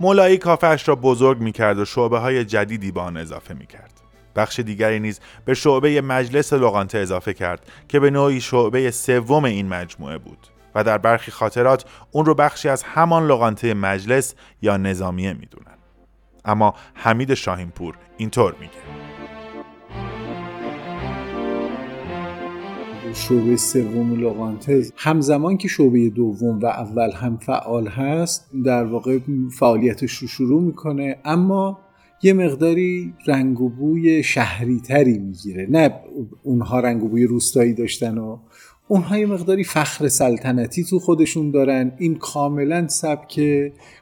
مولایی 0.00 0.38
کافهش 0.38 0.88
را 0.88 0.94
بزرگ 0.94 1.40
می 1.40 1.52
کرد 1.52 1.78
و 1.78 1.84
شعبه 1.84 2.18
های 2.18 2.44
جدیدی 2.44 2.92
به 2.92 3.00
آن 3.00 3.16
اضافه 3.16 3.54
می 3.54 3.66
کرد. 3.66 3.90
بخش 4.36 4.60
دیگری 4.60 5.00
نیز 5.00 5.20
به 5.44 5.54
شعبه 5.54 6.00
مجلس 6.00 6.52
لغانته 6.52 6.98
اضافه 6.98 7.34
کرد 7.34 7.60
که 7.88 8.00
به 8.00 8.10
نوعی 8.10 8.40
شعبه 8.40 8.90
سوم 8.90 9.44
این 9.44 9.68
مجموعه 9.68 10.18
بود 10.18 10.38
و 10.74 10.84
در 10.84 10.98
برخی 10.98 11.30
خاطرات 11.30 11.84
اون 12.10 12.26
رو 12.26 12.34
بخشی 12.34 12.68
از 12.68 12.82
همان 12.82 13.26
لغانته 13.26 13.74
مجلس 13.74 14.34
یا 14.62 14.76
نظامیه 14.76 15.32
می‌دونن. 15.32 15.78
اما 16.44 16.74
حمید 16.94 17.34
شاهینپور 17.34 17.94
اینطور 18.16 18.54
میگه 18.60 19.07
شعبه 23.14 23.56
سوم 23.56 24.20
لغانتز 24.20 24.92
همزمان 24.96 25.56
که 25.56 25.68
شعبه 25.68 26.10
دوم 26.10 26.58
و 26.58 26.66
اول 26.66 27.10
هم 27.10 27.36
فعال 27.36 27.86
هست 27.86 28.50
در 28.64 28.84
واقع 28.84 29.18
فعالیتش 29.58 30.12
رو 30.12 30.28
شروع 30.28 30.62
می‌کنه 30.62 31.16
اما 31.24 31.78
یه 32.22 32.32
مقداری 32.32 33.14
رنگ 33.26 33.60
و 33.60 33.68
بوی 33.68 34.22
شهری 34.22 34.80
تری 34.80 35.18
می‌گیره. 35.18 35.66
نه 35.70 35.94
اونها 36.42 36.80
رنگ 36.80 37.04
و 37.04 37.08
بوی 37.08 37.24
روستایی 37.24 37.74
داشتن 37.74 38.18
و 38.18 38.38
اونها 38.88 39.18
یه 39.18 39.26
مقداری 39.26 39.64
فخر 39.64 40.08
سلطنتی 40.08 40.84
تو 40.84 40.98
خودشون 40.98 41.50
دارن. 41.50 41.92
این 41.98 42.14
کاملا 42.14 42.88
سبک 42.88 43.40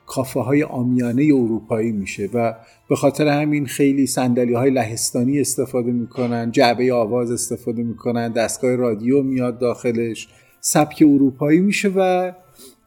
کافه 0.06 0.40
های 0.40 0.62
آمیانه 0.62 1.22
اروپایی 1.24 1.92
میشه 1.92 2.28
و 2.34 2.54
به 2.88 2.96
خاطر 2.96 3.28
همین 3.28 3.66
خیلی 3.66 4.06
سندلی 4.06 4.54
های 4.54 4.70
لهستانی 4.70 5.40
استفاده 5.40 5.92
می‌کنن 5.92 6.50
جعبه 6.50 6.92
آواز 6.92 7.30
استفاده 7.30 7.82
می‌کنن 7.82 8.32
دستگاه 8.32 8.76
رادیو 8.76 9.22
میاد 9.22 9.58
داخلش. 9.58 10.28
سبک 10.60 11.02
اروپایی 11.06 11.60
میشه 11.60 11.88
و 11.96 12.32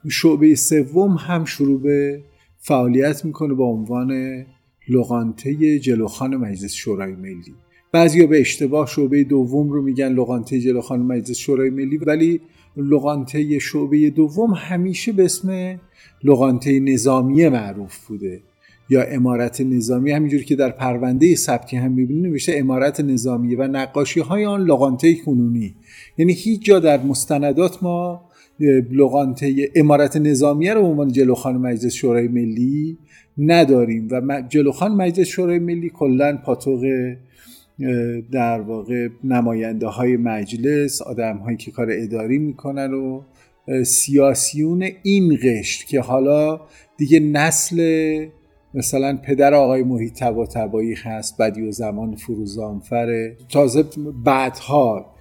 شعبه 0.10 0.56
سوم 0.56 1.16
هم 1.16 1.46
شروع 1.46 1.82
به 1.82 2.24
فعالیت 2.58 3.26
می‌کنه 3.26 3.54
با 3.54 3.66
عنوان 3.66 4.46
لغانته 4.90 5.80
جلوخان 5.80 6.36
مجلس 6.36 6.74
شورای 6.74 7.16
ملی. 7.16 7.56
بعضیا 7.92 8.28
به 8.28 8.42
اشتباه 8.42 8.88
شعبه 8.88 9.24
دوم 9.24 9.70
رو 9.70 9.82
میگن 9.82 10.14
لغانته 10.14 10.60
جلوخان 10.60 11.00
مجلس 11.00 11.38
شورای 11.38 11.70
ملی 11.70 11.98
ولی 11.98 12.42
لغانته 12.78 13.60
شعبه 13.60 14.10
دوم 14.10 14.54
همیشه 14.54 15.12
به 15.12 15.26
اسم 15.26 15.80
لغانته 16.24 16.80
نظامیه 16.80 17.50
معروف 17.50 18.08
بوده 18.08 18.42
یا 18.90 19.04
امارت 19.04 19.62
نظامی. 19.62 20.12
همینجور 20.12 20.44
که 20.44 20.56
در 20.56 20.70
پرونده 20.70 21.36
سبکی 21.36 21.78
هم 21.78 21.92
می‌بینید 21.92 22.26
نوشته 22.26 22.54
امارت 22.58 23.00
نظامیه 23.00 23.58
و 23.58 23.64
نقاشی 23.64 24.20
های 24.20 24.46
آن 24.46 24.64
لغانته 24.64 25.16
کنونی. 25.16 25.76
یعنی 26.18 26.34
هیچ 26.34 26.66
جا 26.66 26.80
در 26.80 27.04
مستندات 27.04 27.84
ما 27.84 28.22
لغانته 28.92 29.72
امارت 29.76 30.18
نظامیه 30.18 30.74
رو 30.74 30.82
به 30.82 30.88
عنوان 30.88 31.12
جلوخان 31.12 31.58
مجلس 31.58 31.94
شورای 31.94 32.28
ملی 32.28 32.98
نداریم 33.38 34.08
و 34.12 34.44
جلوخان 34.50 34.92
مجلس 34.92 35.28
شورای 35.28 35.60
ملی 35.60 35.90
کلا 35.90 36.38
پاتوق 36.46 36.86
در 38.32 38.62
واقع 38.62 39.08
نماینده 39.24 39.88
های 39.88 40.18
مجلس 40.18 41.02
آدم 41.02 41.38
هایی 41.38 41.58
که 41.58 41.72
کار 41.72 41.88
اداری 41.92 42.38
می‌کنن 42.38 42.94
و 42.94 43.22
سیاسیون 43.84 44.90
این 45.04 45.38
قشر 45.44 45.86
که 45.86 46.02
حالا 46.02 46.62
دیگه 46.98 47.20
نسل 47.20 48.26
مثلا 48.74 49.20
پدر 49.24 49.54
آقای 49.54 49.84
محیط 49.84 50.14
تبا 50.14 50.46
تبایی 50.46 50.94
هست 50.94 51.38
بدی 51.38 51.62
و 51.62 51.72
زمان 51.72 52.16
فروزانفره 52.16 53.38
تازه 53.50 53.86
بعدها 54.26 55.16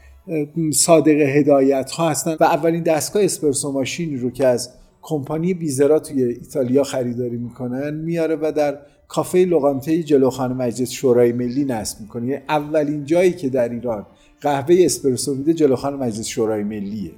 صادق 0.72 1.20
هدایت 1.20 1.90
ها 1.90 2.11
هستن 2.11 2.36
و 2.40 2.44
اولین 2.44 2.82
دستگاه 2.82 3.24
اسپرسو 3.24 3.72
ماشین 3.72 4.20
رو 4.20 4.30
که 4.30 4.46
از 4.46 4.70
کمپانی 5.02 5.54
بیزرا 5.54 5.98
توی 5.98 6.22
ایتالیا 6.22 6.82
خریداری 6.82 7.36
می‌کنن 7.36 7.94
میاره 7.94 8.36
و 8.36 8.52
در 8.56 8.78
کافه 9.09 9.38
لغانته 9.38 10.02
جلوخانه 10.02 10.54
مجلس 10.54 10.90
شورای 10.90 11.32
ملی 11.32 11.64
نصب 11.64 12.00
می‌کنه. 12.00 12.26
یعنی 12.26 12.42
اولین 12.48 13.04
جایی 13.04 13.32
که 13.32 13.48
در 13.48 13.68
ایران 13.68 14.06
قهوه 14.40 14.76
اسپرسو 14.78 15.34
میده 15.34 15.54
جلوخانه 15.54 15.96
مجلس 15.96 16.26
شورای 16.26 16.64
ملیه. 16.64 17.11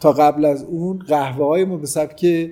تا 0.00 0.12
قبل 0.12 0.44
از 0.44 0.64
اون 0.64 0.98
قهوه 0.98 1.46
های 1.46 1.64
ما 1.64 1.76
به 1.76 1.86
سبک 1.86 2.50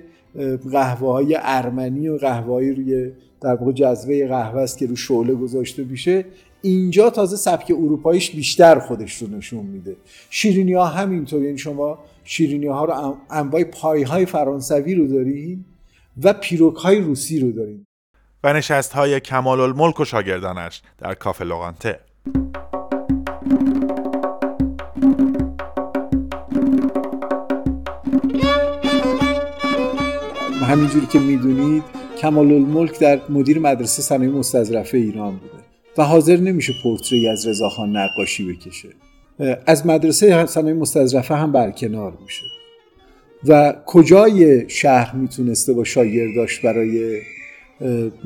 قهوه 0.71 1.11
های 1.11 1.37
ارمنی 1.41 2.07
و 2.07 2.17
قهوه 2.17 2.53
های 2.53 2.71
روی 2.71 3.11
در 3.41 3.55
واقع 3.55 3.71
جذبه 3.71 4.27
قهوه 4.27 4.61
است 4.61 4.77
که 4.77 4.87
رو 4.87 4.95
شعله 4.95 5.35
گذاشته 5.35 5.83
میشه 5.83 6.25
اینجا 6.61 7.09
تازه 7.09 7.35
سبک 7.35 7.71
اروپاییش 7.71 8.31
بیشتر 8.31 8.79
خودش 8.79 9.21
رو 9.21 9.27
نشون 9.27 9.65
میده. 9.65 9.95
شیرینی 10.29 10.73
ها 10.73 10.85
همینطور 10.85 11.43
یعنی 11.43 11.57
شما 11.57 11.99
شیرینی 12.23 12.67
ها 12.67 12.85
رو 12.85 13.17
انواع 13.29 13.63
پای 13.63 14.03
های 14.03 14.25
فرانسوی 14.25 14.95
رو 14.95 15.07
دارین 15.07 15.65
و 16.23 16.33
پیروک 16.33 16.75
های 16.75 16.99
روسی 16.99 17.39
رو 17.39 17.51
دارین. 17.51 17.85
و 18.43 18.53
نشست 18.53 18.93
های 18.93 19.19
کمال 19.19 19.59
الملک 19.59 19.99
و 19.99 20.05
شاگردانش 20.05 20.81
در 20.97 21.13
کافه 21.13 21.45
لوغانته. 21.45 21.99
همینجوری 30.61 31.05
که 31.05 31.19
می‌دونید 31.19 31.83
کمال 32.17 32.51
الملک 32.51 32.99
در 32.99 33.19
مدیر 33.29 33.59
مدرسه 33.59 34.01
صنایع 34.01 34.31
مستظرفه 34.31 34.97
ایران 34.97 35.31
بوده 35.31 35.63
و 35.97 36.03
حاضر 36.03 36.37
نمیشه 36.37 36.73
پورتری 36.83 37.29
از 37.29 37.47
رضاخان 37.47 37.97
نقاشی 37.97 38.53
بکشه. 38.53 38.89
از 39.65 39.85
مدرسه 39.85 40.45
صنایع 40.45 40.75
مستظرفه 40.75 41.35
هم 41.35 41.51
برکنار 41.51 42.17
میشه. 42.23 42.45
و 43.47 43.73
کجای 43.85 44.69
شهر 44.69 45.15
می‌تونسته 45.15 45.73
با 45.73 45.83
شاگرداش 45.83 46.59
برای 46.59 47.21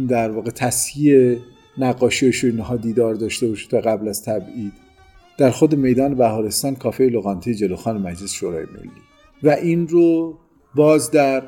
در 0.10 0.32
واقع 0.32 0.50
تصحیح 0.50 1.38
نقاشی 1.78 2.30
و 2.30 2.32
اینها 2.44 2.78
دیدار 2.78 3.16
داشته 3.16 3.48
باشه 3.48 3.70
تا 3.70 3.82
قبل 3.82 4.08
از 4.08 4.24
تبعید. 4.24 4.74
در 5.38 5.52
خود 5.52 5.76
میدان 5.76 6.16
بهارستان 6.16 6.76
کافه 6.76 7.04
لغانتی 7.04 7.56
جلوخان 7.56 8.02
مجلس 8.02 8.32
شورای 8.34 8.66
ملی. 8.66 8.90
و 9.44 9.50
این 9.50 9.88
رو 9.88 10.38
باز 10.76 11.12
در 11.12 11.44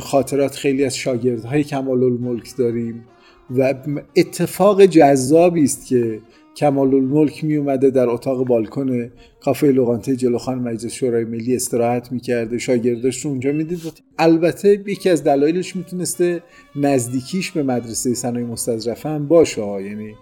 خاطرات 0.00 0.54
خیلی 0.54 0.84
از 0.84 0.96
شاگردهای 0.96 1.64
کمال 1.64 2.02
الملک 2.02 2.56
داریم 2.56 3.04
و 3.50 3.74
اتفاق 4.16 4.84
جذابی 4.84 5.62
است 5.62 5.86
که 5.86 6.20
کمال 6.56 6.94
الملک 6.94 7.44
می 7.44 7.56
اومده 7.56 7.90
در 7.90 8.08
اتاق 8.08 8.46
بالکن 8.46 9.10
کافه 9.40 9.66
لغانته 9.66 10.16
جلوخان 10.16 10.58
مجلس 10.58 10.92
شورای 10.92 11.24
ملی 11.24 11.56
استراحت 11.56 12.12
می‌کرده 12.12 12.58
شاگرداش 12.58 13.24
رو 13.24 13.30
اونجا 13.30 13.52
می‌دید. 13.52 13.80
البته 14.18 14.84
یکی 14.86 15.10
از 15.10 15.24
دلایلش 15.24 15.76
می‌تونسته 15.76 16.42
نزدیکیش 16.76 17.50
به 17.50 17.62
مدرسه 17.62 18.14
صنایع 18.14 18.46
مستظرفه 18.46 19.08
هم 19.08 19.28
باشه 19.28 19.82
یعنی 19.82 20.14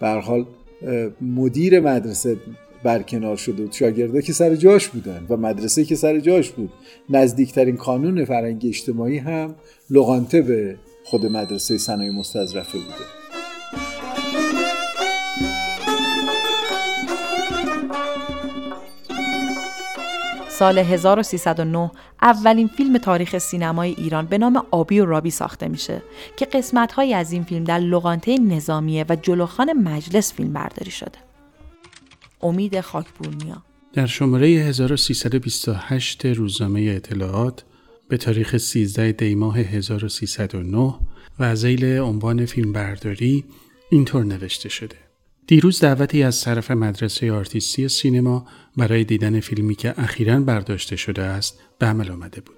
به 0.00 0.08
حال 0.08 0.46
مدیر 1.20 1.80
مدرسه 1.80 2.36
برکنار 2.84 3.36
شده 3.36 3.62
بود 3.62 3.72
شاگرده 3.72 4.22
که 4.22 4.32
سر 4.32 4.54
جاش 4.54 4.88
بودن 4.88 5.26
و 5.28 5.36
مدرسه 5.36 5.84
که 5.84 5.94
سر 5.94 6.18
جاش 6.18 6.50
بود. 6.50 6.70
نزدیکترین 7.10 7.76
کانون 7.76 8.24
فرنگ 8.24 8.62
اجتماعی 8.66 9.18
هم 9.18 9.54
لغانته 9.90 10.42
به 10.42 10.76
خود 11.04 11.26
مدرسه 11.26 11.78
صنایع 11.78 12.10
مستظرفه 12.10 12.78
بوده. 12.78 13.15
سال 20.58 20.78
1309 20.78 21.90
اولین 22.22 22.68
فیلم 22.68 22.98
تاریخ 22.98 23.38
سینمای 23.38 23.94
ایران 23.98 24.26
به 24.26 24.38
نام 24.38 24.66
آبی 24.70 25.00
و 25.00 25.04
رابی 25.04 25.30
ساخته 25.30 25.68
میشه 25.68 26.02
که 26.36 26.44
قسمت 26.44 26.98
از 26.98 27.32
این 27.32 27.44
فیلم 27.44 27.64
در 27.64 27.78
لغانته 27.78 28.38
نظامیه 28.38 29.04
و 29.08 29.16
جلوخان 29.16 29.72
مجلس 29.72 30.34
فیلم 30.34 30.52
برداری 30.52 30.90
شده. 30.90 31.18
امید 32.42 32.80
خاکپورنیا 32.80 33.62
در 33.92 34.06
شماره 34.06 34.46
1328 34.46 36.26
روزنامه 36.26 36.80
اطلاعات 36.80 37.64
به 38.08 38.16
تاریخ 38.16 38.56
13 38.56 39.12
دی 39.12 39.34
ماه 39.34 39.58
1309 39.58 40.94
و 41.38 41.54
عنوان 42.02 42.46
فیلمبرداری 42.46 43.44
اینطور 43.90 44.24
نوشته 44.24 44.68
شده. 44.68 45.05
دیروز 45.46 45.80
دعوتی 45.80 46.22
از 46.22 46.40
طرف 46.44 46.70
مدرسه 46.70 47.32
آرتیستی 47.32 47.88
سینما 47.88 48.46
برای 48.76 49.04
دیدن 49.04 49.40
فیلمی 49.40 49.74
که 49.74 50.00
اخیرا 50.00 50.40
برداشته 50.40 50.96
شده 50.96 51.22
است 51.22 51.60
به 51.78 51.86
عمل 51.86 52.10
آمده 52.10 52.40
بود. 52.40 52.56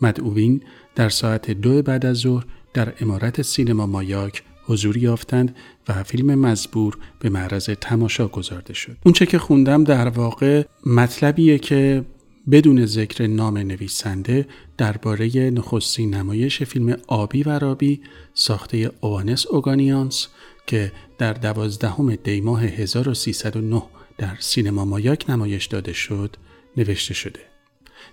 مدعوین 0.00 0.62
در 0.94 1.08
ساعت 1.08 1.50
دو 1.50 1.82
بعد 1.82 2.06
از 2.06 2.16
ظهر 2.16 2.44
در 2.74 2.92
امارت 3.00 3.42
سینما 3.42 3.86
مایاک 3.86 4.42
حضور 4.66 4.96
یافتند 4.96 5.56
و 5.88 6.02
فیلم 6.02 6.34
مزبور 6.34 6.98
به 7.20 7.28
معرض 7.28 7.64
تماشا 7.64 8.28
گذارده 8.28 8.74
شد. 8.74 8.96
اونچه 9.04 9.26
که 9.26 9.38
خوندم 9.38 9.84
در 9.84 10.08
واقع 10.08 10.64
مطلبیه 10.86 11.58
که 11.58 12.04
بدون 12.50 12.86
ذکر 12.86 13.26
نام 13.26 13.58
نویسنده 13.58 14.46
درباره 14.78 15.50
نخستین 15.50 16.14
نمایش 16.14 16.62
فیلم 16.62 16.96
آبی 17.06 17.42
و 17.42 17.58
رابی 17.58 18.00
ساخته 18.34 18.90
اوانس 19.00 19.46
اوگانیانس 19.46 20.28
که 20.66 20.92
در 21.18 21.32
دوازدهم 21.32 22.14
دی 22.14 22.40
ماه 22.40 22.64
1309 22.64 23.82
در 24.18 24.36
سینما 24.38 24.84
مایاک 24.84 25.30
نمایش 25.30 25.66
داده 25.66 25.92
شد 25.92 26.36
نوشته 26.76 27.14
شده. 27.14 27.40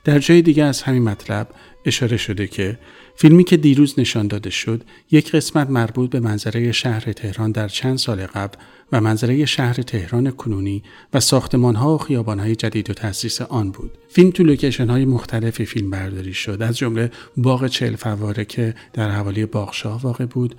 در 0.04 0.20
جای 0.20 0.42
دیگه 0.42 0.64
از 0.64 0.82
همین 0.82 1.04
مطلب 1.04 1.48
اشاره 1.86 2.18
شده 2.18 2.48
که 2.48 2.80
فیلمی 3.16 3.44
که 3.44 3.58
دیروز 3.58 4.00
نشان 4.00 4.28
داده 4.28 4.50
شد 4.50 4.84
یک 5.12 5.32
قسمت 5.32 5.70
مربوط 5.70 6.10
به 6.10 6.20
منظره 6.20 6.72
شهر 6.72 7.00
تهران 7.00 7.52
در 7.52 7.68
چند 7.68 7.98
سال 7.98 8.26
قبل 8.26 8.58
و 8.92 9.02
منظره 9.02 9.46
شهر 9.46 9.74
تهران 9.74 10.32
کنونی 10.32 10.84
و 11.14 11.20
ساختمانها 11.20 11.96
و 11.96 11.98
خیابانهای 11.98 12.56
جدید 12.56 12.90
و 12.90 12.94
تأسیس 12.94 13.42
آن 13.42 13.72
بود. 13.72 13.98
فیلم 14.10 14.32
تو 14.32 14.44
لوکیشن 14.44 14.90
های 14.90 15.06
مختلفی 15.06 15.66
فیلم 15.66 15.90
برداری 15.90 16.34
شد 16.34 16.62
از 16.62 16.78
جمله 16.78 17.12
باغ 17.38 17.68
چهل 17.68 17.96
فواره 17.96 18.46
که 18.46 18.76
در 18.94 19.12
حوالی 19.12 19.46
باغشاه 19.46 20.02
واقع 20.02 20.26
بود، 20.26 20.56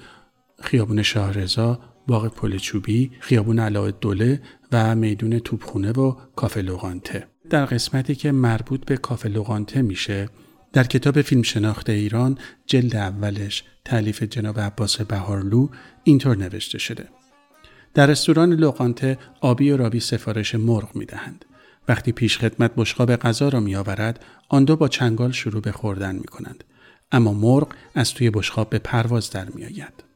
خیابون 0.62 1.02
شاهرضا، 1.02 1.80
باغ 2.06 2.28
پل 2.28 2.58
چوبی، 2.58 3.10
خیابون 3.20 3.58
علاء 3.58 3.90
دوله 3.90 4.42
و 4.72 4.96
میدون 4.96 5.38
توپخونه 5.38 5.92
و 5.92 6.16
کافه 6.36 6.62
لوغانته. 6.62 7.26
در 7.50 7.64
قسمتی 7.64 8.14
که 8.14 8.32
مربوط 8.32 8.84
به 8.84 8.96
کافه 8.96 9.28
لوغانته 9.28 9.82
میشه 9.82 10.28
در 10.72 10.84
کتاب 10.84 11.22
فیلم 11.22 11.42
شناخت 11.42 11.90
ایران 11.90 12.38
جلد 12.66 12.96
اولش 12.96 13.64
تعلیف 13.84 14.22
جناب 14.22 14.60
عباس 14.60 15.00
بهارلو 15.00 15.68
اینطور 16.04 16.36
نوشته 16.36 16.78
شده 16.78 17.08
در 17.94 18.06
رستوران 18.06 18.52
لوقانته 18.52 19.18
آبی 19.40 19.70
و 19.70 19.76
رابی 19.76 20.00
سفارش 20.00 20.54
مرغ 20.54 20.96
می 20.96 21.04
دهند. 21.04 21.44
وقتی 21.88 22.12
پیش 22.12 22.38
خدمت 22.38 22.72
بشقاب 22.76 23.16
غذا 23.16 23.48
را 23.48 23.60
می 23.60 23.76
آورد 23.76 24.24
آن 24.48 24.64
دو 24.64 24.76
با 24.76 24.88
چنگال 24.88 25.32
شروع 25.32 25.62
به 25.62 25.72
خوردن 25.72 26.14
می 26.14 26.24
کنند. 26.24 26.64
اما 27.12 27.32
مرغ 27.32 27.68
از 27.94 28.14
توی 28.14 28.30
بشقاب 28.30 28.70
به 28.70 28.78
پرواز 28.78 29.30
در 29.30 29.48
می 29.48 29.64
آید. 29.64 30.11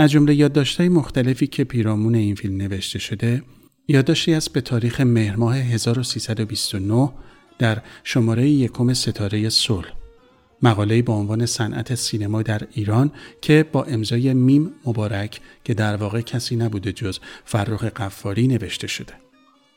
از 0.00 0.10
جمله 0.10 0.34
یادداشت‌های 0.34 0.88
مختلفی 0.88 1.46
که 1.46 1.64
پیرامون 1.64 2.14
این 2.14 2.34
فیلم 2.34 2.56
نوشته 2.56 2.98
شده 2.98 3.42
یادداشتی 3.88 4.34
است 4.34 4.52
به 4.52 4.60
تاریخ 4.60 5.00
مهر 5.00 5.36
ماه 5.36 5.56
1329 5.56 7.12
در 7.58 7.82
شماره 8.04 8.48
یکم 8.48 8.92
ستاره 8.92 9.48
صلح 9.48 9.92
مقاله 10.62 11.02
با 11.02 11.14
عنوان 11.14 11.46
صنعت 11.46 11.94
سینما 11.94 12.42
در 12.42 12.62
ایران 12.72 13.12
که 13.40 13.66
با 13.72 13.84
امضای 13.84 14.34
میم 14.34 14.70
مبارک 14.86 15.40
که 15.64 15.74
در 15.74 15.96
واقع 15.96 16.20
کسی 16.20 16.56
نبوده 16.56 16.92
جز 16.92 17.18
فرخ 17.44 17.84
قفاری 17.84 18.46
نوشته 18.48 18.86
شده. 18.86 19.12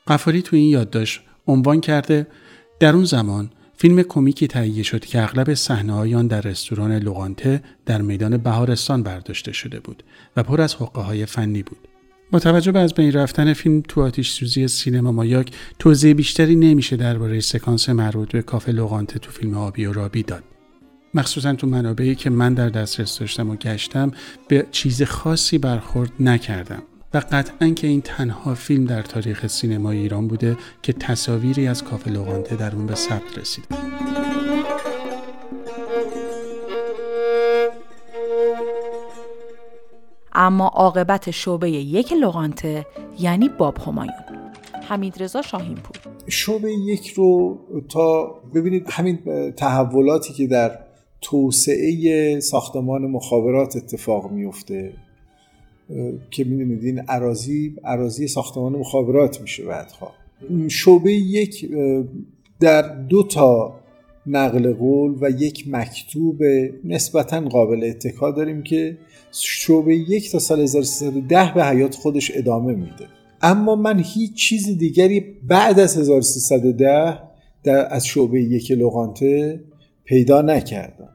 قفاری 0.08 0.42
تو 0.42 0.56
این 0.56 0.70
یادداشت 0.70 1.22
عنوان 1.48 1.82
کرده 1.82 2.28
در 2.80 2.94
اون 2.94 3.06
زمان 3.06 3.50
فیلم 3.84 4.04
کمیکی 4.04 4.48
تهیه 4.48 4.84
شد 4.84 5.06
که 5.06 5.24
اغلب 5.24 5.54
صحنه 5.54 6.16
آن 6.16 6.28
در 6.28 6.42
رستوران 6.42 6.92
لوغانته 6.92 7.64
در 7.86 8.02
میدان 8.02 8.38
بهارستان 8.38 9.04
برداشته 9.04 9.52
شده 9.52 9.80
بود 9.80 10.04
و 10.38 10.44
پر 10.44 10.62
از 10.62 10.76
حقه 10.76 11.02
های 11.02 11.26
فنی 11.26 11.64
بود. 11.64 11.78
با 12.32 12.40
توجه 12.40 12.72
به 12.72 12.80
از 12.80 12.94
بین 12.94 13.12
رفتن 13.12 13.54
فیلم 13.54 13.84
تو 13.88 14.02
آتیش 14.02 14.32
سوزی 14.32 14.68
سینما 14.68 15.12
مایاک 15.12 15.52
توضیح 15.80 16.14
بیشتری 16.14 16.56
نمیشه 16.56 16.96
درباره 16.96 17.40
سکانس 17.40 17.90
مربوط 17.90 18.32
به 18.32 18.42
کافه 18.42 18.72
لوغانته 18.72 19.20
تو 19.20 19.32
فیلم 19.32 19.54
آبی 19.54 19.86
و 19.86 19.94
رابی 19.94 20.24
داد 20.24 20.44
مخصوصا 21.14 21.54
تو 21.54 21.68
منابعی 21.68 22.16
که 22.16 22.30
من 22.30 22.54
در 22.54 22.70
دسترس 22.70 23.20
داشتم 23.20 23.50
و 23.50 23.56
گشتم 23.56 24.12
به 24.48 24.68
چیز 24.72 25.04
خاصی 25.04 25.58
برخورد 25.58 26.12
نکردم 26.20 26.84
و 27.14 27.22
قطعا 27.32 27.70
که 27.70 27.88
این 27.88 28.02
تنها 28.02 28.54
فیلم 28.56 28.86
در 28.86 29.02
تاریخ 29.02 29.48
سینما 29.48 29.92
ایران 29.92 30.28
بوده 30.28 30.58
که 30.82 30.94
تصاویری 30.94 31.68
از 31.68 31.84
کافه 31.84 32.12
لوغانته 32.12 32.56
در 32.56 32.76
اون 32.76 32.86
به 32.86 32.96
ثبت 32.96 33.38
رسیده. 33.38 33.68
اما 40.34 40.68
عاقبت 40.68 41.32
شعبه 41.32 41.72
یک 41.72 42.14
لغانته 42.14 42.86
یعنی 43.20 43.50
باب 43.50 43.78
همایون. 43.78 44.14
حمید 44.90 45.24
رضا 45.24 45.42
شاهینپور. 45.42 45.98
شعبه 46.28 46.72
یک 46.72 47.08
رو 47.08 47.58
تا 47.90 48.26
ببینید 48.56 48.86
همین 48.90 49.20
تحولاتی 49.58 50.34
که 50.34 50.48
در 50.48 50.80
توسعه 51.22 52.40
ساختمان 52.40 53.02
مخابرات 53.02 53.76
اتفاق 53.76 54.32
میفته 54.32 54.94
که 56.32 56.44
می‌دونید 56.44 56.84
این 56.84 57.00
عراضی 57.00 57.76
عراضی 57.84 58.28
ساختمان 58.28 58.74
مخابرات 58.74 59.42
میشه 59.42 59.66
بعدها 59.66 60.12
شعبه 60.68 61.14
یک 61.14 61.70
در 62.60 62.96
دو 62.96 63.24
تا 63.24 63.80
نقل 64.28 64.74
قول 64.74 65.16
و 65.22 65.30
یک 65.30 65.66
مکتوب 65.68 66.44
نسبتا 66.84 67.42
قابل 67.42 67.84
اتکا 67.84 68.32
داریم 68.32 68.64
که 68.64 68.98
شعبه 69.32 69.96
یک 69.96 70.32
تا 70.32 70.40
سال 70.40 70.62
1310 70.62 71.54
به 71.56 71.66
حیات 71.66 71.96
خودش 71.96 72.32
ادامه 72.36 72.74
میده. 72.74 73.08
اما 73.42 73.76
من 73.76 74.00
هیچ 74.00 74.34
چیز 74.34 74.78
دیگری 74.78 75.20
بعد 75.48 75.80
از 75.80 75.98
1310 75.98 77.20
در 77.64 77.94
از 77.94 78.06
شعبه 78.06 78.42
یک 78.42 78.72
لغانته 78.72 79.64
پیدا 80.06 80.42
نکردم. 80.42 81.10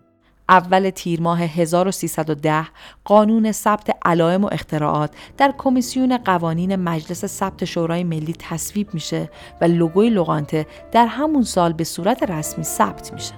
اول 0.48 0.90
تیر 0.90 1.20
ماه 1.20 1.40
1310 1.42 2.66
قانون 3.04 3.52
ثبت 3.52 3.96
علائم 4.04 4.44
و 4.44 4.48
اختراعات 4.52 5.10
در 5.36 5.54
کمیسیون 5.58 6.16
قوانین 6.16 6.76
مجلس 6.76 7.26
ثبت 7.26 7.64
شورای 7.64 8.04
ملی 8.04 8.34
تصویب 8.38 8.94
میشه 8.94 9.30
و 9.60 9.64
لوگوی 9.64 10.10
لوگانته 10.10 10.66
در 10.92 11.06
همون 11.06 11.42
سال 11.42 11.72
به 11.72 11.84
صورت 11.84 12.30
رسمی 12.30 12.64
ثبت 12.64 13.12
میشه. 13.12 13.34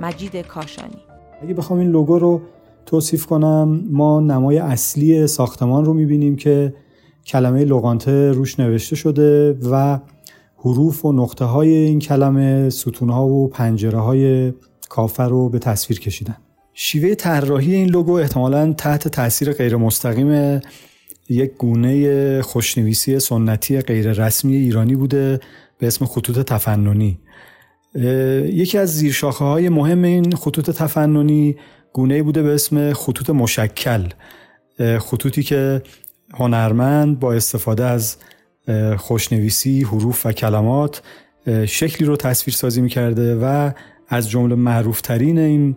مجید 0.00 0.36
کاشانی 0.36 0.98
اگه 1.42 1.54
بخوام 1.54 1.78
این 1.78 1.88
لوگو 1.90 2.18
رو 2.18 2.40
توصیف 2.86 3.26
کنم 3.26 3.80
ما 3.90 4.20
نمای 4.20 4.58
اصلی 4.58 5.26
ساختمان 5.26 5.84
رو 5.84 5.94
می‌بینیم 5.94 6.36
که 6.36 6.74
کلمه 7.26 7.64
لوگانته 7.64 8.32
روش 8.32 8.60
نوشته 8.60 8.96
شده 8.96 9.58
و 9.70 9.98
حروف 10.60 11.04
و 11.04 11.12
نقطه 11.12 11.44
های 11.44 11.74
این 11.74 11.98
کلمه 11.98 12.70
ستون 12.70 13.10
ها 13.10 13.26
و 13.26 13.48
پنجره 13.48 13.98
های 13.98 14.52
کافر 14.88 15.28
رو 15.28 15.48
به 15.48 15.58
تصویر 15.58 16.00
کشیدن. 16.00 16.36
شیوه 16.74 17.14
طراحی 17.14 17.74
این 17.74 17.88
لوگو 17.88 18.12
احتمالا 18.12 18.72
تحت 18.72 19.08
تاثیر 19.08 19.52
غیر 19.52 19.76
مستقیم 19.76 20.60
یک 21.28 21.52
گونه 21.58 22.42
خوشنویسی 22.42 23.18
سنتی 23.18 23.80
غیر 23.80 24.12
رسمی 24.12 24.56
ایرانی 24.56 24.96
بوده 24.96 25.40
به 25.78 25.86
اسم 25.86 26.04
خطوط 26.04 26.38
تفننی. 26.38 27.18
یکی 28.44 28.78
از 28.78 28.96
زیرشاخه 28.96 29.44
های 29.44 29.68
مهم 29.68 30.02
این 30.02 30.36
خطوط 30.36 30.70
تفننی 30.70 31.56
گونه 31.92 32.22
بوده 32.22 32.42
به 32.42 32.54
اسم 32.54 32.92
خطوط 32.92 33.30
مشکل 33.30 34.08
خطوطی 34.98 35.42
که 35.42 35.82
هنرمند 36.34 37.20
با 37.20 37.32
استفاده 37.32 37.84
از 37.84 38.16
خوشنویسی 38.98 39.82
حروف 39.82 40.26
و 40.26 40.32
کلمات 40.32 41.02
شکلی 41.66 42.08
رو 42.08 42.16
تصویر 42.16 42.54
سازی 42.54 42.80
می‌کرده 42.80 43.38
و 43.42 43.70
از 44.08 44.30
جمله 44.30 44.54
معروفترین 44.54 45.38
این 45.38 45.76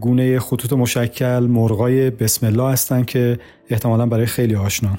گونه 0.00 0.38
خطوط 0.38 0.72
مشکل 0.72 1.38
مرغای 1.38 2.10
بسم 2.10 2.46
الله 2.46 2.72
هستن 2.72 3.04
که 3.04 3.38
احتمالا 3.70 4.06
برای 4.06 4.26
خیلی 4.26 4.54
آشنان. 4.54 4.98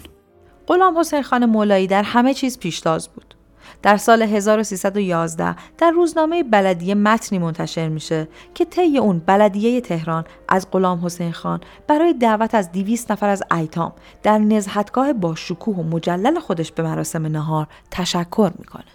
غلام 0.67 0.97
حسین 0.97 1.21
خان 1.21 1.45
مولایی 1.45 1.87
در 1.87 2.03
همه 2.03 2.33
چیز 2.33 2.59
پیشتاز 2.59 3.07
بود. 3.07 3.34
در 3.81 3.97
سال 3.97 4.21
1311 4.21 5.55
در 5.77 5.91
روزنامه 5.91 6.43
بلدیه 6.43 6.95
متنی 6.95 7.39
منتشر 7.39 7.89
میشه 7.89 8.27
که 8.53 8.65
طی 8.65 8.97
اون 8.97 9.21
بلدیه 9.25 9.81
تهران 9.81 10.25
از 10.49 10.67
غلام 10.71 11.05
حسین 11.05 11.31
خان 11.31 11.61
برای 11.87 12.13
دعوت 12.13 12.55
از 12.55 12.71
200 12.71 13.11
نفر 13.11 13.29
از 13.29 13.43
ایتام 13.57 13.93
در 14.23 14.37
نزهتگاه 14.37 15.13
با 15.13 15.35
شکوه 15.35 15.75
و 15.75 15.83
مجلل 15.83 16.39
خودش 16.39 16.71
به 16.71 16.83
مراسم 16.83 17.25
نهار 17.25 17.67
تشکر 17.91 18.51
می‌کنه. 18.59 18.85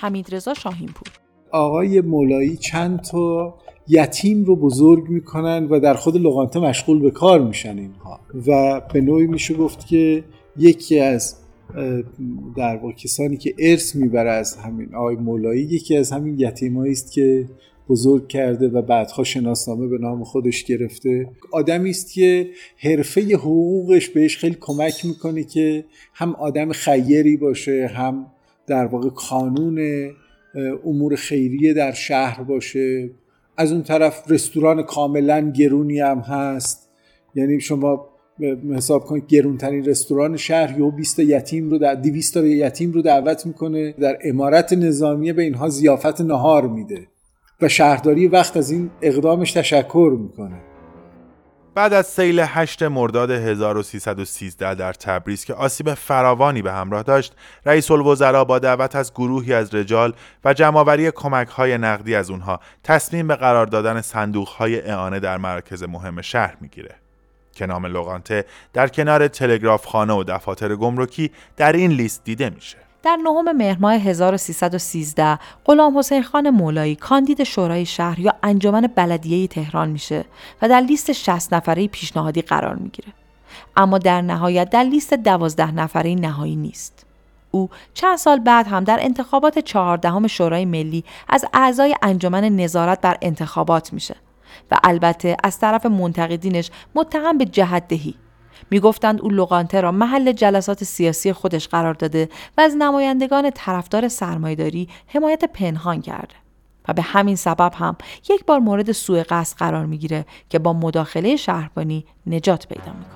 حمید 0.00 0.34
رضا 0.34 0.54
شاهینپور 0.54 1.08
آقای 1.50 2.00
مولایی 2.00 2.56
چند 2.56 3.00
تا 3.00 3.54
یتیم 3.88 4.44
رو 4.44 4.56
بزرگ 4.56 5.08
می‌کنن 5.08 5.66
و 5.70 5.80
در 5.80 5.94
خود 5.94 6.16
لغانته 6.16 6.60
مشغول 6.60 7.00
به 7.00 7.10
کار 7.10 7.40
میشن 7.40 7.78
اینها 7.78 8.20
و 8.46 8.80
به 8.92 9.00
نوعی 9.00 9.26
میشه 9.26 9.54
گفت 9.54 9.86
که 9.86 10.24
یکی 10.56 11.00
از 11.00 11.36
در 12.56 12.76
واقع 12.76 12.92
کسانی 12.92 13.36
که 13.36 13.54
ارث 13.58 13.96
می‌بره 13.96 14.30
از 14.30 14.56
همین 14.56 14.94
آقای 14.94 15.16
مولایی 15.16 15.62
یکی 15.62 15.96
از 15.96 16.12
همین 16.12 16.40
یتیمایی 16.40 16.92
است 16.92 17.12
که 17.12 17.48
بزرگ 17.88 18.28
کرده 18.28 18.68
و 18.68 18.82
بعدها 18.82 19.24
شناسنامه 19.24 19.86
به 19.86 19.98
نام 19.98 20.24
خودش 20.24 20.64
گرفته. 20.64 21.28
آدمی 21.52 21.90
است 21.90 22.12
که 22.12 22.50
حرفه 22.76 23.20
حقوقش 23.20 24.08
بهش 24.08 24.38
خیلی 24.38 24.56
کمک 24.60 25.04
می‌کنه 25.06 25.44
که 25.44 25.84
هم 26.14 26.34
آدم 26.34 26.72
خیری 26.72 27.36
باشه 27.36 27.86
هم 27.86 28.26
در 28.66 28.86
واقع 28.86 29.08
قانون 29.08 30.10
امور 30.84 31.16
خیریه 31.16 31.72
در 31.74 31.92
شهر 31.92 32.42
باشه. 32.42 33.10
از 33.56 33.72
اون 33.72 33.82
طرف 33.82 34.30
رستوران 34.30 34.82
کاملا 34.82 35.50
گرونی 35.50 36.00
هم 36.00 36.18
هست. 36.18 36.90
یعنی 37.34 37.60
شما 37.60 38.08
حساب 38.74 39.04
کنید 39.04 39.26
گرونترین 39.26 39.84
رستوران 39.84 40.36
شهر 40.36 40.78
یا 40.78 40.90
20 40.90 41.18
یتیم 41.18 41.70
رو 41.70 41.78
در 41.78 41.94
200 41.94 42.34
تا 42.34 42.46
یتیم 42.46 42.92
رو 42.92 43.02
دعوت 43.02 43.46
می‌کنه 43.46 43.92
در 43.92 44.18
امارت 44.24 44.72
نظامیه 44.72 45.32
به 45.32 45.42
اینها 45.42 45.68
زیافت 45.68 46.20
نهار 46.20 46.68
میده 46.68 47.06
و 47.62 47.68
شهرداری 47.68 48.28
وقت 48.28 48.56
از 48.56 48.70
این 48.70 48.90
اقدامش 49.02 49.52
تشکر 49.52 50.16
می‌کنه 50.20 50.56
بعد 51.74 51.92
از 51.92 52.06
سیل 52.06 52.40
8 52.40 52.82
مرداد 52.82 53.30
1313 53.30 54.74
در 54.74 54.92
تبریز 54.92 55.44
که 55.44 55.54
آسیب 55.54 55.94
فراوانی 55.94 56.62
به 56.62 56.72
همراه 56.72 57.02
داشت، 57.02 57.34
رئیس 57.66 57.90
الوزراء 57.90 58.44
با 58.44 58.58
دعوت 58.58 58.96
از 58.96 59.12
گروهی 59.12 59.52
از 59.52 59.74
رجال 59.74 60.12
و 60.44 60.54
جمعآوری 60.54 61.10
کمک‌های 61.10 61.78
نقدی 61.78 62.14
از 62.14 62.30
اونها 62.30 62.60
تصمیم 62.82 63.26
به 63.26 63.36
قرار 63.36 63.66
دادن 63.66 64.00
صندوق‌های 64.00 64.80
اعانه 64.80 65.20
در 65.20 65.38
مراکز 65.38 65.82
مهم 65.82 66.20
شهر 66.20 66.56
می‌گیره. 66.60 67.03
که 67.54 67.66
نام 67.66 67.86
لوگانته 67.86 68.44
در 68.72 68.88
کنار 68.88 69.28
تلگراف 69.28 69.86
خانه 69.86 70.12
و 70.12 70.24
دفاتر 70.24 70.76
گمرکی 70.76 71.30
در 71.56 71.72
این 71.72 71.90
لیست 71.90 72.24
دیده 72.24 72.50
میشه. 72.50 72.78
در 73.02 73.16
نهم 73.16 73.56
مهر 73.56 73.78
ماه 73.80 73.94
1313 73.94 75.38
غلام 75.64 75.98
حسین 75.98 76.22
خان 76.22 76.50
مولایی 76.50 76.96
کاندید 76.96 77.44
شورای 77.44 77.86
شهر 77.86 78.20
یا 78.20 78.34
انجمن 78.42 78.88
بلدیه 78.94 79.46
تهران 79.46 79.88
میشه 79.88 80.24
و 80.62 80.68
در 80.68 80.80
لیست 80.80 81.12
60 81.12 81.54
نفره 81.54 81.88
پیشنهادی 81.88 82.42
قرار 82.42 82.74
می‌گیره. 82.74 83.08
اما 83.76 83.98
در 83.98 84.22
نهایت 84.22 84.70
در 84.70 84.82
لیست 84.82 85.14
12 85.14 85.72
نفره 85.74 86.14
نهایی 86.14 86.56
نیست. 86.56 87.06
او 87.50 87.70
چند 87.94 88.18
سال 88.18 88.38
بعد 88.38 88.66
هم 88.66 88.84
در 88.84 88.98
انتخابات 89.02 89.58
چهاردهم 89.58 90.26
شورای 90.26 90.64
ملی 90.64 91.04
از 91.28 91.44
اعضای 91.52 91.96
انجمن 92.02 92.44
نظارت 92.44 93.00
بر 93.00 93.16
انتخابات 93.22 93.92
میشه 93.92 94.16
و 94.70 94.78
البته 94.84 95.36
از 95.44 95.58
طرف 95.58 95.86
منتقدینش 95.86 96.70
متهم 96.94 97.38
به 97.38 97.44
جهت 97.44 97.88
دهی 97.88 98.14
می‌گفتند 98.70 99.20
او 99.20 99.30
لوقانته 99.30 99.80
را 99.80 99.92
محل 99.92 100.32
جلسات 100.32 100.84
سیاسی 100.84 101.32
خودش 101.32 101.68
قرار 101.68 101.94
داده 101.94 102.28
و 102.58 102.60
از 102.60 102.76
نمایندگان 102.76 103.50
طرفدار 103.50 104.08
سرمایداری 104.08 104.88
حمایت 105.06 105.44
پنهان 105.44 106.00
کرده. 106.00 106.34
و 106.88 106.92
به 106.92 107.02
همین 107.02 107.36
سبب 107.36 107.72
هم 107.74 107.96
یک 108.30 108.44
بار 108.46 108.58
مورد 108.58 108.92
سوء 108.92 109.22
قصد 109.28 109.58
قرار 109.58 109.86
می‌گیره 109.86 110.26
که 110.48 110.58
با 110.58 110.72
مداخله 110.72 111.36
شهربانی 111.36 112.06
نجات 112.26 112.68
پیدا 112.68 112.92
می‌کنه 112.92 113.13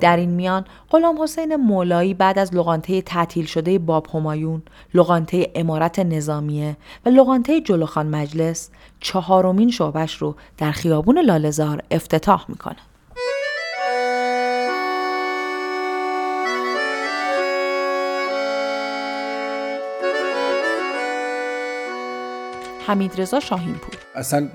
در 0.00 0.16
این 0.16 0.30
میان 0.30 0.64
غلام 0.90 1.22
حسین 1.22 1.56
مولایی 1.56 2.14
بعد 2.14 2.38
از 2.38 2.54
لغانته 2.54 3.02
تعطیل 3.02 3.46
شده 3.46 3.78
باب 3.78 4.06
همایون، 4.14 4.62
لغانته 4.94 5.50
امارت 5.54 5.98
نظامیه 5.98 6.76
و 7.06 7.08
لغانته 7.08 7.60
جلوخان 7.60 8.06
مجلس 8.06 8.70
چهارمین 9.00 9.70
شعبش 9.70 10.16
رو 10.16 10.34
در 10.58 10.72
خیابون 10.72 11.18
لالزار 11.18 11.82
افتتاح 11.90 12.44
می‌کنه. 12.48 12.76
حمید 22.86 23.20
رضا 23.20 23.40
شاهینپور 23.40 23.94
اصلا 24.14 24.48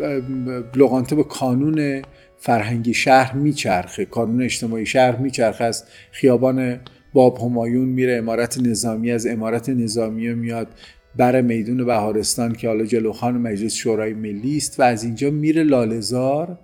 لغانته 0.76 1.16
به 1.16 1.24
کانون 1.24 2.02
فرهنگی 2.42 2.94
شهر 2.94 3.36
میچرخه 3.36 4.06
کانون 4.06 4.44
اجتماعی 4.44 4.86
شهر 4.86 5.16
میچرخه 5.16 5.64
از 5.64 5.84
خیابان 6.12 6.80
باب 7.14 7.38
همایون 7.38 7.90
میره 7.90 8.18
امارت 8.18 8.60
نظامی 8.60 9.12
از 9.12 9.28
امارت 9.28 9.70
نظامی 9.70 10.34
میاد 10.34 10.68
بر 11.16 11.42
میدون 11.42 11.86
بهارستان 11.86 12.54
که 12.54 12.68
حالا 12.68 12.86
جلوخان 12.86 13.38
مجلس 13.38 13.74
شورای 13.74 14.14
ملی 14.14 14.58
است 14.58 14.80
و 14.80 14.84
از 14.84 15.04
اینجا 15.04 15.30
میره 15.30 15.64
لالزار 15.64 16.60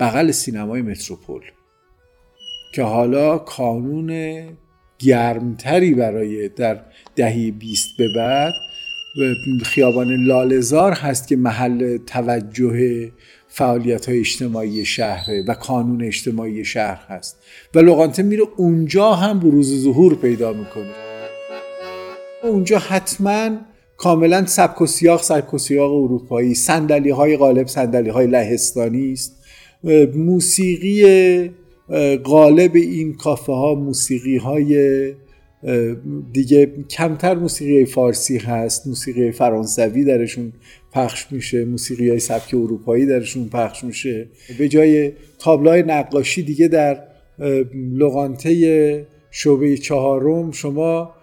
بغل 0.00 0.30
سینمای 0.30 0.82
متروپول 0.82 1.42
که 2.74 2.82
حالا 2.82 3.38
کانون 3.38 4.42
گرمتری 4.98 5.94
برای 5.94 6.48
در 6.48 6.80
دهی 7.16 7.50
بیست 7.50 7.88
به 7.98 8.08
بعد 8.16 8.52
خیابان 9.64 10.24
لالزار 10.24 10.92
هست 10.92 11.28
که 11.28 11.36
محل 11.36 11.96
توجه 11.96 13.10
فعالیت 13.54 14.08
های 14.08 14.18
اجتماعی 14.18 14.84
شهره 14.84 15.44
و 15.48 15.54
کانون 15.54 16.04
اجتماعی 16.04 16.64
شهر 16.64 17.00
هست. 17.08 17.36
و 17.74 17.78
لغانته 17.78 18.22
میره 18.22 18.42
اونجا 18.56 19.12
هم 19.12 19.40
بروز 19.40 19.82
ظهور 19.82 20.14
پیدا 20.14 20.52
می‌کنه. 20.52 20.90
اونجا 22.42 22.78
حتما 22.78 23.50
کاملا 23.96 24.46
سبک 24.46 24.80
و 24.80 24.86
سیاق 24.86 25.22
سبک 25.22 25.54
و 25.54 25.58
سیاق 25.58 25.92
اروپایی. 25.92 26.54
صندلی 26.54 27.10
های 27.10 27.36
غالب 27.36 27.66
صندلی 27.66 28.10
های 28.10 28.26
لهستانی 28.26 29.12
است. 29.12 29.36
موسیقی 30.14 31.50
غالب 32.24 32.74
این 32.74 33.16
کافه 33.16 33.52
ها 33.52 33.74
موسیقی 33.74 34.36
های 34.36 35.12
دیگه 36.32 36.72
کمتر 36.90 37.34
موسیقی 37.34 37.84
فارسی 37.84 38.38
هست. 38.38 38.86
موسیقی 38.86 39.32
فرانسوی 39.32 40.04
درشون 40.04 40.52
پخش 40.92 41.26
میشه 41.30 41.64
موسیقی 41.64 42.10
های 42.10 42.18
سبک 42.18 42.54
اروپایی 42.54 43.06
درشون 43.06 43.48
پخش 43.48 43.84
میشه. 43.84 44.28
به 44.58 44.68
جای 44.68 45.12
تابلوهای 45.38 45.82
نقاشی 45.82 46.42
دیگه 46.42 46.68
در 46.68 47.02
لغانته 47.74 49.06
شعبه 49.30 49.76
چهارم 49.76 50.50
شما 50.50 51.14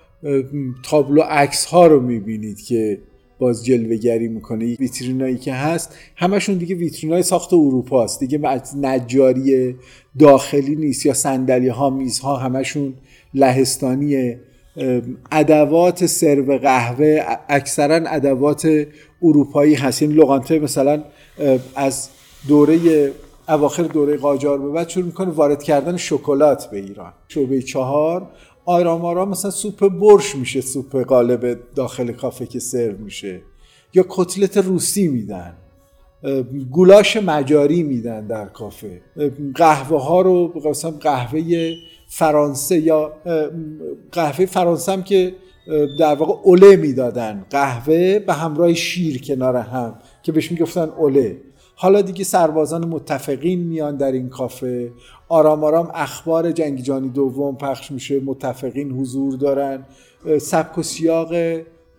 تابلو 0.83 1.21
عکس 1.21 1.65
ها 1.65 1.87
رو 1.87 1.99
می‌بینید 2.01 2.61
که 2.61 2.97
باز 3.39 3.65
جلوه 3.65 3.95
گری 3.95 4.27
می‌کنه 4.27 4.65
ویترینایی 4.65 5.37
که 5.37 5.53
هست 5.53 5.95
همشون 6.15 6.57
دیگه 6.57 6.75
ویترینای 6.75 7.23
ساخت 7.23 7.53
اروپا 7.53 8.03
است. 8.03 8.19
دیگه 8.19 8.39
نجاری 8.81 9.75
داخلی 10.19 10.75
نیست 10.75 11.05
یا 11.05 11.13
صندلی 11.13 11.67
ها 11.67 11.89
میز 11.89 12.19
ها 12.19 12.37
همشون 12.37 12.93
لهستانیه 13.33 14.39
ادوات 15.31 16.05
سرو 16.05 16.57
قهوه 16.57 17.21
اکثرا 17.49 18.09
ادوات 18.09 18.87
اروپایی 19.21 19.75
هست. 19.75 20.01
این 20.01 20.11
یعنی 20.11 20.23
لغانته 20.23 20.59
مثلا 20.59 21.03
از 21.75 22.09
دوره 22.47 23.11
اواخر 23.49 23.83
دوره 23.83 24.17
قاجار 24.17 24.57
به 24.57 24.69
بعد 24.69 24.89
شروع 24.89 25.05
می‌کنه 25.05 25.29
وارد 25.29 25.63
کردن 25.63 25.97
شکلات 25.97 26.69
به 26.71 26.77
ایران. 26.77 27.13
شعبه 27.27 27.61
چهار 27.61 28.27
آرام 28.65 29.05
آرام 29.05 29.29
مثلا 29.29 29.51
سوپ 29.51 29.87
برش 29.87 30.35
میشه 30.35 30.61
سوپ 30.61 30.95
قالب 30.95 31.59
داخل 31.75 32.11
کافه 32.11 32.45
که 32.45 32.59
سرو 32.59 32.97
میشه. 32.97 33.41
یا 33.93 34.05
کتلت 34.09 34.57
روسی 34.57 35.07
میدن. 35.07 35.53
گولاش 36.71 37.17
مجاری 37.17 37.83
میدن 37.83 38.27
در 38.27 38.45
کافه. 38.45 39.01
قهوه 39.55 40.03
ها 40.03 40.21
رو 40.21 40.61
مثلا 40.65 40.91
قهوه 40.91 41.73
فرانسه 42.11 42.79
یا 42.79 43.13
قهوه 44.11 44.45
فرانسه 44.45 44.91
هم 44.91 45.03
که 45.03 45.35
در 45.99 46.15
واقع 46.15 46.33
اوله 46.43 46.75
می‌دادن. 46.75 47.45
قهوه 47.49 48.19
به 48.19 48.33
همراه 48.33 48.73
شیر 48.73 49.21
کنار 49.21 49.55
هم 49.55 49.99
که 50.23 50.31
بهش 50.31 50.51
می‌گفتن 50.51 50.89
اوله 50.97 51.37
حالا 51.75 52.01
دیگه 52.01 52.23
سربازان 52.23 52.85
متفقین 52.85 53.59
میان 53.59 53.97
در 53.97 54.11
این 54.11 54.29
کافه. 54.29 54.91
آرام 55.29 55.63
آرام 55.63 55.91
اخبار 55.93 56.51
جنگ 56.51 56.81
جانی 56.81 57.09
دوم 57.09 57.55
پخش 57.55 57.91
میشه. 57.91 58.19
متفقین 58.19 58.91
حضور 58.91 59.33
دارن. 59.33 59.85
سبک 60.41 60.77
و 60.77 60.83
سیاق 60.83 61.33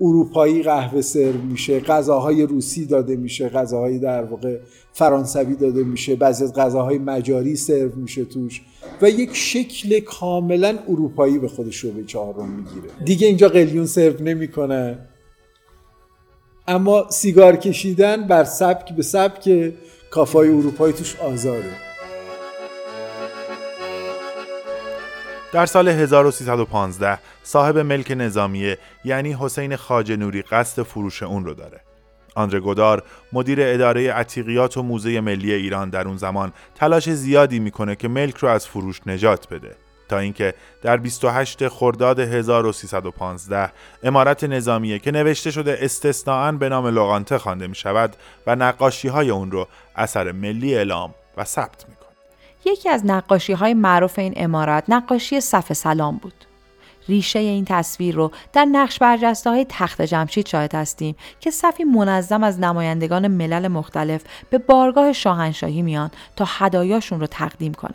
اروپایی 0.00 0.62
قهوه 0.62 1.00
سرو 1.00 1.42
میشه. 1.42 1.80
غذاهای 1.80 2.42
روسی 2.42 2.86
داده 2.86 3.16
میشه. 3.16 3.48
غذاهای 3.48 3.98
در 3.98 4.24
واقع 4.24 4.58
فرانسوی 4.92 5.54
داده 5.54 5.84
میشه 5.84 6.16
بعضی 6.16 6.44
از 6.44 6.54
غذاهای 6.54 6.98
مجاری 6.98 7.56
سرو 7.56 7.92
میشه 7.96 8.24
توش 8.24 8.62
و 9.02 9.10
یک 9.10 9.36
شکل 9.36 10.00
کاملا 10.00 10.78
اروپایی 10.88 11.38
به 11.38 11.48
خود 11.48 11.70
شعبه 11.70 12.04
چهارم 12.04 12.48
می‌گیره. 12.48 12.90
دیگه 13.04 13.26
اینجا 13.26 13.48
قلیون 13.48 13.86
سرو 13.86 14.22
نمی‌کنه. 14.22 14.98
اما 16.68 17.06
سیگار 17.10 17.56
کشیدن 17.56 18.26
بر 18.26 18.44
سبک 18.44 18.92
به 18.92 19.02
سبک 19.02 19.72
کافای 20.10 20.48
اروپایی 20.48 20.92
توش 20.92 21.16
آزاره. 21.16 21.72
در 25.52 25.66
سال 25.66 25.88
1315 25.88 27.18
صاحب 27.42 27.78
ملک 27.78 28.10
نظامیه 28.10 28.78
یعنی 29.04 29.36
حسین 29.40 29.76
خاج 29.76 30.12
نوری 30.12 30.42
قصد 30.42 30.82
فروش 30.82 31.22
اون 31.22 31.44
رو 31.44 31.54
داره. 31.54 31.80
آندره 32.34 32.60
گودار 32.60 33.02
مدیر 33.32 33.58
اداره 33.62 34.12
عتیقیات 34.12 34.76
و 34.76 34.82
موزه 34.82 35.20
ملی 35.20 35.52
ایران 35.52 35.90
در 35.90 36.08
اون 36.08 36.16
زمان 36.16 36.52
تلاش 36.74 37.10
زیادی 37.10 37.58
می‌کنه 37.58 37.96
که 37.96 38.08
ملک 38.08 38.36
رو 38.36 38.48
از 38.48 38.66
فروش 38.66 39.00
نجات 39.06 39.48
بده 39.48 39.76
تا 40.08 40.18
اینکه 40.18 40.54
در 40.82 40.96
28 40.96 41.68
خرداد 41.68 42.20
1315 42.20 43.72
امارت 44.02 44.44
نظامیه 44.44 44.98
که 44.98 45.10
نوشته 45.10 45.50
شده 45.50 45.78
استثناعا 45.80 46.52
به 46.52 46.68
نام 46.68 46.86
لغانته 46.86 47.38
خوانده 47.38 47.66
می 47.66 47.74
شود 47.74 48.16
و 48.46 48.56
نقاشی 48.56 49.08
های 49.08 49.30
اون 49.30 49.50
رو 49.50 49.68
اثر 49.96 50.32
ملی 50.32 50.74
اعلام 50.74 51.14
و 51.36 51.44
ثبت 51.44 51.84
می 51.88 51.94
یکی 52.64 52.88
از 52.88 53.06
نقاشی 53.06 53.52
های 53.52 53.74
معروف 53.74 54.18
این 54.18 54.32
امارت 54.36 54.84
نقاشی 54.88 55.40
صف 55.40 55.72
سلام 55.72 56.16
بود. 56.16 56.49
ریشه 57.10 57.38
این 57.38 57.64
تصویر 57.64 58.14
رو 58.14 58.30
در 58.52 58.64
نقش 58.64 58.98
برجسته 58.98 59.50
های 59.50 59.66
تخت 59.68 60.02
جمشید 60.02 60.48
شاهد 60.48 60.74
هستیم 60.74 61.16
که 61.40 61.50
صفی 61.50 61.84
منظم 61.84 62.42
از 62.42 62.60
نمایندگان 62.60 63.28
ملل 63.28 63.68
مختلف 63.68 64.22
به 64.50 64.58
بارگاه 64.58 65.12
شاهنشاهی 65.12 65.82
میان 65.82 66.10
تا 66.36 66.44
هدایاشون 66.48 67.20
رو 67.20 67.26
تقدیم 67.26 67.74
کنند. 67.74 67.94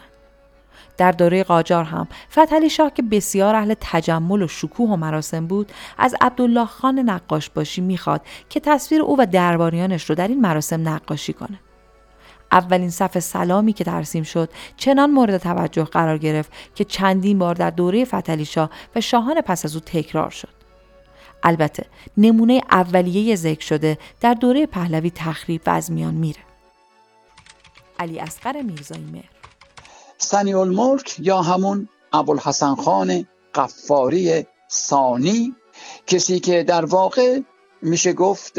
در 0.97 1.11
دوره 1.11 1.43
قاجار 1.43 1.83
هم 1.83 2.07
فتحعلی 2.31 2.69
شاه 2.69 2.93
که 2.93 3.01
بسیار 3.01 3.55
اهل 3.55 3.73
تجمل 3.81 4.41
و 4.41 4.47
شکوه 4.47 4.89
و 4.89 4.95
مراسم 4.95 5.47
بود 5.47 5.71
از 5.97 6.15
عبدالله 6.21 6.65
خان 6.65 6.99
نقاش 6.99 7.49
باشی 7.49 7.81
می‌خواد 7.81 8.21
که 8.49 8.59
تصویر 8.59 9.01
او 9.01 9.15
و 9.19 9.25
درباریانش 9.31 10.09
رو 10.09 10.15
در 10.15 10.27
این 10.27 10.41
مراسم 10.41 10.89
نقاشی 10.89 11.33
کنه. 11.33 11.59
اولین 12.55 12.89
صف 12.89 13.19
سلامی 13.19 13.73
که 13.73 13.83
ترسیم 13.83 14.23
شد 14.23 14.49
چنان 14.77 15.11
مورد 15.11 15.37
توجه 15.37 15.83
قرار 15.83 16.17
گرفت 16.17 16.51
که 16.75 16.83
چندین 16.83 17.39
بار 17.39 17.55
در 17.55 17.69
دوره 17.69 18.05
فتلی 18.05 18.45
شاه 18.45 18.69
و 18.95 19.01
شاهان 19.01 19.41
پس 19.41 19.65
از 19.65 19.75
او 19.75 19.81
تکرار 19.85 20.29
شد. 20.29 20.49
البته 21.43 21.85
نمونه 22.17 22.61
اولیه 22.71 23.35
ذکر 23.35 23.65
شده 23.65 23.97
در 24.21 24.33
دوره 24.33 24.65
پهلوی 24.65 25.11
تخریب 25.15 25.61
و 25.65 25.69
از 25.69 25.91
میان 25.91 26.13
میره. 26.13 26.39
علی 27.99 28.19
اصغر 28.19 28.61
میرزایی 28.61 29.09
مهر 29.13 29.29
سنی 30.17 30.53
الملک 30.53 31.15
یا 31.19 31.41
همون 31.41 31.89
ابوالحسن 32.13 32.75
خان 32.75 33.25
قفاری 33.55 34.45
ثانی 34.71 35.55
کسی 36.07 36.39
که 36.39 36.63
در 36.63 36.85
واقع 36.85 37.39
میشه 37.81 38.13
گفت 38.13 38.57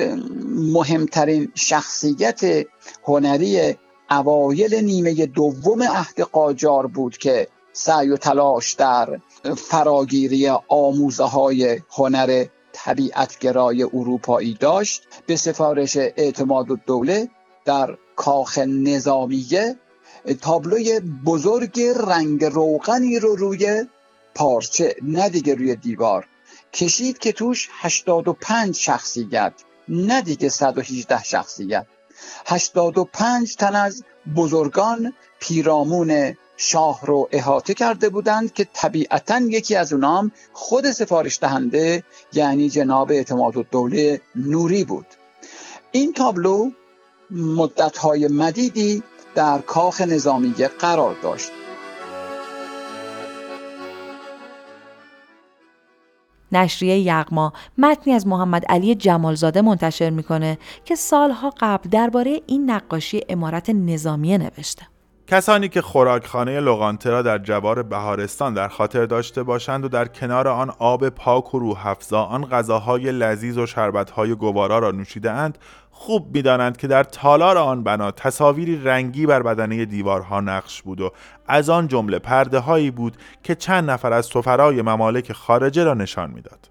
مهمترین 0.49 1.53
شخصیت 1.55 2.67
هنری 3.05 3.77
اوایل 4.11 4.75
نیمه 4.75 5.27
دوم 5.27 5.83
عهد 5.83 6.21
قاجار 6.21 6.87
بود 6.87 7.19
که 7.19 7.49
سعی 7.73 8.09
و 8.09 8.17
تلاش 8.17 8.73
در 8.73 9.21
فراگیری 9.57 10.49
آموزه 10.69 11.25
های 11.25 11.81
هنر 11.91 12.45
طبیعتگرای 12.73 13.83
اروپایی 13.83 14.55
داشت. 14.55 15.03
به 15.27 15.37
سفارش 15.37 15.97
اعتماد 15.97 16.71
و 16.71 16.77
دوله 16.87 17.29
در 17.65 17.97
کاخ 18.17 18.59
نظامیه 18.59 19.77
تابلوی 20.41 21.01
بزرگ 21.27 21.81
رنگ 21.81 22.45
روغنی 22.45 23.19
رو 23.19 23.37
روی 23.37 23.85
پارچه 24.35 24.97
نه 25.03 25.29
دیگه 25.29 25.55
روی 25.55 25.77
دیوار 25.77 26.27
کشید 26.73 27.19
که 27.19 27.33
توش 27.33 27.69
85 27.73 28.75
شخصیت 28.75 29.53
نه 29.89 30.23
دیگه 30.23 30.49
118 30.49 31.23
شخصیت. 31.23 31.87
85 32.47 33.57
تن 33.57 33.77
از 33.77 34.05
بزرگان 34.37 35.13
پیرامون 35.41 36.37
شاه 36.57 37.07
رو 37.07 37.29
احاطه 37.33 37.75
کرده 37.75 38.09
بودند 38.09 38.53
که 38.53 38.67
طبیعتا 38.73 39.39
یکی 39.39 39.77
از 39.77 39.93
اونام 39.93 40.33
خود 40.53 40.91
سفارش 40.91 41.41
دهنده 41.41 42.05
یعنی 42.33 42.69
جناب 42.69 43.11
اعتماد 43.11 43.57
الدوله 43.57 44.21
نوری 44.35 44.85
بود. 44.85 45.07
این 45.93 46.13
تابلو 46.13 46.71
مدتهای 47.31 48.29
مدیدی 48.29 49.03
در 49.35 49.59
کاخ 49.59 50.01
نظامیه 50.01 50.69
قرار 50.69 51.17
داشت. 51.23 51.51
نشریه 56.57 56.99
یغما 56.99 57.53
متنی 57.79 58.13
از 58.13 58.27
محمد 58.27 58.65
علی 58.69 58.95
جمالزاده 58.95 59.63
منتشر 59.63 60.11
می‌کنه 60.11 60.59
که 60.85 60.95
سالها 60.95 61.53
قبل 61.61 61.91
درباره 61.91 62.41
این 62.47 62.71
نقاشی 62.71 63.21
امارت 63.29 63.71
نظامیه 63.71 64.39
نوشته. 64.39 64.87
کسانی 65.29 65.69
که 65.69 65.83
خوراکخانه 65.83 66.61
لغانته 66.61 67.11
را 67.11 67.23
در 67.23 67.39
جوار 67.39 67.83
بهارستان 67.83 68.55
در 68.55 68.69
خاطر 68.69 69.07
داشته 69.07 69.43
باشند 69.43 69.85
و 69.85 69.89
در 69.89 70.09
کنار 70.09 70.49
آن 70.49 70.73
آب 70.79 71.09
پاک 71.09 71.55
و 71.55 71.59
روح 71.59 71.95
آن 72.13 72.45
غذاهای 72.45 73.13
لذیذ 73.13 73.59
و 73.59 73.67
شربتهای 73.67 74.35
گوارا 74.35 74.79
را 74.79 74.91
نوشیده 74.91 75.31
اند 75.31 75.59
خوب 75.99 76.35
می‌دانند 76.35 76.77
که 76.77 76.87
در 76.87 77.05
تالار 77.05 77.59
آن 77.59 77.83
بنا 77.83 78.11
تصاویری 78.11 78.85
رنگی 78.85 79.27
بر 79.27 79.43
بدنه 79.43 79.85
دیوارها 79.85 80.41
نقش 80.41 80.83
بود 80.83 81.01
و 81.01 81.11
از 81.47 81.71
آن 81.71 81.89
جمله 81.89 82.19
پرده 82.19 82.59
هایی 82.59 82.91
بود 82.91 83.17
که 83.43 83.55
چند 83.55 83.91
نفر 83.91 84.13
از 84.13 84.27
سفرای 84.27 84.83
ممالک 84.83 85.33
خارجه 85.33 85.85
را 85.85 85.95
نشان 85.95 86.31
می‌داد. 86.31 86.71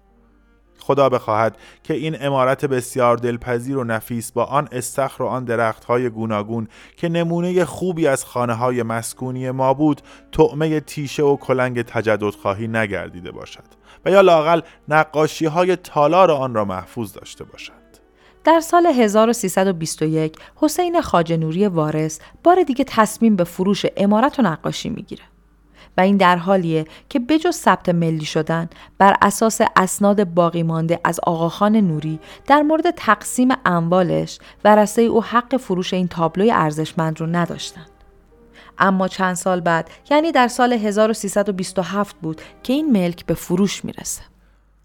خدا 0.78 1.08
بخواهد 1.08 1.56
که 1.82 1.94
این 1.94 2.16
امارت 2.20 2.64
بسیار 2.64 3.16
دلپذیر 3.16 3.78
و 3.78 3.84
نفیس 3.84 4.32
با 4.32 4.44
آن 4.44 4.68
استخر 4.72 5.22
و 5.22 5.26
آن 5.26 5.44
درختهای 5.44 6.08
گوناگون 6.10 6.68
که 6.96 7.08
نمونه 7.08 7.64
خوبی 7.64 8.06
از 8.06 8.24
خانه 8.24 8.54
های 8.54 8.82
مسکونی 8.82 9.50
ما 9.50 9.74
بود 9.74 10.00
طعمه 10.32 10.80
تیشه 10.80 11.22
و 11.22 11.36
کلنگ 11.36 11.82
تجددخواهی 11.82 12.68
نگردیده 12.68 13.30
باشد 13.30 13.64
و 14.04 14.10
یا 14.10 14.20
لاقل 14.20 14.60
نقاشی 14.88 15.46
های 15.46 15.76
تالار 15.76 16.30
آن 16.30 16.54
را 16.54 16.64
محفوظ 16.64 17.12
داشته 17.12 17.44
باشد 17.44 17.85
در 18.46 18.60
سال 18.60 18.86
1321 18.86 20.36
حسین 20.56 21.00
خاجنوری 21.00 21.66
وارث 21.66 22.18
بار 22.44 22.62
دیگه 22.62 22.84
تصمیم 22.88 23.36
به 23.36 23.44
فروش 23.44 23.86
امارت 23.96 24.38
و 24.38 24.42
نقاشی 24.42 24.88
می‌گیره. 24.88 25.22
و 25.96 26.00
این 26.00 26.16
در 26.16 26.36
حالیه 26.36 26.84
که 27.08 27.18
بجز 27.18 27.54
ثبت 27.56 27.88
ملی 27.88 28.24
شدن 28.24 28.68
بر 28.98 29.16
اساس 29.22 29.60
اسناد 29.76 30.24
باقی 30.24 30.62
مانده 30.62 31.00
از 31.04 31.20
آقاخان 31.22 31.76
نوری 31.76 32.20
در 32.46 32.62
مورد 32.62 32.90
تقسیم 32.90 33.48
اموالش 33.64 34.38
ورثه 34.64 35.02
او 35.02 35.22
حق 35.22 35.56
فروش 35.56 35.94
این 35.94 36.08
تابلوی 36.08 36.50
ارزشمند 36.50 37.20
رو 37.20 37.26
نداشتند. 37.26 37.90
اما 38.78 39.08
چند 39.08 39.34
سال 39.34 39.60
بعد 39.60 39.90
یعنی 40.10 40.32
در 40.32 40.48
سال 40.48 40.72
1327 40.72 42.16
بود 42.22 42.40
که 42.62 42.72
این 42.72 42.92
ملک 42.92 43.26
به 43.26 43.34
فروش 43.34 43.84
می‌رسه. 43.84 44.22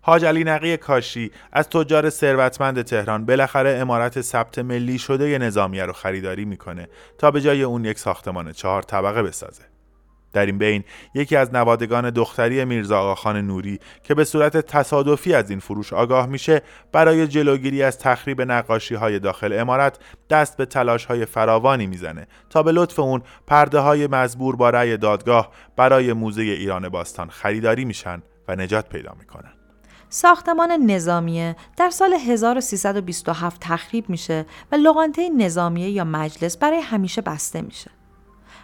حاج 0.01 0.25
علی 0.25 0.43
نقی 0.43 0.77
کاشی 0.77 1.31
از 1.51 1.69
تجار 1.69 2.09
ثروتمند 2.09 2.81
تهران 2.81 3.25
بالاخره 3.25 3.69
امارت 3.69 4.21
ثبت 4.21 4.59
ملی 4.59 4.99
شده 4.99 5.37
نظامیه 5.37 5.85
رو 5.85 5.93
خریداری 5.93 6.45
می‌کنه 6.45 6.87
تا 7.17 7.31
به 7.31 7.41
جای 7.41 7.63
اون 7.63 7.85
یک 7.85 7.99
ساختمان 7.99 8.51
چهار 8.51 8.81
طبقه 8.81 9.23
بسازه. 9.23 9.63
در 10.33 10.45
این 10.45 10.57
بین 10.57 10.83
یکی 11.15 11.35
از 11.35 11.53
نوادگان 11.53 12.09
دختری 12.09 12.65
میرزا 12.65 12.99
آقاخان 12.99 13.41
نوری 13.41 13.79
که 14.03 14.15
به 14.15 14.23
صورت 14.23 14.57
تصادفی 14.57 15.33
از 15.33 15.49
این 15.49 15.59
فروش 15.59 15.93
آگاه 15.93 16.25
میشه 16.25 16.61
برای 16.91 17.27
جلوگیری 17.27 17.83
از 17.83 17.99
تخریب 17.99 18.41
نقاشی 18.41 18.95
های 18.95 19.19
داخل 19.19 19.59
امارت 19.59 19.99
دست 20.29 20.57
به 20.57 20.65
تلاش 20.65 21.05
های 21.05 21.25
فراوانی 21.25 21.87
می‌زنه 21.87 22.27
تا 22.49 22.63
به 22.63 22.71
لطف 22.71 22.99
اون 22.99 23.21
پرده 23.47 23.79
های 23.79 24.07
مزبور 24.07 24.55
با 24.55 24.69
رأی 24.69 24.97
دادگاه 24.97 25.51
برای 25.75 26.13
موزه 26.13 26.41
ایران 26.41 26.89
باستان 26.89 27.29
خریداری 27.29 27.85
میشن 27.85 28.23
و 28.47 28.55
نجات 28.55 28.89
پیدا 28.89 29.15
می‌کنن 29.19 29.60
ساختمان 30.13 30.71
نظامیه 30.71 31.55
در 31.77 31.89
سال 31.89 32.13
1327 32.13 33.61
تخریب 33.61 34.09
میشه 34.09 34.45
و 34.71 34.75
لغانته 34.75 35.29
نظامیه 35.29 35.89
یا 35.89 36.03
مجلس 36.03 36.57
برای 36.57 36.79
همیشه 36.79 37.21
بسته 37.21 37.61
میشه. 37.61 37.91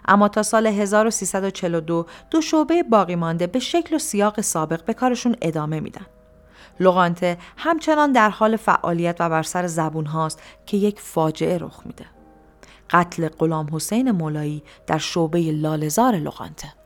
اما 0.07 0.27
تا 0.27 0.43
سال 0.43 0.67
1342 0.67 2.05
دو 2.31 2.41
شعبه 2.41 2.83
باقی 2.83 3.15
مانده 3.15 3.47
به 3.47 3.59
شکل 3.59 3.95
و 3.95 3.99
سیاق 3.99 4.41
سابق 4.41 4.85
به 4.85 4.93
کارشون 4.93 5.35
ادامه 5.41 5.79
میدن. 5.79 6.05
لغانته 6.79 7.37
همچنان 7.57 8.11
در 8.11 8.29
حال 8.29 8.57
فعالیت 8.57 9.15
و 9.19 9.29
بر 9.29 9.43
سر 9.43 9.67
زبون 9.67 10.05
هاست 10.05 10.41
که 10.65 10.77
یک 10.77 10.99
فاجعه 10.99 11.57
رخ 11.57 11.81
میده. 11.85 12.05
قتل 12.89 13.27
غلام 13.27 13.69
حسین 13.71 14.11
مولایی 14.11 14.63
در 14.87 14.97
شعبه 14.97 15.51
لالزار 15.51 16.15
لغانته. 16.15 16.76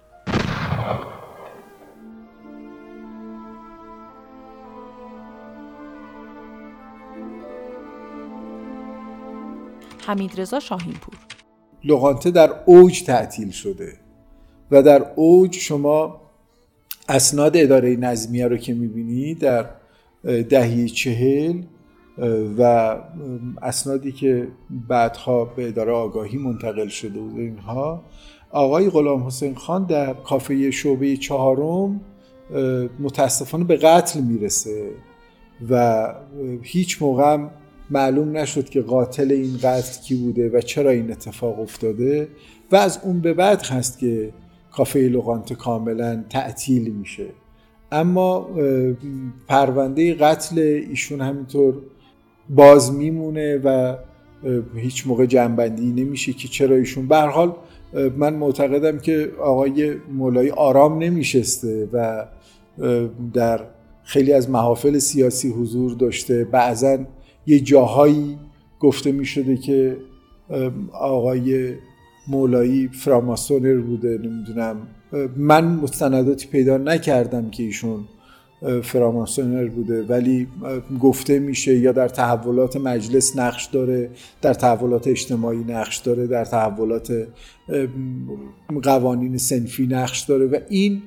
حمید 10.05 10.41
رضا 10.41 10.59
شاهینپور. 10.59 11.15
لغانته 11.83 12.31
در 12.31 12.53
اوج 12.65 13.03
تعطیل 13.03 13.51
شده 13.51 13.93
و 14.71 14.83
در 14.83 15.05
اوج 15.15 15.55
شما 15.55 16.21
اسناد 17.09 17.57
اداره 17.57 17.95
نظمیه 17.95 18.47
رو 18.47 18.57
که 18.57 18.73
می‌بینی 18.73 19.35
در 19.35 19.65
دهی 20.49 20.89
چهل 20.89 21.61
و 22.57 22.61
اسنادی 23.61 24.11
که 24.11 24.47
بعدها 24.87 25.45
به 25.45 25.67
اداره 25.67 25.91
آگاهی 25.91 26.37
منتقل 26.37 26.87
شده 26.87 27.19
بود 27.19 27.39
اینها. 27.39 28.03
آقای 28.51 28.89
غلام 28.89 29.23
حسین 29.23 29.55
خان 29.55 29.85
در 29.85 30.13
کافه 30.13 30.71
شعبه 30.71 31.17
چهارم 31.17 32.01
متاسفانه 32.99 33.63
به 33.63 33.75
قتل 33.75 34.19
می‌رسه 34.19 34.91
و 35.69 36.05
هیچ 36.61 37.01
موقع 37.01 37.47
معلوم 37.91 38.37
نشد 38.37 38.69
که 38.69 38.81
قاتل 38.81 39.31
این 39.31 39.57
قتل 39.57 40.01
کی 40.01 40.15
بوده 40.15 40.49
و 40.49 40.61
چرا 40.61 40.89
این 40.89 41.11
اتفاق 41.11 41.59
افتاده 41.59 42.27
و 42.71 42.75
از 42.75 42.99
اون 43.03 43.19
به 43.19 43.33
بعد 43.33 43.61
هست 43.61 43.99
که 43.99 44.33
کافه 44.71 44.99
لغانت 44.99 45.53
کاملا 45.53 46.23
تعطیل 46.29 46.91
میشه. 46.91 47.25
اما 47.91 48.49
پرونده 49.47 50.13
قتل 50.13 50.59
ایشون 50.89 51.21
همینطور 51.21 51.73
باز 52.49 52.93
میمونه 52.93 53.57
و 53.57 53.95
هیچ 54.75 55.07
موقع 55.07 55.25
جنبندی 55.25 56.03
نمیشه 56.03 56.33
که 56.33 56.47
چرا 56.47 56.75
ایشون. 56.75 57.07
حال 57.07 57.55
من 58.17 58.33
معتقدم 58.33 58.97
که 58.99 59.31
آقای 59.39 59.95
مولایی 60.13 60.49
آرام 60.49 60.97
نمیشسته 60.97 61.89
و 61.93 62.25
در 63.33 63.61
خیلی 64.03 64.33
از 64.33 64.49
محافل 64.49 64.97
سیاسی 64.97 65.49
حضور 65.49 65.93
داشته. 65.93 66.43
بعضا 66.43 66.97
یه 67.45 67.59
جاهایی 67.59 68.37
گفته 68.79 69.11
می 69.11 69.25
شده 69.25 69.57
که 69.57 69.97
آقای 70.93 71.73
مولایی 72.27 72.87
فراماسونر 72.87 73.77
بوده 73.77 74.17
نمی‌دونم. 74.23 74.75
من 75.37 75.65
مستنداتی 75.65 76.47
پیدا 76.47 76.77
نکردم 76.77 77.49
که 77.49 77.63
ایشون 77.63 77.99
فراماسونر 78.83 79.67
بوده 79.67 80.03
ولی 80.03 80.47
گفته 81.01 81.39
میشه 81.39 81.77
یا 81.77 81.91
در 81.91 82.07
تحولات 82.07 82.77
مجلس 82.77 83.37
نقش 83.37 83.65
داره 83.65 84.09
در 84.41 84.53
تحولات 84.53 85.07
اجتماعی 85.07 85.63
نقش 85.67 85.97
داره 85.97 86.27
در 86.27 86.45
تحولات 86.45 87.27
قوانین 88.83 89.37
سنفی 89.37 89.87
نقش 89.87 90.21
داره 90.21 90.45
و 90.45 90.57
این 90.69 91.01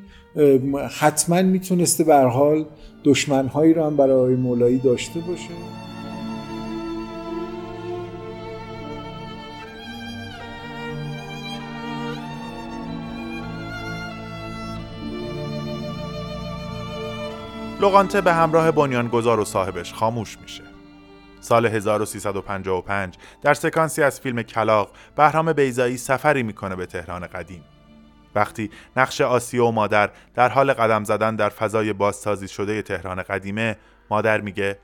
حتما 0.91 1.43
می‌تونسته 1.43 2.05
به 2.05 2.17
حال 2.17 2.65
دشمنهایی 3.05 3.75
رو 3.75 3.85
هم 3.85 3.97
برای 3.97 4.35
مولایی 4.35 4.79
داشته 4.79 5.21
باشه. 5.21 5.84
لغانته 17.85 18.21
به 18.21 18.33
همراه 18.33 18.71
بنیانگذار 18.71 19.41
و 19.41 19.45
صاحبش 19.45 19.95
خاموش 19.95 20.39
میشه. 20.39 20.65
سال 21.41 21.67
1355 21.67 23.17
در 23.43 23.55
سکانسی 23.55 24.03
از 24.03 24.21
فیلم 24.21 24.43
کلاق 24.43 24.91
بهرام 25.17 25.53
بیزایی 25.53 25.97
سفری 25.97 26.43
می‌کنه 26.43 26.77
به 26.77 26.87
تهران 26.87 27.27
قدیم. 27.27 27.65
وقتی 28.35 28.71
نقش 28.97 29.21
آسیه 29.21 29.63
و 29.63 29.71
مادر 29.71 30.11
در 30.35 30.49
حال 30.49 30.73
قدم 30.73 31.05
زدن 31.05 31.37
در 31.37 31.49
فضای 31.49 31.93
بازسازی 31.93 32.49
شده 32.49 32.83
تهران 32.83 33.23
قدیمه 33.23 33.77
مادر 34.11 34.41
میگه 34.41 34.79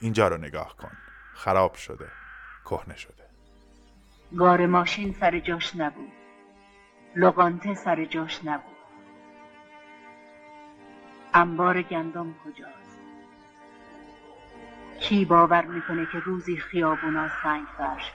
اینجا 0.00 0.28
رو 0.28 0.36
نگاه 0.36 0.76
کن. 0.76 0.92
خراب 1.34 1.74
شده. 1.74 2.06
کهنه 2.64 2.96
شده. 2.96 3.24
گار 4.36 4.66
ماشین 4.66 5.16
سر 5.20 5.38
جاش 5.38 5.76
نبود. 5.76 6.12
لغانته 7.16 7.74
سر 7.74 8.04
جاش 8.04 8.40
نبود. 8.44 8.73
انبار 11.34 11.82
گندم 11.82 12.34
کجاست؟ 12.44 13.00
کی 15.00 15.24
باور 15.24 15.64
می‌کنه 15.64 16.06
که 16.12 16.18
روزی 16.18 16.56
خیابونا 16.56 17.28
سنگ 17.42 17.66
فرش 17.78 18.12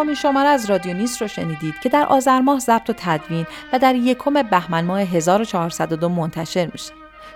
پنجاهمین 0.00 0.14
شماره 0.14 0.48
از 0.48 0.70
رادیو 0.70 0.94
نیست 0.94 1.22
رو 1.22 1.28
شنیدید 1.28 1.74
که 1.82 1.88
در 1.88 2.06
آذر 2.06 2.40
ماه 2.40 2.58
ضبط 2.58 2.90
و 2.90 2.92
تدوین 2.92 3.46
و 3.72 3.78
در 3.78 3.94
یکم 3.94 4.42
بهمن 4.42 4.84
ماه 4.84 5.00
1402 5.00 6.08
منتشر 6.08 6.70
میشه. 6.72 6.92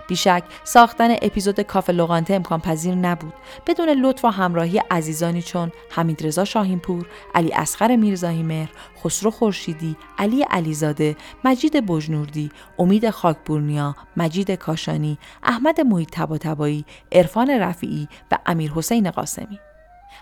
بیشک 0.07 0.43
ساختن 0.63 1.11
اپیزود 1.21 1.61
کافه 1.61 1.93
لغانته 1.93 2.33
امکان 2.33 2.59
پذیر 2.59 2.95
نبود 2.95 3.33
بدون 3.67 3.89
لطف 3.89 4.25
و 4.25 4.27
همراهی 4.27 4.81
عزیزانی 4.91 5.41
چون 5.41 5.71
حمید 5.89 6.25
رضا 6.25 6.45
شاهینپور، 6.45 7.05
علی 7.35 7.53
اصغر 7.53 7.95
میرزایی 7.95 8.43
مهر، 8.43 8.69
خسرو 9.03 9.31
خورشیدی، 9.31 9.95
علی 10.17 10.43
علیزاده، 10.43 11.15
مجید 11.43 11.85
بجنوردی، 11.85 12.51
امید 12.79 13.09
خاکبورنیا، 13.09 13.95
مجید 14.17 14.51
کاشانی، 14.51 15.17
احمد 15.43 15.81
محیط 15.81 16.09
تباتبایی، 16.11 16.85
عرفان 17.11 17.49
رفیعی 17.49 18.07
و 18.31 18.37
امیر 18.45 18.71
حسین 18.71 19.11
قاسمی. 19.11 19.59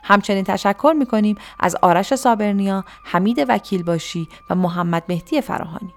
همچنین 0.04 0.44
تشکر 0.44 0.94
می‌کنیم 0.98 1.36
از 1.60 1.76
آرش 1.82 2.16
صابرنیا، 2.16 2.86
حمید 3.04 3.46
وکیل 3.48 3.84
باشی 3.84 4.28
و 4.50 4.56
محمد 4.56 5.04
مهدی 5.10 5.42
فراهانی. 5.42 5.94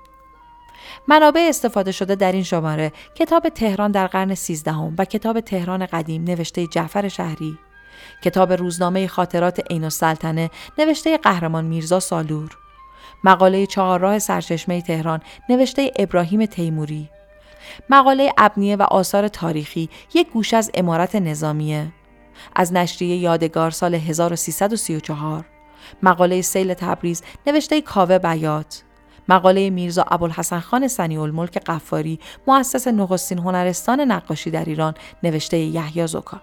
منابع 1.09 1.46
استفاده 1.48 1.92
شده 1.92 2.14
در 2.14 2.32
این 2.32 2.42
شماره 2.42 2.92
کتاب 3.14 3.48
تهران 3.48 3.90
در 3.90 4.07
قرن 4.07 4.34
سیزدهم 4.34 4.94
و 4.98 5.04
کتاب 5.04 5.40
تهران 5.40 5.86
قدیم 5.86 6.24
نوشته 6.24 6.66
جعفر 6.66 7.09
شهری. 7.09 7.59
کتاب 8.24 8.52
روزنامه 8.52 9.07
خاطرات 9.07 9.61
عین 9.70 9.84
السلطنه 9.84 10.50
نوشته 10.78 11.16
قهرمان 11.18 11.64
میرزا 11.64 12.00
سالور. 12.00 12.57
مقاله 13.24 13.66
چهارراه 13.66 14.18
سرچشمه 14.18 14.82
تهران 14.82 15.20
نوشته 15.48 15.92
ابراهیم 15.98 16.46
تیموری. 16.46 17.09
مقاله 17.90 18.32
ابنیه 18.38 18.76
و 18.76 18.82
آثار 18.82 19.28
تاریخی 19.28 19.90
یک 20.14 20.30
گوش 20.30 20.54
از 20.54 20.70
امارت 20.74 21.16
نظامیه. 21.16 21.92
از 22.55 22.72
نشریه 22.72 23.16
یادگار 23.16 23.70
سال 23.70 23.95
1334 23.95 25.45
مقاله 26.03 26.43
سیل 26.43 26.74
تبریز 26.74 27.22
نوشته 27.47 27.80
کاوه 27.80 28.18
بیات. 28.18 28.82
مقاله 29.28 29.70
میرزا 29.70 30.05
ابوالحسن 30.09 30.61
خان 30.61 30.89
سنی 30.89 31.16
الملک 31.16 31.59
قفاری 31.59 32.20
مؤسس 32.47 32.89
نخستین 32.89 33.39
هنرستان 33.39 34.01
نقاشی 34.01 34.51
در 34.51 34.64
ایران 34.64 34.95
نوشته 35.22 35.59
یحیی 35.59 36.07
زوکا 36.07 36.41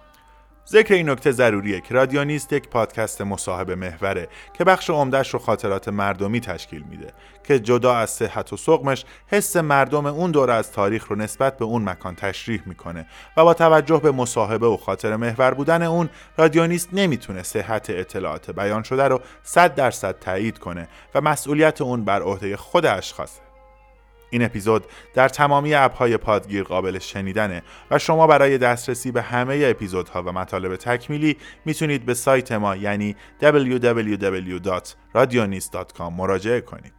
ذکر 0.69 0.93
این 0.93 1.09
نکته 1.09 1.31
ضروریه 1.31 1.81
که 1.81 1.93
رادیونیست 1.93 2.53
یک 2.53 2.69
پادکست 2.69 3.21
مصاحبه 3.21 3.75
محوره 3.75 4.27
که 4.53 4.63
بخش 4.63 4.89
عمدهش 4.89 5.29
رو 5.29 5.39
خاطرات 5.39 5.87
مردمی 5.87 6.39
تشکیل 6.39 6.83
میده 6.89 7.13
که 7.43 7.59
جدا 7.59 7.95
از 7.95 8.09
صحت 8.09 8.53
و 8.53 8.57
سقمش 8.57 9.05
حس 9.27 9.55
مردم 9.55 10.05
اون 10.05 10.31
دوره 10.31 10.53
از 10.53 10.71
تاریخ 10.71 11.07
رو 11.07 11.15
نسبت 11.15 11.57
به 11.57 11.65
اون 11.65 11.89
مکان 11.89 12.15
تشریح 12.15 12.61
می‌کنه 12.65 13.05
و 13.37 13.43
با 13.43 13.53
توجه 13.53 13.97
به 13.97 14.11
مصاحبه 14.11 14.67
و 14.67 14.77
خاطر 14.77 15.15
محور 15.15 15.53
بودن 15.53 15.83
اون 15.83 16.09
رادیونیست 16.37 16.89
نمی‌تونه 16.93 17.43
صحت 17.43 17.89
اطلاعات 17.89 18.51
بیان 18.51 18.83
شده 18.83 19.03
رو 19.03 19.21
صد 19.43 19.75
درصد 19.75 20.19
تایید 20.19 20.59
کنه 20.59 20.87
و 21.15 21.21
مسئولیت 21.21 21.81
اون 21.81 22.05
بر 22.05 22.21
عهده 22.21 22.57
خود 22.57 22.85
اشخاصه 22.85 23.52
این 24.33 24.43
اپیزود 24.43 24.85
در 25.13 25.29
تمامی 25.29 25.73
اپهای 25.73 26.17
پادگیر 26.17 26.63
قابل 26.63 26.99
شنیدنه 26.99 27.63
و 27.91 27.99
شما 27.99 28.27
برای 28.27 28.57
دسترسی 28.57 29.11
به 29.11 29.21
همه 29.21 29.61
اپیزودها 29.65 30.23
و 30.23 30.31
مطالب 30.31 30.75
تکمیلی 30.75 31.37
می‌تونید 31.65 32.05
به 32.05 32.13
سایت 32.13 32.51
ما 32.51 32.75
یعنی 32.75 33.15
www.radionist.com 33.41 36.01
مراجعه 36.01 36.61
کنید. 36.61 36.93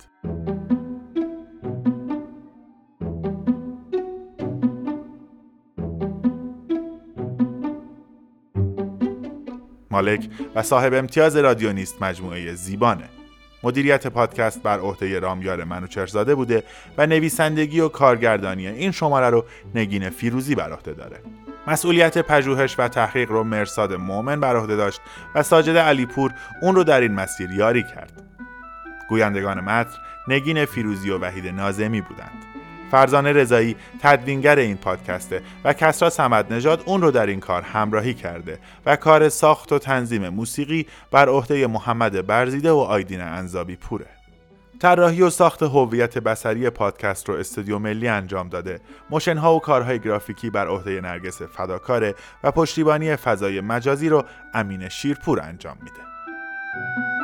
مالک 9.91 10.29
و 10.55 10.63
صاحب 10.63 10.95
امتیاز 10.95 11.37
رادیونیست 11.37 12.03
مجموعه 12.03 12.55
زیبانه 12.55 13.09
مدیریت 13.65 14.07
پادکست 14.07 14.63
بر 14.63 14.79
عهده 14.79 15.19
رامیار 15.19 15.65
منوچرزاده 15.65 16.35
بوده 16.35 16.63
و 16.99 17.07
نویسندگی 17.07 17.81
و 17.81 17.89
کارگردانی 17.89 18.69
این 18.69 18.91
شماره 18.91 19.31
رو 19.31 19.45
نگین 19.75 20.11
فیروزی 20.11 20.55
بر 20.55 20.73
عهده 20.73 20.93
داره. 20.93 21.21
مسئولیت 21.67 22.19
پژوهش 22.19 22.75
و 22.79 22.89
تحقیق 22.89 23.31
رو 23.31 23.45
مرساد 23.45 23.93
مومن 23.93 24.41
بر 24.41 24.57
عهده 24.57 24.77
داشت 24.77 25.01
و 25.35 25.43
ساجد 25.43 25.77
علیپور 25.77 26.33
اون 26.63 26.75
رو 26.75 26.85
در 26.85 27.01
این 27.01 27.13
مسیر 27.13 27.51
یاری 27.51 27.83
کرد. 27.83 28.23
گویندگان 29.09 29.61
متن 29.61 29.99
نگین 30.29 30.65
فیروزی 30.65 31.11
و 31.11 31.19
وحید 31.19 31.47
نازمی 31.47 32.01
بودند. 32.01 32.54
فرزانه 32.95 33.33
رضایی 33.33 33.77
تدوینگر 34.01 34.59
این 34.59 34.77
پادکسته 34.77 35.43
و 35.65 35.73
کسرا 35.73 36.11
سمد 36.11 36.53
نژاد 36.53 36.83
اون 36.87 37.03
رو 37.03 37.11
در 37.11 37.27
این 37.27 37.41
کار 37.41 37.63
همراهی 37.63 38.15
کرده 38.15 38.59
و 38.87 38.97
کار 38.97 39.29
ساخت 39.29 39.73
و 39.73 39.79
تنظیم 39.79 40.29
موسیقی 40.29 40.87
بر 41.11 41.29
عهده 41.29 41.67
محمد 41.67 42.27
برزیده 42.27 42.71
و 42.71 42.77
آیدین 42.77 43.21
انزابی 43.21 43.77
پوره. 43.77 44.07
طراحی 44.81 45.23
و 45.23 45.31
ساخت 45.31 45.63
هویت 45.63 46.19
بسری 46.19 46.71
پادکست 46.71 47.29
رو 47.29 47.35
استودیو 47.35 47.79
ملی 47.79 48.09
انجام 48.09 48.49
داده. 48.49 48.81
موشنها 49.11 49.55
و 49.55 49.61
کارهای 49.61 49.99
گرافیکی 49.99 50.51
بر 50.51 50.69
عهده 50.69 51.01
نرگس 51.01 51.43
فداکاره 51.43 52.15
و 52.45 52.51
پشتیبانی 52.51 53.17
فضای 53.17 53.61
مجازی 53.61 54.09
رو 54.09 54.25
امین 54.55 54.89
شیرپور 54.89 55.41
انجام 55.41 55.77
میده. 55.83 57.24